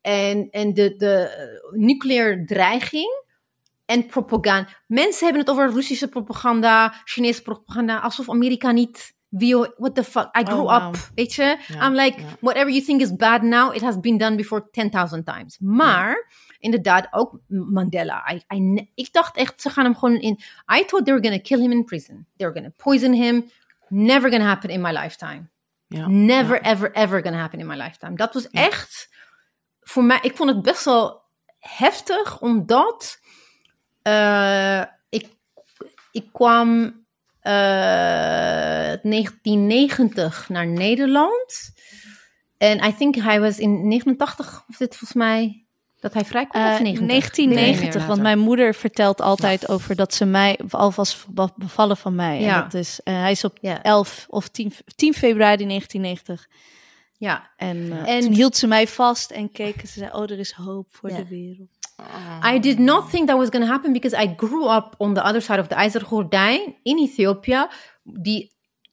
[0.00, 1.30] En, en de, de
[1.70, 3.24] nucleaire dreiging
[3.84, 4.68] en propaganda.
[4.86, 9.14] Mensen hebben het over Russische propaganda, Chinese propaganda, alsof Amerika niet
[9.78, 10.28] what the fuck?
[10.36, 10.94] I grew Oh, wow.
[10.94, 11.56] up, weet je?
[11.80, 15.58] I'm like, whatever you think is bad now, it has been done before 10.000 times.
[15.60, 18.32] Maar, inderdaad, ook Mandela.
[18.32, 20.40] I, I, ne- ik dacht echt, ze gaan hem gewoon in...
[20.74, 22.26] I thought they were gonna kill him in prison.
[22.36, 23.50] They were gonna poison him.
[23.88, 25.48] Never gonna happen in my lifetime.
[25.86, 26.06] Ja.
[26.06, 28.16] Never, ever, ever gonna happen in my lifetime.
[28.16, 29.08] Dat was echt
[29.80, 30.18] voor mij.
[30.22, 31.22] Ik vond het best wel
[31.58, 33.20] heftig, omdat
[34.02, 35.28] eh, ik,
[36.12, 36.98] ik kwam
[37.40, 37.52] eh
[39.02, 41.72] 1990 naar Nederland.
[42.58, 45.64] En I think hij was in 89, of dit volgens mij,
[46.00, 47.06] dat hij vrij kwam, Eh, of 90?
[47.06, 48.06] 1990, later.
[48.08, 52.40] want mijn moeder vertelt altijd over dat ze mij al was be- bevallen van mij.
[52.40, 52.54] Ja.
[52.56, 53.82] En dat is, eh, hij is op Ja.
[53.82, 56.46] 11 of 10, 10 februari 1990.
[57.18, 60.22] Ja, En, eh, En- toen hield ze mij vast en keek en ze zei, oh,
[60.22, 61.16] er is hoop voor Ja.
[61.16, 61.68] de wereld.
[62.54, 65.22] I did not think that was going to happen because I grew up on the
[65.22, 67.70] other side of the IJzeren Gordijn in Ethiopia.
[68.02, 68.52] Die,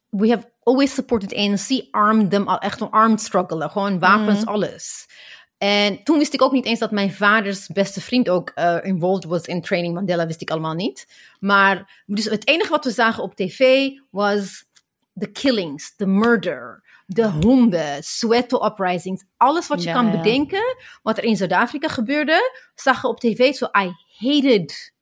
[0.10, 5.06] we have always supported ANC, armed them, al- echt een armed struggle, gewoon wapens, alles.
[5.58, 9.24] En toen wist ik ook niet eens dat mijn vaders beste vriend ook eh, involved
[9.24, 11.08] was in Training Mandela, wist ik allemaal niet.
[11.40, 14.66] Maar dus het enige wat we zagen op tv was
[15.14, 20.12] the killings, the murder, de honden, Soweto uprisings, alles wat je Ja, kan ja.
[20.12, 23.54] bedenken, wat er in Zuid-Afrika gebeurde, zagen we op tv.
[23.54, 24.94] So I hated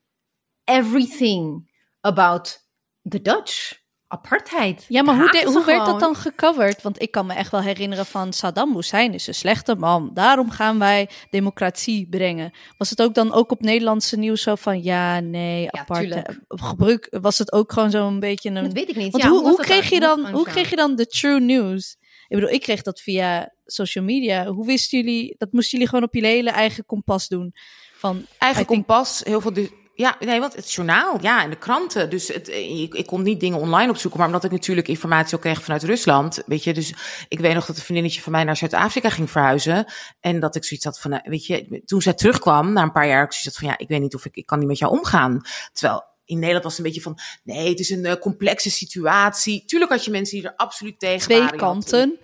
[0.64, 1.72] everything
[2.02, 2.66] about
[3.10, 3.84] the Dutch.
[4.08, 4.86] Apartheid.
[4.88, 6.82] Ja, maar hoe, de- hoe werd dat dan gecoverd?
[6.82, 10.10] Want ik kan me echt wel herinneren van Saddam Hussein is een slechte man.
[10.14, 12.52] Daarom gaan wij democratie brengen.
[12.78, 16.00] Was het ook dan ook op Nederlandse nieuws zo van ja, nee, apart.
[16.00, 16.40] tuurlijk.
[16.48, 18.64] Gebruik, was het ook gewoon zo'n beetje een...
[18.64, 19.12] Dat weet ik niet.
[19.12, 21.98] Want Ja, hoe, hoe, kreeg je dan, hoe kreeg je dan de true news?
[22.28, 24.46] Ik bedoel, ik kreeg dat via social media.
[24.46, 27.54] Hoe wisten jullie, dat moesten jullie gewoon op je hele eigen kompas doen.
[27.98, 29.52] Van, Eigen think- kompas, heel veel.
[29.98, 32.10] Ja, nee, want het journaal, ja, en de kranten.
[32.10, 35.36] Dus het, eh, ik, ik kon niet dingen online opzoeken, maar omdat ik natuurlijk informatie
[35.36, 36.74] ook kreeg vanuit Rusland, weet je.
[36.74, 36.94] Dus
[37.28, 39.86] ik weet nog dat een vriendinnetje van mij naar Zuid-Afrika ging verhuizen.
[40.20, 43.08] En dat ik zoiets had van, nou, weet je, toen zij terugkwam, na een paar
[43.08, 44.78] jaar, ik zoiets had van, ja, ik weet niet of ik, ik kan niet met
[44.78, 45.42] jou omgaan.
[45.74, 49.64] Terwijl in Nederland was het een beetje van, nee, het is een eh, complexe situatie.
[49.66, 51.60] Tuurlijk had je mensen die er absoluut tegen twee waren.
[51.60, 52.18] Had- kanten.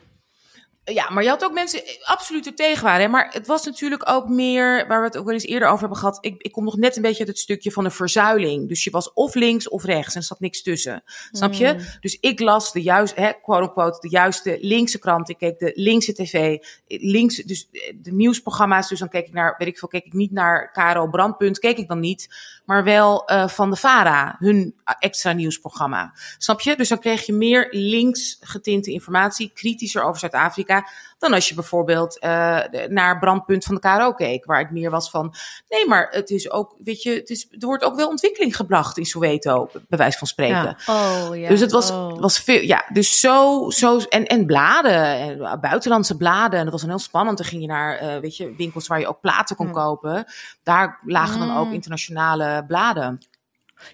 [0.84, 3.02] Ja, maar je had ook mensen absoluut er tegen waren.
[3.02, 3.08] Hè?
[3.08, 5.98] Maar het was natuurlijk ook meer, waar we het ook wel eens eerder over hebben
[5.98, 6.18] gehad.
[6.22, 8.68] Ik, ik kom nog net een beetje uit het stukje van de verzuiling.
[8.68, 11.04] Dus je was of links of rechts en er zat niks tussen.
[11.32, 11.98] Snap je?
[12.00, 15.30] Dus ik las de juiste, hè, quote unquote, de juiste linkse krant.
[15.30, 18.90] Ik keek de linkse tv, links, dus eh, de nieuwsprogramma's.
[18.90, 21.78] Dus dan keek ik naar, weet ik veel, keek ik niet naar KRO Brandpunt, keek
[21.78, 22.28] ik dan niet.
[22.72, 26.14] Maar wel eh, van de VARA, hun extra nieuwsprogramma.
[26.38, 26.76] Snap je?
[26.76, 30.88] Dus dan kreeg je meer links getinte informatie, kritischer over Zuid-Afrika.
[31.22, 34.46] Dan als je bijvoorbeeld eh, naar Brandpunt van de KRO keek.
[34.46, 35.34] Waar het meer was van,
[35.70, 38.98] nee, maar het is ook, weet je, het is, er wordt ook wel ontwikkeling gebracht
[38.98, 40.76] in Soweto, bij wijze van spreken.
[40.86, 40.94] Ja.
[40.94, 41.50] Oh ja.
[41.50, 42.20] Dus het was, oh.
[42.20, 46.58] was veel, ja, dus zo, zo, en, en bladen, en eh, buitenlandse bladen.
[46.58, 47.38] En dat was dan heel spannend.
[47.38, 49.76] Dan ging je naar, eh, weet je, winkels waar je ook platen kon Hmm.
[49.76, 50.26] kopen.
[50.64, 51.74] Daar lagen dan ook Mm.
[51.74, 53.20] internationale bladen.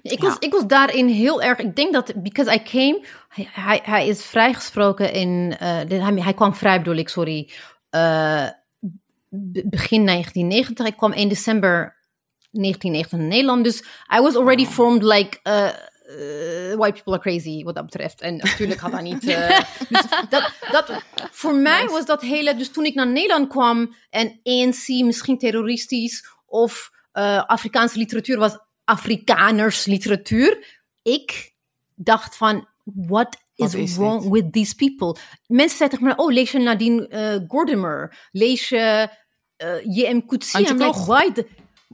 [0.02, 0.28] Ik, Ja.
[0.28, 1.58] was, ik was daarin heel erg.
[1.60, 3.06] Ik denk dat, because I came.
[3.52, 5.56] Hij, hij, is vrijgesproken in.
[5.60, 5.68] eh,
[6.04, 7.52] hij, hij kwam vrij, bedoel ik, sorry.
[7.90, 8.48] eh,
[9.30, 10.86] be- begin 1990.
[10.86, 11.96] Ik kwam 1 december
[12.52, 13.64] 1990 naar Nederland.
[13.64, 13.80] Dus
[14.18, 15.40] I was already formed like.
[15.44, 15.70] eh,
[16.76, 18.22] white people are crazy, wat dat betreft.
[18.22, 19.22] En natuurlijk had hij niet.
[19.90, 20.92] dus dat, dat,
[21.32, 22.56] voor mij was dat hele.
[22.56, 26.92] Dus toen ik naar Nederland kwam en ANC misschien terroristisch of
[27.46, 28.58] Afrikaanse literatuur was
[28.88, 30.80] Afrikaners literatuur.
[31.04, 31.54] Ik
[31.96, 34.32] dacht van, what is, wrong dit?
[34.32, 35.16] with these people?
[35.48, 38.28] Mensen zeiden tegen me, oh, lees je Nadine eh Gordimer?
[38.32, 39.10] Lees je
[39.58, 40.20] eh, J.M.
[40.26, 40.66] Coetzee?
[40.68, 41.48] I'm like, why the...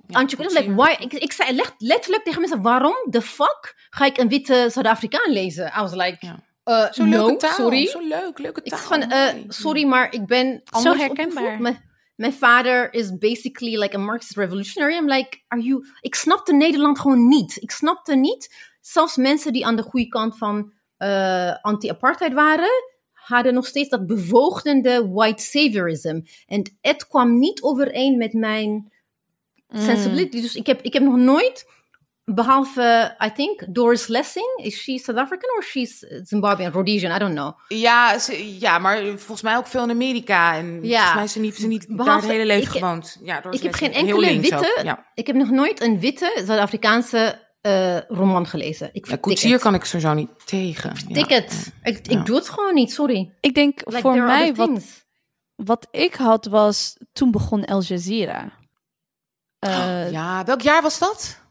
[0.08, 0.96] Ja, Antje like, why?
[1.00, 5.32] Ik, ik zei let- letterlijk tegen mensen, waarom de fuck ga ik een witte Zuid-Afrikaan
[5.32, 5.66] lezen?
[5.78, 6.44] I was like, Ja.
[6.64, 7.54] eh, Zo'n no, leuke taal.
[7.54, 7.88] sorry.
[7.88, 8.80] Zo leuk, leuke Ik taal.
[8.80, 11.44] zeg van, sorry, maar ik ben anders herkenbaar.
[11.44, 11.82] opgevoed.
[12.16, 14.96] Mijn, vader is basically like a Marxist revolutionary.
[14.96, 15.88] I'm like, are you...
[16.02, 17.58] Ik snapte Nederland gewoon niet.
[17.62, 18.56] Ik snapte niet.
[18.82, 24.08] Zelfs mensen die aan de goede kant van eh, anti-apartheid waren, hadden nog steeds dat
[24.08, 26.22] bevoogdende white saviorism.
[26.46, 28.92] En het kwam niet overeen met mijn
[29.74, 30.42] sensibility.
[30.42, 31.66] Dus ik heb, ik heb nog nooit,
[32.26, 37.34] behalve, I think, Doris Lessing, is she South African or she's Zimbabwean, Rhodesian, I don't
[37.36, 37.54] know.
[37.68, 40.56] Ja, ze- ja, maar volgens mij ook veel in Amerika.
[40.56, 40.96] En Ja.
[40.98, 43.18] volgens mij is ze niet, ze niet daar Behalve- het hele leven ik gewoond.
[43.24, 45.06] Ja, door ik heb geen enkele witte- Ja.
[45.14, 48.90] Ik heb nog nooit een witte Zuid-Afrikaanse eh, roman gelezen.
[48.94, 50.94] Ik Ja, Koetsier kan ik sowieso niet tegen.
[51.14, 51.36] Tik ja.
[51.36, 51.72] het.
[51.84, 52.24] Ik, ik Ja.
[52.24, 53.34] doe het gewoon niet, sorry.
[53.42, 54.70] Ik denk Like, voor mij, wat,
[55.56, 58.52] wat ik had was, toen begon Al Jazeera.
[59.60, 61.42] Eh, Ja, welk jaar was dat?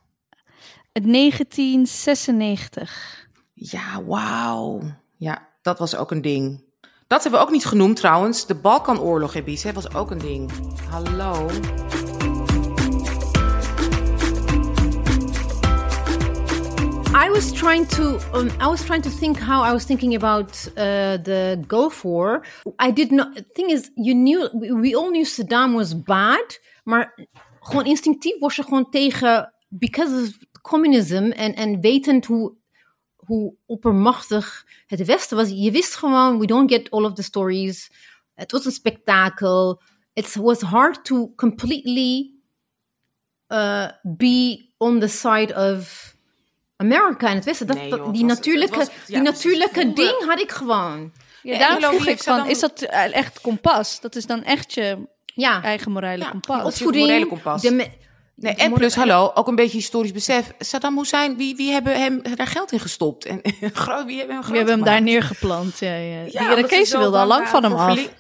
[0.93, 3.28] 1996.
[3.52, 4.81] Ja, wauw.
[5.16, 6.64] Ja, dat was ook een ding.
[7.06, 8.47] Dat hebben we ook niet genoemd trouwens.
[8.47, 10.51] De Balkanoorlog, Ebice, was ook een ding.
[10.90, 11.51] Hallo.
[17.14, 20.69] I was trying to um, I was trying to think how I was thinking about
[20.69, 20.74] uh,
[21.23, 22.47] the Gulf War.
[22.89, 23.43] I did not.
[23.52, 27.28] Thing is, you knew we, we all knew Saddam was bad, maar
[27.60, 32.53] gewoon instinctief was je gewoon tegen because of communism en en wetend hoe
[33.17, 35.49] hoe oppermachtig het Westen was.
[35.49, 37.91] Je wist gewoon, we don't get all of the stories.
[38.35, 39.83] Het was een spektakel.
[40.13, 42.31] It was hard to completely
[43.49, 46.15] uh, be on the side of
[46.77, 47.67] Amerika en het Westen.
[47.67, 50.51] Dat, Nee, joh, die was- natuurlijke, het was- ja, die natuurlijke voelde- ding had ik
[50.51, 51.13] gewoon.
[51.43, 54.01] Ja, En daarom vroeg je, ik van, dan- is dat eh, echt kompas?
[54.01, 56.65] Dat is dan echt je Ja, eigen morele Ja, kompas.
[56.65, 57.07] opvoeding.
[57.07, 57.63] morele kompas.
[57.63, 57.91] de
[58.35, 60.53] Nee, en plus, hallo, ook een beetje historisch besef.
[60.59, 63.25] Saddam Hussein, wie, wie hebben hem daar geld in gestopt?
[63.25, 63.41] En
[64.07, 65.79] wie hebben hem We hebben hem daar neergeplant.
[65.79, 66.25] Ja, ja.
[66.25, 68.11] Die Irakezen wilden al lang van hem af.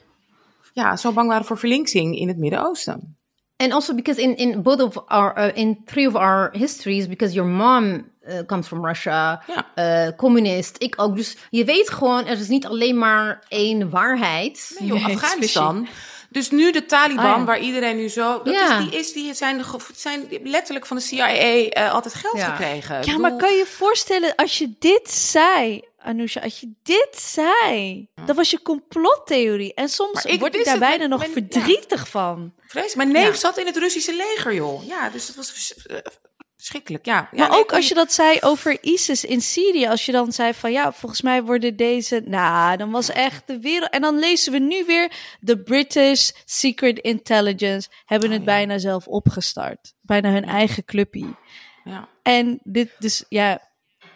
[0.72, 3.16] Ja, zo bang waren voor verlinksing in het Midden-Oosten.
[3.56, 7.34] And also because in, in both of our, uh, in three of our histories, because
[7.34, 9.42] your mom uh, comes from Russia,
[9.74, 10.06] Ja.
[10.06, 11.16] uh, communist, ik ook.
[11.16, 14.76] Dus je weet gewoon, er is niet alleen maar één waarheid.
[14.78, 15.88] Nee, joh, Afghanistan.
[16.32, 17.44] Dus nu de Taliban, Ah, ja.
[17.44, 18.42] waar iedereen nu zo...
[18.42, 18.78] Dat Ja.
[18.78, 19.64] is, die, is, die zijn, de
[19.94, 22.54] zijn letterlijk van de CIA eh, altijd geld Ja.
[22.54, 22.94] gekregen.
[22.94, 27.08] Ja, bedoel, maar kan je je voorstellen als je dit zei, Anousha, als je dit
[27.20, 29.74] zei, dan was je complottheorie.
[29.74, 32.52] En soms ik word ik daar het bijna nog verdrietig van.
[32.66, 33.34] Vrees, mijn neef Ja.
[33.34, 34.86] zat in het Russische leger, joh.
[34.86, 35.74] Ja, dus het was
[36.62, 37.14] verschrikkelijk, ja.
[37.14, 40.32] ja Maar nee, ook als je dat zei over ISIS in Syrië, als je dan
[40.32, 43.90] zei van ja, volgens mij worden deze, nou, dan was echt de wereld.
[43.90, 48.52] En dan lezen we nu weer de British Secret Intelligence hebben het Oh, ja.
[48.52, 51.34] bijna zelf opgestart, bijna hun eigen clubpie.
[51.84, 52.08] Ja.
[52.22, 53.70] En dit, dus ja,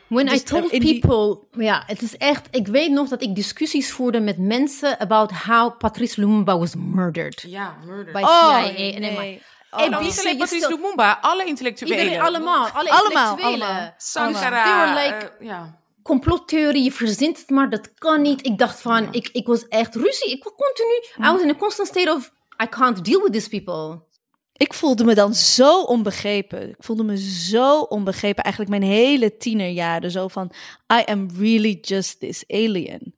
[0.09, 3.35] When Dus, I told die- people, ja, het is echt, ik weet nog dat ik
[3.35, 7.45] discussies voerde met mensen about how Patrice Lumumba was murdered.
[7.47, 8.13] Ja, murder.
[8.13, 9.19] By oh CIA en nee.
[9.19, 9.43] MI.
[9.71, 11.99] Oh, En die niet alleen Patrice stil- Lumumba, alle intellectuelen.
[11.99, 13.67] Iedereen, allemaal, alle Allemaal, intellectuelen.
[13.69, 13.95] allemaal.
[13.97, 14.63] Sankara.
[14.65, 15.79] They were like- eh, ja.
[16.03, 18.47] complottheorie, je verzint het maar, dat kan niet.
[18.47, 20.31] Ik dacht van, ik, ik was echt ruzie.
[20.31, 22.33] Ik was continu, I was in a constant state of,
[22.63, 24.05] I can't deal with these people.
[24.53, 26.69] Ik voelde me dan zo onbegrepen.
[26.69, 28.43] Ik voelde me zo onbegrepen.
[28.45, 30.11] Eigenlijk mijn hele tienerjaren.
[30.11, 30.51] Zo van,
[30.93, 33.15] I am really just this alien.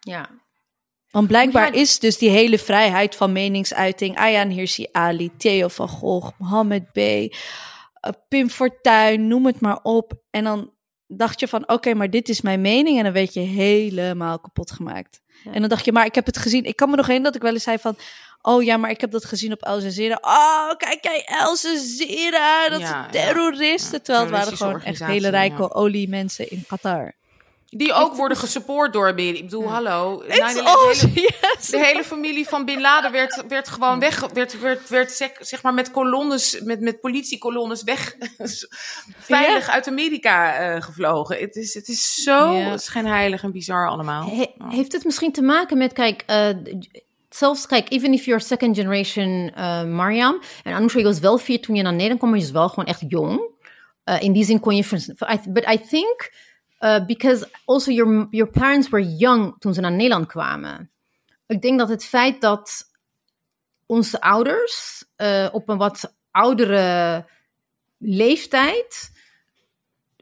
[0.00, 0.28] Ja.
[1.10, 4.16] Want blijkbaar is dus die hele vrijheid van meningsuiting.
[4.16, 7.28] Ayaan Hirsi Ali, Theo van Gogh, Mohammed B., eh,
[8.28, 10.12] Pim Fortuyn, noem het maar op.
[10.30, 10.72] En dan
[11.06, 12.98] dacht je van, oké, maar dit is mijn mening.
[12.98, 15.20] En dan werd je helemaal kapot gemaakt.
[15.44, 15.52] Ja.
[15.52, 16.64] En dan dacht je, maar ik heb het gezien.
[16.64, 17.96] Ik kan me nog heen dat ik wel eens zei van...
[18.42, 20.18] Oh ja, maar ik heb dat gezien op El Jazeera.
[20.20, 24.02] Oh, kijk jij, El Jazeera, dat Ja, zijn terroristen.
[24.02, 25.68] Terwijl het waren gewoon echt hele rijke ja.
[25.68, 27.14] oliemensen in Qatar.
[27.76, 29.36] Die ook worden gesupport door Bin.
[29.36, 30.22] Ik bedoel, hallo.
[30.26, 31.20] It's 9/11, all, de, hele,
[31.56, 31.66] yes.
[31.68, 35.74] de hele familie van Bin Laden werd, werd gewoon weg, werd, werd, werd zeg, maar
[35.74, 38.16] met kolonnes, met, met politiekolonnes weg,
[39.18, 41.36] veilig uit Amerika eh, gevlogen.
[41.38, 44.28] Het is, het is zo schijnheilig en bizar allemaal.
[44.28, 46.48] He- heeft het misschien te maken met, kijk, eh,
[47.28, 51.60] zelfs, kijk, even if you're second generation eh, Mariam, en Anousha, je was wel vier
[51.60, 53.48] toen je naar Nederland kwam, maar je was wel gewoon echt jong.
[54.20, 55.04] In die zin kon je,
[55.48, 56.32] but I think,
[56.80, 60.90] uh, because also your, your parents were young toen ze naar Nederland kwamen.
[61.46, 62.90] Ik denk dat het feit dat
[63.86, 67.24] onze ouders eh, op een wat oudere
[67.98, 69.12] leeftijd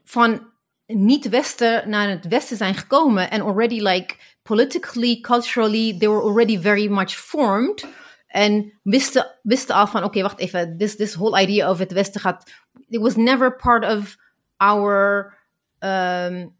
[0.03, 0.51] van
[0.85, 6.87] niet-Westen naar het Westen zijn gekomen en already like politically, culturally, they were already very
[6.87, 7.85] much formed.
[8.27, 12.21] En wisten, wisten al van, oké, wacht even, this, this whole idea of het Westen
[12.21, 12.51] gaat,
[12.89, 14.17] it was never part of
[14.57, 15.33] our,
[15.79, 16.57] um,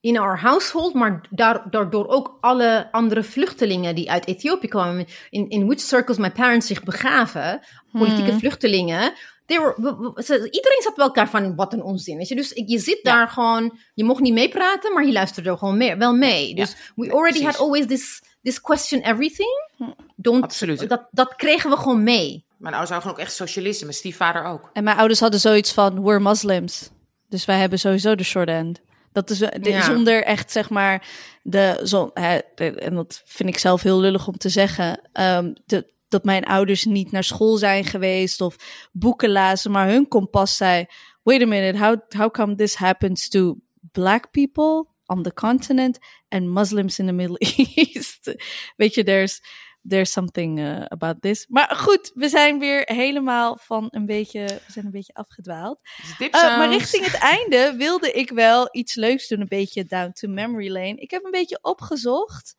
[0.00, 5.48] in our household, maar daar- daardoor ook alle andere vluchtelingen die uit Ethiopië kwamen, in,
[5.48, 7.60] in which circles my parents zich begaven,
[7.92, 9.12] politieke vluchtelingen,
[9.46, 12.34] were, we- ze- iedereen zat bij elkaar van, wat een onzin, weet je.
[12.34, 15.76] Dus ik- je zit daar gewoon, je mocht niet meepraten, maar je luisterde er gewoon
[15.76, 16.54] mee, wel mee.
[16.54, 19.70] Dus we already had always this, this question everything.
[20.16, 20.88] Don't, Absoluut.
[20.88, 22.44] Dat, dat kregen we gewoon mee.
[22.56, 24.70] Mijn ouders waren gewoon ook echt socialisten, mijn stiefvader ook.
[24.72, 26.90] En mijn ouders hadden zoiets van, we're Muslims.
[27.28, 28.80] Dus wij hebben sowieso de short end.
[29.12, 29.82] Dat is de- Ja.
[29.82, 31.08] zonder echt, zeg maar,
[31.42, 35.52] de, zo, hè, de- en dat vind ik zelf heel lullig om te zeggen, ehm,
[35.66, 38.56] de, dat mijn ouders niet naar school zijn geweest of
[38.92, 40.86] boeken lazen, maar hun kompas zei,
[41.22, 43.56] wait a minute, how, how come this happens to
[43.92, 45.98] black people on the continent
[46.28, 47.38] and Muslims in the Middle
[47.74, 48.34] East?
[48.76, 49.40] Weet je, there's
[49.88, 51.46] there's something uh, about this.
[51.48, 55.80] Maar goed, we zijn weer helemaal van een beetje, we zijn een beetje afgedwaald.
[56.18, 60.28] Uh, maar richting het einde wilde ik wel iets leuks doen, een beetje down to
[60.28, 60.94] memory lane.
[60.94, 62.54] Ik heb een beetje opgezocht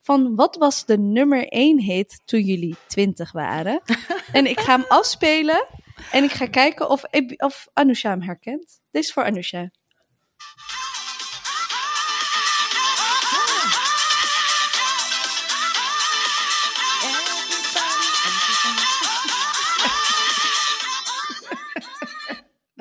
[0.00, 3.82] van wat was de nummer 1 hit toen jullie 20 waren.
[4.32, 5.66] en ik ga hem afspelen
[6.10, 7.02] en ik ga kijken of,
[7.36, 8.80] of Anusha hem herkent.
[8.90, 9.70] Dit is voor Anusha.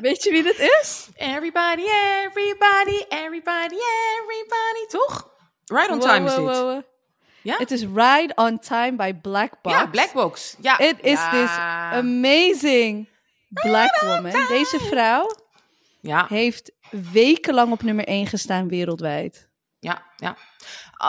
[0.02, 1.08] Weet je wie dit is?
[1.16, 1.84] Everybody,
[2.26, 3.78] everybody, everybody,
[4.18, 4.86] everybody.
[4.88, 5.30] Toch?
[5.66, 6.84] Right on time is dit.
[7.42, 7.58] Ja?
[7.58, 9.76] Het is Ride on Time by Black Box.
[9.76, 10.56] Ja, Black Box.
[10.60, 10.80] Ja.
[10.80, 11.30] It is ja.
[11.30, 11.50] this
[12.00, 13.10] amazing
[13.50, 14.48] black woman.
[14.48, 15.36] Deze vrouw
[16.00, 16.26] ja.
[16.30, 19.50] heeft wekenlang op nummer 1 gestaan wereldwijd.
[19.80, 20.38] Ja, ja.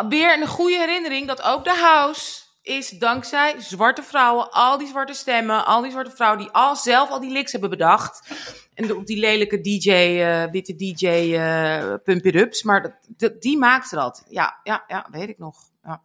[0.08, 5.12] Weer een goede herinnering dat ook de house is dankzij zwarte vrouwen, al die zwarte
[5.12, 8.30] stemmen, al die zwarte vrouwen die al zelf al die licks hebben bedacht.
[8.74, 12.62] En op die lelijke DJ, uh, witte DJ uh, pump it ups.
[12.62, 14.24] Maar dat, dat, die maakte dat.
[14.28, 15.56] Ja, ja, ja, weet ik nog.
[15.82, 16.02] Ja.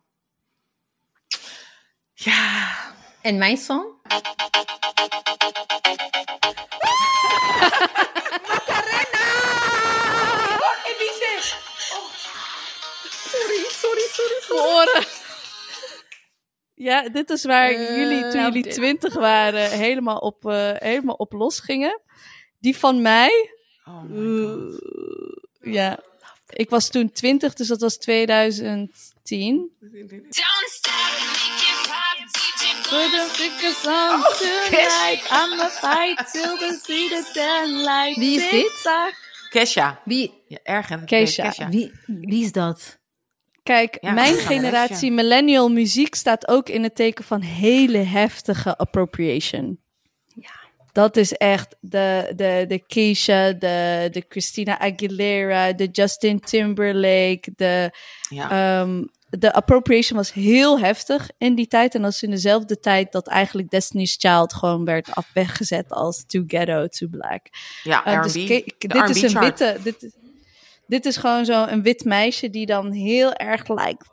[2.14, 2.76] ja.
[3.22, 3.86] En mijn song?
[8.48, 9.26] Macarena!
[10.60, 10.74] Oh!
[11.94, 12.12] Oh.
[13.12, 14.40] Sorry, sorry, sorry.
[14.42, 15.26] sorry.
[16.80, 21.32] Ja, dit is waar uh, jullie, toen jullie twintig waren, helemaal op, uh, helemaal op
[21.34, 22.02] los gingen.
[22.60, 23.52] Die van mij.
[23.86, 24.80] Oh uh,
[25.62, 26.00] ja,
[26.50, 29.72] ik was toen 20, dus dat was 2010.
[32.90, 35.32] Put the fingers on Oh, tonight.
[35.32, 38.18] I'ma fight till the sweetest and light.
[38.18, 38.88] Wie is dit?
[39.50, 40.02] Kesha.
[40.06, 40.44] Wie?
[40.48, 41.06] Ja, erg?
[41.06, 41.44] Kesha.
[41.44, 41.70] Kesha.
[41.70, 43.00] Wie, wie is dat?
[43.68, 49.80] Kijk, Ja, mijn generatie millennial muziek staat ook in het teken van hele heftige appropriation.
[50.36, 50.50] Ja.
[50.92, 57.52] Dat is echt de, de, de Keisha, de, de Christina Aguilera, de Justin Timberlake.
[57.56, 57.92] De,
[58.30, 58.50] Ja.
[58.82, 61.96] ehm, de appropriation was heel heftig in die tijd.
[61.96, 66.24] En dat is in dezelfde tijd dat eigenlijk Destiny's Child gewoon werd af weggezet als
[66.28, 67.46] too ghetto, too black.
[67.84, 68.74] ja, Uh, dus dit
[69.16, 69.78] is een witte.
[69.84, 70.12] Dit, is-
[70.88, 74.06] dit is gewoon zo een wit meisje die dan heel erg lijkt.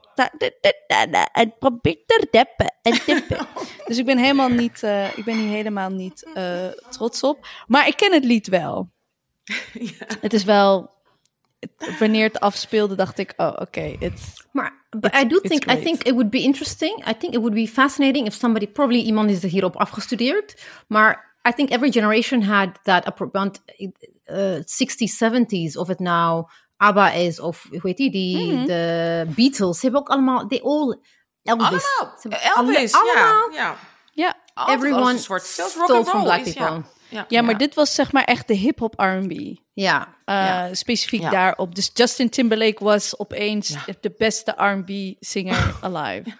[1.32, 3.46] En probeert te rappen en tippen.
[3.86, 7.46] dus ik ben helemaal niet, eh, ik ben hier helemaal niet eh, trots op.
[7.66, 8.90] Maar ik ken het lied wel.
[10.20, 10.92] Het is wel.
[11.98, 15.82] wanneer het afspeelde, dacht ik, oh, oké, it's Maar but It's- I do think I
[15.82, 17.08] think it would be interesting.
[17.08, 20.62] I think it would be fascinating if somebody probably iemand is er hierop afgestudeerd.
[20.88, 23.62] Maar I think every generation had that appro- want
[24.26, 26.46] uh, 60s, 70s of het nou
[26.86, 28.66] ABBA is of hoe heet die, die Mhm.
[28.66, 30.98] de Beatles, ze hebben ook allemaal they all
[31.42, 31.66] Elvis.
[31.66, 31.82] Allemaal.
[32.22, 33.50] Alle- Elvis, allemaal.
[33.52, 33.74] ja.
[34.12, 34.36] ja.
[34.54, 34.72] ja.
[34.74, 36.74] Everyone alles een soort, zelfs rock and from roll black is, people.
[36.74, 36.82] ja.
[37.08, 39.54] Ja, ja, maar dit was zeg maar echt de hip-hop RB.
[39.72, 39.98] Ja.
[40.26, 40.74] Uh, ja.
[40.74, 41.30] Specifiek Ja.
[41.30, 41.74] daarop.
[41.74, 43.94] Dus Justin Timberlake was opeens Ja.
[44.00, 46.36] de beste R&B-singer alive.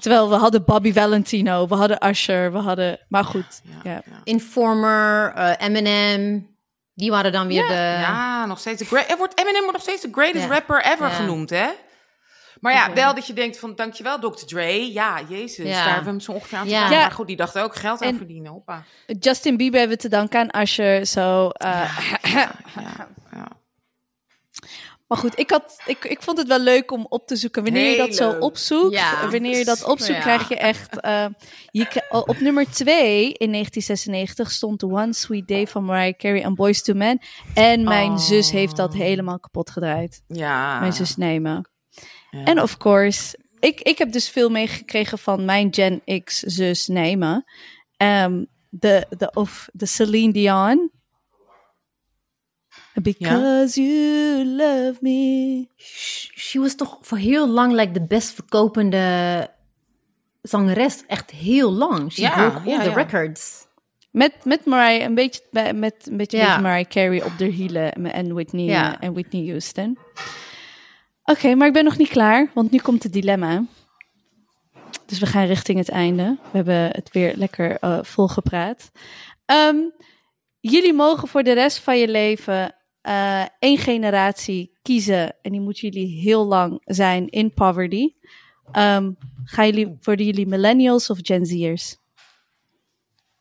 [0.00, 2.98] Terwijl we hadden Bobby Valentino, we hadden Usher, we hadden...
[3.08, 3.90] Maar goed, ja.
[3.90, 4.02] ja.
[4.24, 6.56] Informer, uh, Eminem,
[6.98, 7.68] die waren dan weer Ja.
[7.68, 9.10] de Ja, nog steeds de great.
[9.10, 10.50] Er wordt Eminem wordt nog steeds de greatest Ja.
[10.50, 11.12] rapper ever Ja.
[11.12, 11.66] genoemd, hè?
[12.60, 14.44] Maar ja, wel dat je denkt van dankjewel Dr.
[14.46, 14.92] Dre.
[14.92, 15.72] Ja, jezus, Ja.
[15.74, 16.88] daar hebben we hem zo ongeveer aan te Ja.
[16.88, 18.52] Maar goed, die dacht ook geld aan En- verdienen.
[18.52, 18.82] Hoppa.
[19.20, 21.06] Justin Bieber hebben we te danken aan Usher.
[21.06, 21.98] Zo, uh,
[22.34, 22.50] Ja,
[23.32, 23.48] ja.
[25.08, 27.62] Maar goed, ik, had, ik, ik vond het wel leuk om op te zoeken.
[27.64, 29.30] Wanneer je dat zo opzoekt, Ja.
[29.30, 30.20] wanneer je dat opzoekt, Ja.
[30.20, 31.00] krijg je echt...
[31.00, 31.26] eh,
[31.70, 36.54] je, k- op nummer 2 in 1996 stond One Sweet Day van Mariah Carey en
[36.54, 37.20] Boys to Men.
[37.54, 38.18] En mijn Oh.
[38.18, 40.22] zus heeft dat helemaal kapot gedraaid.
[40.26, 40.80] ja.
[40.80, 41.70] Mijn zus nemen.
[42.30, 42.44] Ja.
[42.44, 47.44] En of course, ik, ik heb dus veel meegekregen van mijn Gen X zus Neema.
[47.96, 50.90] Ehm, de, de, of de Celine Dion.
[53.02, 55.66] Because you love me.
[56.36, 59.48] she was toch voor heel lang like de best verkopende
[60.42, 61.04] zangeres.
[61.06, 62.12] Echt heel lang.
[62.12, 62.94] She Ja, broke all ja, the ja.
[62.94, 63.66] records.
[64.10, 65.40] Met, met Mariah, een beetje,
[65.74, 68.98] met een beetje, Mariah Carey op de hielen en Whitney, Ja.
[69.00, 69.98] eh, en Whitney Houston.
[71.24, 73.64] Oké, maar ik ben nog niet klaar, want nu komt het dilemma.
[75.06, 76.36] Dus we gaan richting het einde.
[76.50, 78.90] We hebben het weer lekker eh volgepraat.
[79.44, 79.76] Ehm,
[80.60, 82.74] jullie mogen voor de rest van je leven
[83.08, 85.36] eh, één generatie kiezen.
[85.42, 88.12] En die moeten jullie heel lang zijn in poverty.
[88.72, 89.12] Ehm,
[89.44, 91.96] gaan jullie, worden jullie millennials of Gen Z'ers?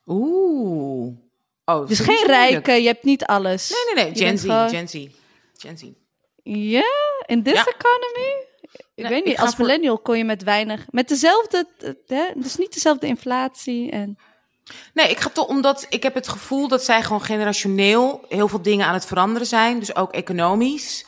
[0.05, 1.15] Oeh.
[1.65, 2.49] Oh, Dus geen zo moeilijk?
[2.65, 3.69] rijke, je hebt niet alles.
[3.69, 4.23] Nee, nee, nee.
[4.27, 5.07] Gen Z, gewoon- Gen Z.
[5.53, 5.83] Gen Z.
[6.43, 6.83] Ja,
[7.25, 7.65] in this Ja.
[7.65, 8.45] economy?
[8.95, 11.89] Ik Nee, weet niet, ik als voor- millennial kon je met weinig, met dezelfde, eh,
[12.05, 14.17] hè, dus niet dezelfde inflatie en
[14.93, 18.61] Nee, ik ga toch omdat ik heb het gevoel dat zij gewoon generationeel heel veel
[18.61, 19.79] dingen aan het veranderen zijn.
[19.79, 21.05] Dus ook economisch.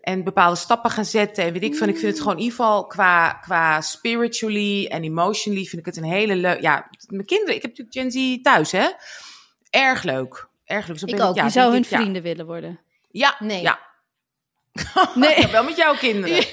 [0.00, 1.44] En bepaalde stappen gaan zetten.
[1.44, 5.02] En weet ik van, ik vind het gewoon in ieder geval qua, qua spiritually en
[5.04, 6.60] emotionally vind ik het een hele leuk.
[6.60, 8.88] Ja, mijn kinderen, ik heb natuurlijk Gen Z thuis, hè?
[9.70, 10.48] Erg leuk.
[10.64, 10.98] Erg leuk.
[11.00, 11.36] Dus Ik ben ook.
[11.36, 11.96] ja, die zou hun ik, ja.
[11.98, 12.80] vrienden willen worden.
[13.10, 13.60] Ja, Nee.
[13.62, 13.78] Ja.
[15.14, 15.40] Nee.
[15.40, 16.36] Ja, wel met jouw kinderen.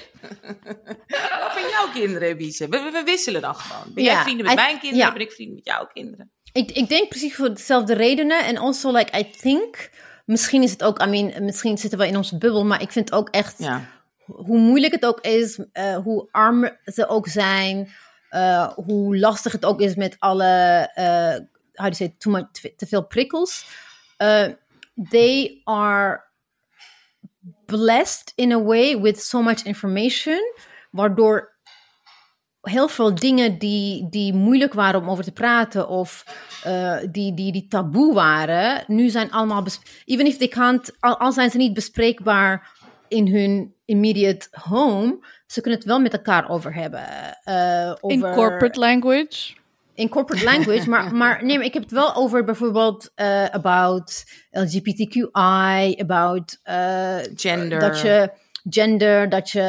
[1.40, 2.68] Wel van jouw kinderen, Biese.
[2.68, 3.94] We, we- we wisselen dan gewoon.
[3.94, 5.14] Ben jij vrienden met I- mijn kinderen, ja.
[5.14, 6.32] ben ik vrienden met jouw kinderen.
[6.56, 8.46] Ik, ik denk precies voor dezelfde redenen.
[8.46, 9.90] En also, like, I think...
[10.26, 11.02] Misschien is het ook...
[11.02, 12.66] I mean, misschien zitten we in onze bubbel.
[12.66, 13.56] Maar ik vind ook echt...
[13.58, 13.90] Ja.
[14.26, 17.92] hoe moeilijk het ook is, eh, hoe arm ze ook zijn,
[18.30, 21.38] eh, hoe lastig het ook is met alle, eh
[21.76, 23.66] how do you say, too much, te, veel prikkels.
[25.10, 26.24] They are
[27.66, 30.40] blessed in a way with so much information,
[30.92, 31.55] waardoor
[32.66, 36.24] heel veel dingen die, die moeilijk waren om over te praten of
[36.64, 39.64] eh, die, die, die taboe waren, nu zijn allemaal
[40.06, 42.72] even if they can't, al, al zijn ze niet bespreekbaar
[43.08, 47.04] in hun immediate home, ze kunnen het wel met elkaar over hebben.
[47.44, 49.54] eh, In over, corporate language.
[49.94, 54.24] in corporate language, maar, maar nee, maar ik heb het wel over bijvoorbeeld eh, about
[54.52, 57.80] LGBTQI, about eh, Gender.
[57.80, 58.32] dat je
[58.70, 59.62] gender, dat je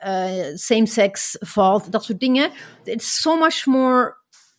[0.00, 2.50] eh, same-sex valt, dat soort dingen.
[2.84, 4.16] It's so much more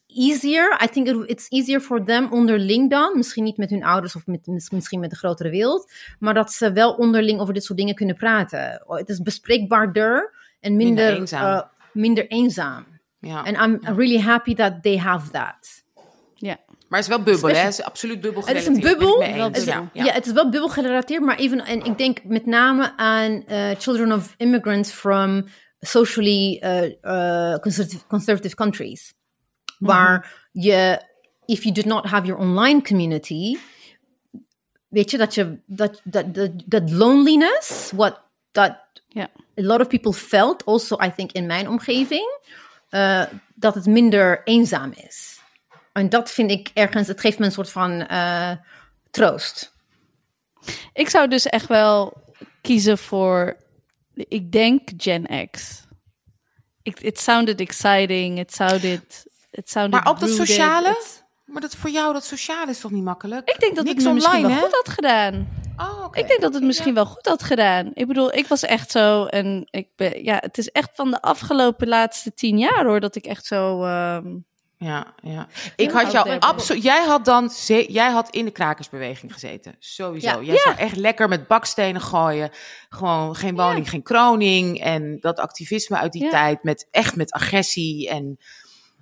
[0.07, 0.79] easier.
[0.83, 3.17] I think it- it's easier for them onderling dan.
[3.17, 5.91] Misschien niet met hun ouders of met, mis- misschien met de grotere wereld.
[6.19, 8.83] Maar dat ze wel onderling over dit soort dingen kunnen praten.
[8.87, 11.57] Het is bespreekbaarder en minder, Minder eenzaam.
[11.57, 11.61] eh,
[11.93, 12.85] minder eenzaam.
[13.19, 13.41] Ja.
[13.43, 15.83] And I'm really happy that they have that.
[16.89, 17.55] Maar het is wel bubbel, hè?
[17.55, 19.19] Het is absoluut bubbel Het is een bubbel.
[19.19, 19.63] bubbel.
[19.65, 23.45] Ja, Ja, het is wel bubbel gerelateerd, maar even, en ik denk met name aan
[23.45, 25.45] eh, children of immigrants from
[25.79, 26.83] socially eh,
[27.53, 29.13] eh, conservative, conservative countries.
[29.79, 31.01] Waar je,
[31.45, 33.57] if you did not have your online community,
[34.87, 38.21] weet je dat je, dat, dat, dat, dat loneliness, what,
[38.51, 39.29] that Ja.
[39.57, 42.39] a lot of people felt, also I think in mijn omgeving,
[42.89, 43.23] eh,
[43.55, 45.38] dat het minder eenzaam is.
[45.99, 48.51] En dat vind ik ergens, het geeft me een soort van eh,
[49.11, 49.73] troost.
[50.93, 52.23] Ik zou dus echt wel
[52.61, 53.57] kiezen voor,
[54.13, 55.87] ik denk Gen X.
[56.83, 60.89] It sounded exciting, it sounded, it sounded Maar ook dat sociale?
[60.89, 63.49] it- Maar dat voor jou, dat sociale is toch niet makkelijk?
[63.49, 64.69] Ik denk dat Niks het me misschien online, wel hè?
[64.69, 65.47] goed had gedaan.
[65.77, 66.19] Oh, oké.
[66.19, 66.67] Ik denk dat het Ja.
[66.67, 67.91] misschien wel goed had gedaan.
[67.93, 71.21] Ik bedoel, ik was echt zo en ik ben, ja, het is echt van de
[71.21, 73.83] afgelopen laatste tien jaar hoor, dat ik echt zo.
[73.83, 74.35] ehm,
[74.81, 75.47] Ja, ja.
[75.75, 76.83] Ik had jou absoluut.
[76.83, 77.51] Jij had dan.
[77.87, 79.75] Jij had in de krakersbeweging gezeten.
[79.79, 80.27] Sowieso.
[80.27, 80.41] Ja.
[80.41, 82.49] Jij zou echt lekker met bakstenen gooien.
[82.89, 84.79] Gewoon geen woning, geen kroning.
[84.81, 86.29] En dat activisme uit die Ja.
[86.29, 86.63] tijd.
[86.63, 88.09] Met echt met agressie.
[88.09, 88.37] En,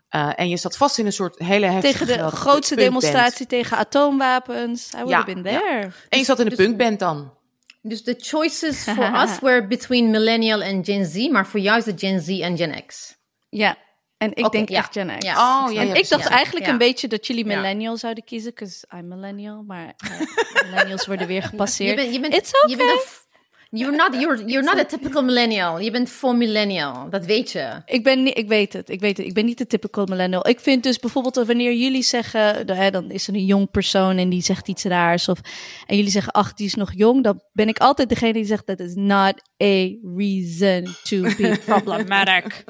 [0.09, 2.05] eh, en je zat vast in een soort hele heftige.
[2.05, 3.01] tegen de grootste punkband.
[3.01, 4.87] demonstratie tegen atoomwapens.
[4.93, 5.59] I would Ja, have been ja.
[5.59, 5.91] there.
[6.09, 7.33] En je zat in de Dus- punkband dan.
[7.81, 11.85] Dus de choices for us were between millennial en Gen Z, maar voor jou is
[11.85, 13.15] het Gen Z en Gen X.
[13.49, 13.77] Ja,
[14.17, 14.77] en ik denk ja.
[14.77, 15.25] echt Gen X.
[15.25, 15.65] Ja.
[15.65, 16.71] Oh, ja, En ik dacht eigenlijk Ja.
[16.71, 17.55] een beetje dat jullie Ja.
[17.55, 19.95] millennial zouden kiezen, because I'm millennial, maar
[20.69, 21.95] millennials worden weer Je gepasseerd.
[21.95, 22.85] bent, je bent, It's je okay.
[22.87, 23.25] bent f-
[23.69, 25.79] You're not, you're, you're not a typical millennial.
[25.79, 27.09] Je bent full millennial.
[27.09, 27.81] Dat weet je.
[27.85, 29.25] Ik ben niet, ik weet het, ik weet het.
[29.25, 30.47] Ik ben niet de typical millennial.
[30.47, 34.17] Ik vind dus bijvoorbeeld dat wanneer jullie zeggen, hè, dan is er een jong persoon
[34.17, 35.39] en die zegt iets raars of
[35.85, 38.65] en jullie zeggen, ach, die is nog jong, dan ben ik altijd degene die zegt
[38.65, 42.63] that is not a reason to be problematic.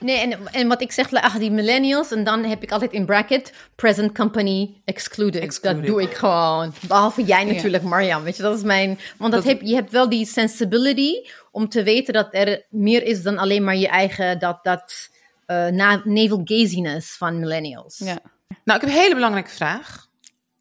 [0.00, 2.12] Nee, en, en wat ik zeg, ach, die millennials.
[2.12, 5.42] En dan heb ik altijd in bracket present company excluded.
[5.42, 5.82] Excluded.
[5.82, 6.72] Dat doe ik gewoon.
[6.88, 8.22] Behalve jij natuurlijk, Marjam.
[8.22, 8.98] Weet je, dat is mijn...
[9.18, 13.22] Want dat heb, je hebt wel die sensibility om te weten dat er meer is
[13.22, 14.38] dan alleen maar je eigen...
[14.38, 15.10] Dat, dat
[15.46, 17.98] eh, na, navel gaziness van millennials.
[17.98, 18.18] Ja.
[18.64, 20.06] Nou, ik heb een hele belangrijke vraag.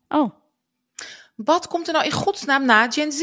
[0.08, 0.32] Oh,
[1.36, 3.22] Wat komt er nou in godsnaam na Gen Z?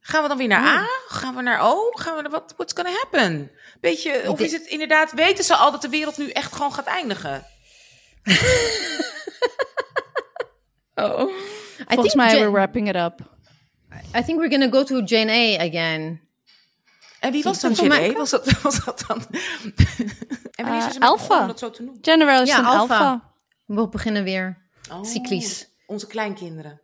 [0.00, 0.86] Gaan we dan weer naar A?
[1.06, 1.90] Gaan we naar O?
[1.90, 2.52] Gaan we naar wat?
[2.56, 3.50] What's gonna happen?
[3.80, 6.72] Weet je, of is het inderdaad, weten ze al dat de wereld nu echt gewoon
[6.72, 7.46] gaat eindigen?
[10.94, 11.30] oh.
[11.30, 13.31] I Volgens think mij Gen- we're wrapping it up.
[14.16, 16.20] I think we're gonna go to Gen A again.
[17.20, 18.12] En wie was dan mij- A?
[18.12, 19.24] Was dat, was dat dan?
[20.54, 21.40] en wanneer is ze met Alpha.
[21.40, 22.02] om dat zo te noemen?
[22.04, 22.78] Generation Ja, alpha.
[22.98, 23.32] Alpha.
[23.66, 24.58] We beginnen weer.
[24.92, 25.68] Oh, Cyclisch.
[25.86, 26.80] Onze kleinkinderen.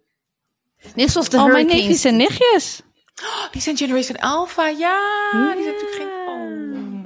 [0.94, 1.82] Net zoals de Oh, mijn hurricanes.
[1.86, 2.80] neefjes en nichtjes.
[3.22, 5.30] Oh, die zijn Generation Alpha, ja.
[5.30, 6.06] Die zijn natuurlijk geen...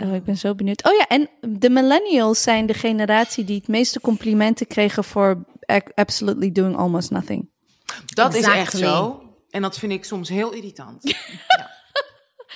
[0.00, 0.08] Oh.
[0.08, 0.84] Oh, ik ben zo benieuwd.
[0.84, 5.44] Oh ja, en de millennials zijn de generatie die het meeste complimenten kregen voor
[5.94, 7.50] absolutely doing almost nothing.
[8.06, 9.22] Dat is echt zo.
[9.52, 11.02] En dat vind ik soms heel irritant.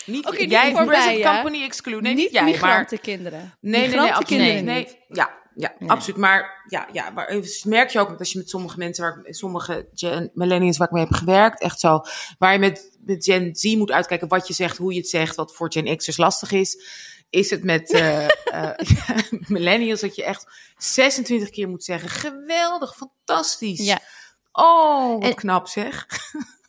[0.07, 1.35] Niet Oké, niet jij, voor mij, ja.
[1.35, 2.01] company exclude.
[2.01, 2.51] Nee, niet, niet jij, maar...
[2.51, 3.55] migrantenkinderen.
[3.61, 4.29] Nee, nee, nee, absoluut.
[4.29, 4.99] Nee, Migrantenkinderen nee.
[5.09, 6.17] Ja, ja absoluut.
[6.19, 9.21] Maar ja, ja, maar even merk je ook dat als je met sommige mensen, waar
[9.25, 12.01] sommige gen, millennials waar ik mee heb gewerkt, echt zo,
[12.39, 15.37] waar je met, met Gen Z moet uitkijken wat je zegt, hoe je het zegt,
[15.37, 16.87] wat voor Gen X'ers lastig is,
[17.31, 20.47] is het met eh, eh, millennials dat je echt
[20.77, 23.87] 26 keer moet zeggen, geweldig, fantastisch.
[23.87, 24.01] Ja.
[24.53, 26.07] Oh, wat En- knap zeg.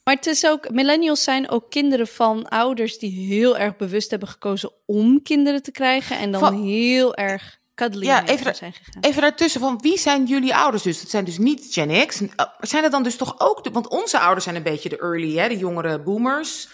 [0.07, 4.29] Maar het is ook, millennials zijn ook kinderen van ouders die heel erg bewust hebben
[4.29, 6.17] gekozen om kinderen te krijgen.
[6.17, 9.01] En dan Van- heel erg cuddly Ja, even zijn gegaan.
[9.03, 11.01] Even daartussen, van wie zijn jullie ouders dus?
[11.01, 12.21] Dat zijn dus niet Gen X.
[12.21, 12.27] Uh,
[12.59, 15.37] Zijn het dan dus toch ook, de, want onze ouders zijn een beetje de early,
[15.37, 16.67] hè, de jongere boomers.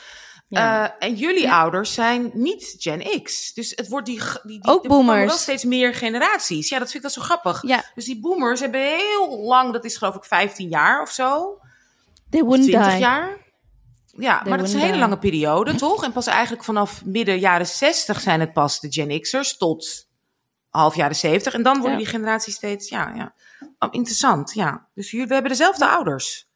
[0.47, 0.83] Ja.
[0.83, 3.53] Uh, en jullie ouders zijn niet Gen X.
[3.53, 5.25] Dus het wordt die, die, die Ook er boomers.
[5.25, 6.69] wel steeds meer generaties.
[6.69, 7.67] Ja, dat vind ik wel zo grappig.
[7.67, 11.57] Ja, Dus die boomers hebben heel lang, dat is geloof ik 15 jaar of zo.
[12.33, 12.99] They wouldn't 20 die.
[12.99, 13.41] jaar.
[14.17, 16.03] Ja, maar dat is een hele lange periode, toch?
[16.03, 20.07] En pas eigenlijk vanaf midden jaren 60 zijn het pas de Gen X'ers tot
[20.69, 21.53] half jaren 70.
[21.53, 21.97] En dan worden Ja.
[21.97, 23.33] die generaties steeds, ja, ja.
[23.79, 24.87] Oh, interessant, ja.
[24.93, 26.47] Dus jullie, we hebben dezelfde ouders.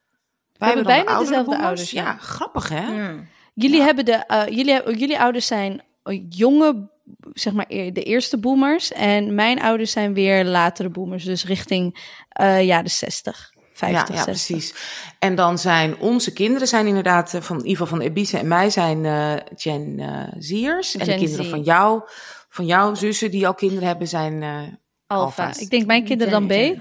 [0.58, 1.66] Wij hebben bijna dezelfde boomers.
[1.66, 2.04] ouders, ja.
[2.04, 2.88] Ja, grappig hè?
[2.94, 3.16] Ja.
[3.54, 3.86] Jullie, Ja.
[3.86, 6.90] hebben de, eh, jullie, jullie ouders zijn eh, jonge,
[7.34, 8.92] zeg maar eer- de eerste boomers.
[8.92, 11.24] En mijn ouders zijn weer latere boomers.
[11.24, 14.26] Dus richting eh jaren 60, 50, ja, ja, 60.
[14.58, 14.74] precies.
[15.20, 19.06] En dan zijn onze kinderen zijn inderdaad, eh, van, geval van Ebise en mij, zijn
[19.06, 20.96] eh, Gen eh Z'ers.
[20.96, 21.50] En de kinderen Z.
[21.50, 22.02] van jou,
[22.50, 24.74] van jouw zussen die al kinderen hebben, zijn eh, Alpha.
[25.08, 25.58] Alpha's.
[25.58, 26.52] Ik denk mijn kinderen dan B.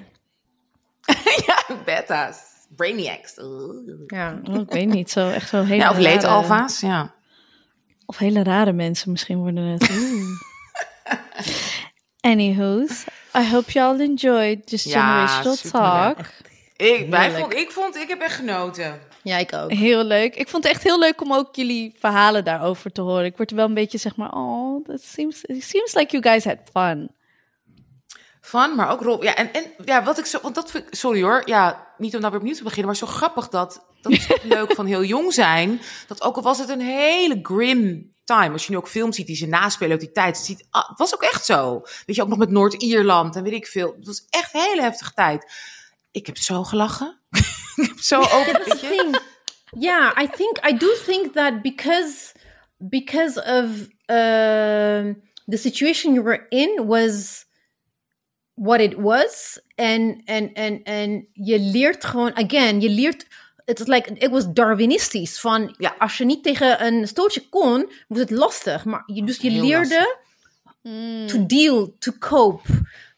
[1.46, 2.38] Ja, beta's.
[2.76, 3.34] Brainiacs.
[4.06, 4.40] Ja.
[4.44, 7.14] Oh, ik weet niet, zo echt zo hele Ja, of leed rare- alfa's, ja.
[8.06, 9.90] Of hele rare mensen misschien worden het.
[12.20, 13.04] Anywho's,
[13.34, 16.26] I hope y'all enjoyed this Ja, generational talk.
[16.76, 19.00] Ik, wij vond, ik vond, ik heb echt genoten.
[19.22, 19.72] ja, ik ook.
[19.72, 20.34] Heel leuk.
[20.34, 23.24] Ik vond het echt heel leuk om ook jullie verhalen daarover te horen.
[23.24, 26.44] Ik word wel een beetje zeg maar, oh, that seems, it seems like you guys
[26.44, 27.10] had fun.
[28.40, 29.22] Van, maar ook Rob.
[29.22, 32.14] Ja, en, en ja, wat ik zo, want dat vind ik, sorry hoor, ja, niet
[32.14, 34.86] om nou weer opnieuw te beginnen, maar zo grappig dat, dat is ook leuk van
[34.86, 38.76] heel jong zijn, dat ook al was het een hele grim time, als je nu
[38.76, 41.22] ook films ziet die ze naspelen uit die tijd, het, ziet, ah, het was ook
[41.22, 41.82] echt zo.
[42.06, 43.94] Weet je, ook nog met Noord-Ierland en weet ik veel.
[43.96, 45.52] Het was echt een hele heftige tijd.
[46.16, 47.20] Ik heb zo gelachen.
[47.76, 49.20] ik heb zo open.
[49.78, 52.32] Yeah, I think I do think that because
[52.78, 53.64] because of
[54.06, 57.44] um the situation you were in was
[58.54, 62.80] what it was, and and and and je leert gewoon again.
[62.80, 63.26] Je leert.
[63.64, 65.40] Het is like it was Darwinistisch.
[65.40, 65.94] Van Ja.
[65.98, 68.84] als je niet tegen een stootje kon, was het lastig.
[68.84, 70.24] Maar je, dus je leerde
[71.26, 72.62] to deal, to cope,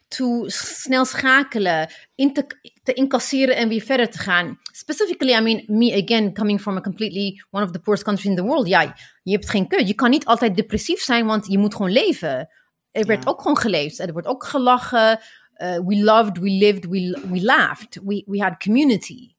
[0.09, 2.45] to snel schakelen, in te,
[2.83, 4.59] te incasseren en weer verder te gaan.
[4.71, 8.35] Specifically, I mean, me again, coming from a completely one of the poorest countries in
[8.35, 8.67] the world.
[8.67, 9.87] Ja, je hebt geen keuze.
[9.87, 12.49] Je kan niet altijd depressief zijn, want je moet gewoon leven.
[12.91, 13.29] Er werd Ja.
[13.29, 13.99] ook gewoon geleefd.
[13.99, 15.19] Er wordt ook gelachen.
[15.57, 17.99] Uh, we loved, we lived, we, we laughed.
[18.03, 19.33] We, we had community.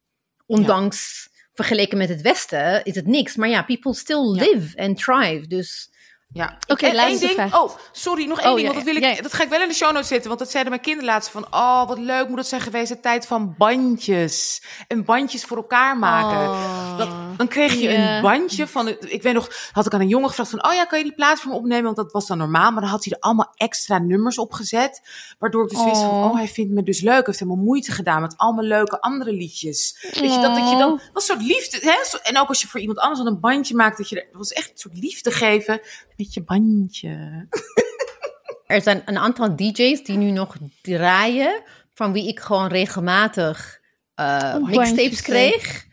[0.47, 3.37] Ondanks, vergeleken met het Westen, is het niks.
[3.37, 4.45] Maar ja, people still Ja.
[4.45, 5.47] live and thrive.
[5.47, 5.91] Dus
[6.32, 6.59] Ja.
[6.66, 7.31] Oké, één laatste ding.
[7.32, 7.61] vraag.
[7.62, 8.66] Oh, sorry, nog één Oh, ding.
[8.69, 9.23] ja, Want dat, wil ik, ja.
[9.23, 10.28] dat ga ik wel in de show notes zetten.
[10.28, 11.47] Want dat zeiden mijn kinderen laatst van...
[11.51, 12.89] Oh, wat leuk moet het zijn geweest.
[12.89, 14.62] De tijd van bandjes.
[14.89, 16.39] En bandjes voor elkaar maken.
[16.51, 16.98] Oh.
[16.98, 18.89] Dat, dan kreeg je een bandje van...
[18.89, 20.65] Ik weet nog, had ik aan een jongen gevraagd van...
[20.66, 21.85] Oh ja, kan je die plaat voor me opnemen?
[21.85, 22.70] Want dat was dan normaal.
[22.70, 25.01] Maar dan had hij er allemaal extra nummers op gezet.
[25.39, 26.11] Waardoor ik dus wist van...
[26.11, 26.24] Oh.
[26.24, 27.12] Oh, hij vindt me dus leuk.
[27.12, 29.97] Hij heeft helemaal moeite gedaan met allemaal leuke andere liedjes.
[30.02, 31.01] Weet je, dat, dat je dan...
[31.12, 31.78] Dat soort liefde.
[31.81, 32.19] Hè?
[32.23, 33.97] En ook als je voor iemand anders dan een bandje maakt.
[33.98, 35.81] Dat, je, er- dat was echt een soort liefde geven
[36.21, 37.47] met je bandje.
[38.67, 41.63] Er zijn een aantal DJ's die nu nog draaien,
[41.95, 43.81] van wie ik gewoon regelmatig
[44.15, 45.87] eh Oh, mixtapes kreeg.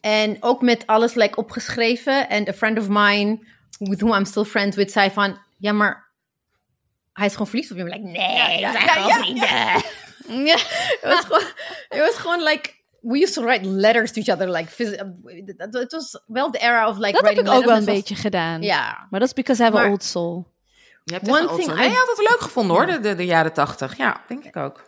[0.00, 2.28] En ook met alles like, opgeschreven.
[2.28, 3.38] En a friend of mine,
[3.78, 6.10] with whom I'm still friends with, zei van, ja, maar
[7.12, 7.84] hij is gewoon verliefd op je.
[7.84, 9.48] Like, nee, zijn gewoon vrienden.
[11.00, 11.44] Het was gewoon,
[11.88, 14.50] it was gewoon like, we used to write letters to each other.
[14.50, 17.84] Like, it was wel de era of like Dat heb ik writing ook wel een
[17.84, 18.62] beetje gedaan.
[18.62, 19.06] Ja.
[19.10, 20.46] Maar dat is because I have Maar- an old soul.
[21.04, 23.52] Je hebt One thing I- je had het leuk gevonden hoor, de, de, de jaren
[23.52, 23.96] tachtig.
[23.96, 24.82] Ja, denk ik ook.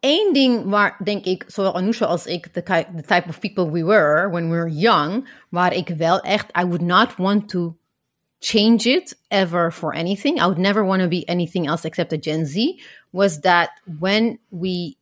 [0.00, 2.62] Eén ding waar, denk ik, zowel Anousha als ik, the
[3.06, 6.80] type of people we were when we were young, waar ik wel echt, I would
[6.80, 7.76] not want to
[8.38, 10.38] change it ever for anything.
[10.38, 14.38] I would never want to be anything else except a Gen Z, was that when
[14.48, 14.94] we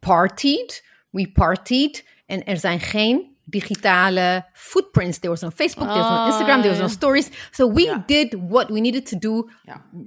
[0.00, 0.82] partied,
[1.12, 5.18] we partied, en er zijn geen digitale footprints.
[5.18, 7.28] There was no Facebook, there was no Oh, Instagram, there was no stories.
[7.50, 9.48] So we did what we needed to do,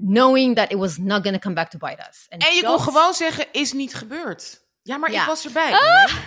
[0.02, 2.26] knowing that it was not going to come back to bite us.
[2.30, 4.64] En je kon gewoon zeggen, is niet gebeurd.
[4.84, 5.22] Ja, maar Ja.
[5.22, 5.70] ik was erbij.
[5.70, 5.80] Nee.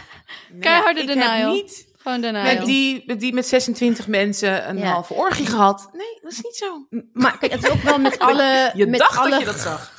[0.50, 1.28] Nee, Keiharde denial.
[1.54, 2.42] Heb niet, Gewoon denial.
[2.42, 4.86] Met die, met die met 26 mensen een Ja.
[4.92, 5.88] halve orgie gehad.
[5.92, 6.86] Nee, dat is niet zo.
[7.12, 9.58] Maar kijk, het is ook wel met alle, Je met dacht alle dat je dat
[9.58, 9.97] zag.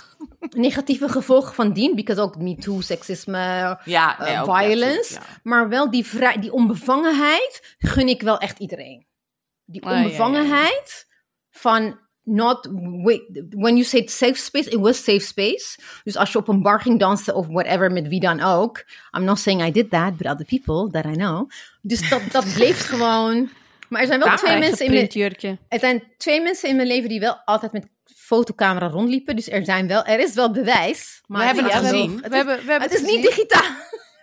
[0.49, 1.95] Negatieve gevolgen van dien.
[1.95, 5.14] Because ook MeToo, seksisme, Ja, eh, nee, violence.
[5.14, 5.22] ja.
[5.44, 9.07] Maar wel die, vrij, die onbevangenheid gun ik wel echt iedereen.
[9.66, 11.07] Die Ah, onbevangenheid
[11.49, 12.70] van not
[13.03, 15.80] wait, when you say safe space, it was safe space.
[16.03, 18.86] Dus als je op een bar ging dansen of whatever met wie dan ook.
[19.18, 21.49] I'm not saying I did that, but other people that I know.
[21.82, 23.49] Dus dat, dat bleef gewoon.
[23.90, 26.88] Maar er zijn wel Daar twee mensen in mijn, er zijn twee mensen in mijn
[26.88, 27.88] leven die wel altijd met
[28.30, 29.36] fotocamera rondliepen.
[29.36, 31.22] Dus er, zijn wel, er is wel bewijs.
[31.26, 32.12] Maar We hebben het gezien.
[32.12, 33.72] Het We is, hebben, we hebben het is niet digitaal.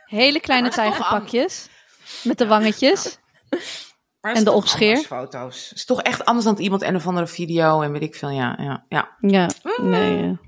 [0.04, 1.68] Hele kleine tijgerpakjes.
[2.22, 3.18] Met de wangetjes.
[4.20, 4.96] En de opscheer?
[4.96, 5.68] foto's.
[5.68, 8.30] Het is toch echt anders dan iemand en of andere video en weet ik veel.
[8.30, 9.16] Ja, ja, ja.
[9.20, 10.16] Ja, nee.
[10.16, 10.38] ja.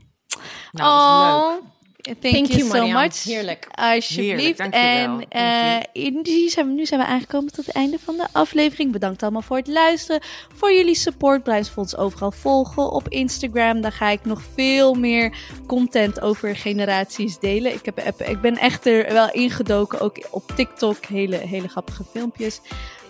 [0.73, 1.78] Nou, dat is leuk.
[2.21, 2.93] Thank, you, so Marianne.
[3.03, 3.23] much.
[3.25, 3.67] Heerlijk.
[3.71, 4.59] Alsjeblieft.
[4.59, 5.83] Heerlijk, en dankjewel.
[5.93, 8.93] eh, nu, zijn we, nu zijn we aangekomen tot het einde van de aflevering.
[8.93, 10.21] Bedankt allemaal voor het luisteren.
[10.55, 11.43] Voor jullie support.
[11.43, 13.81] Blijf ons overal volgen op Instagram.
[13.81, 15.37] Daar ga ik nog veel meer
[15.67, 17.73] content over generaties delen.
[17.73, 20.01] Ik, heb, heb- ik ben echt er wel ingedoken.
[20.01, 21.05] Ook op TikTok.
[21.05, 22.61] Hele, hele grappige filmpjes.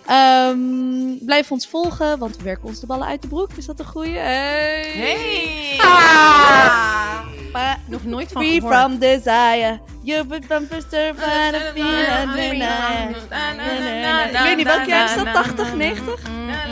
[0.09, 3.49] Ehm, blijf ons volgen, want we werken ons de ballen uit de broek.
[3.55, 4.17] Is dat een goeie?
[4.17, 4.91] Hey!
[4.95, 5.77] Hey!
[5.81, 7.19] Ah!
[7.87, 8.75] Nog nooit van Free gehoord.
[8.75, 9.79] from desire.
[10.03, 12.35] You be from disturbed by the feeling.
[14.31, 15.33] Ik weet niet welk jaar is dat?
[15.33, 16.21] 80, 90?
[16.23, 16.67] La,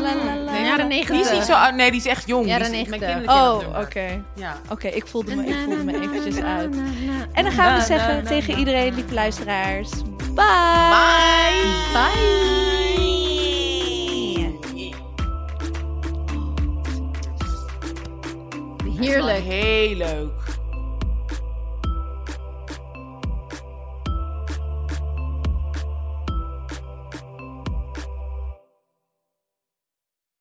[0.00, 1.32] la, la, De jaren Die is 90.
[1.38, 1.74] niet zo oud.
[1.74, 2.46] Nee, die is echt jong.
[2.46, 3.20] Jaren Die is- mijn 90.
[3.26, 3.98] kinderen Oh, oké.
[4.00, 4.26] hem.
[4.34, 4.56] Ja.
[4.70, 6.76] Oké, ik voelde me, ik voelde me eventjes uit.
[7.32, 9.90] En dan gaan we zeggen tegen iedereen, lieve luisteraars.
[10.34, 10.44] Bye!
[10.90, 11.62] Bye!
[11.92, 12.46] Bye!
[19.00, 19.44] Heerlijk.
[19.44, 20.47] Heel leuk.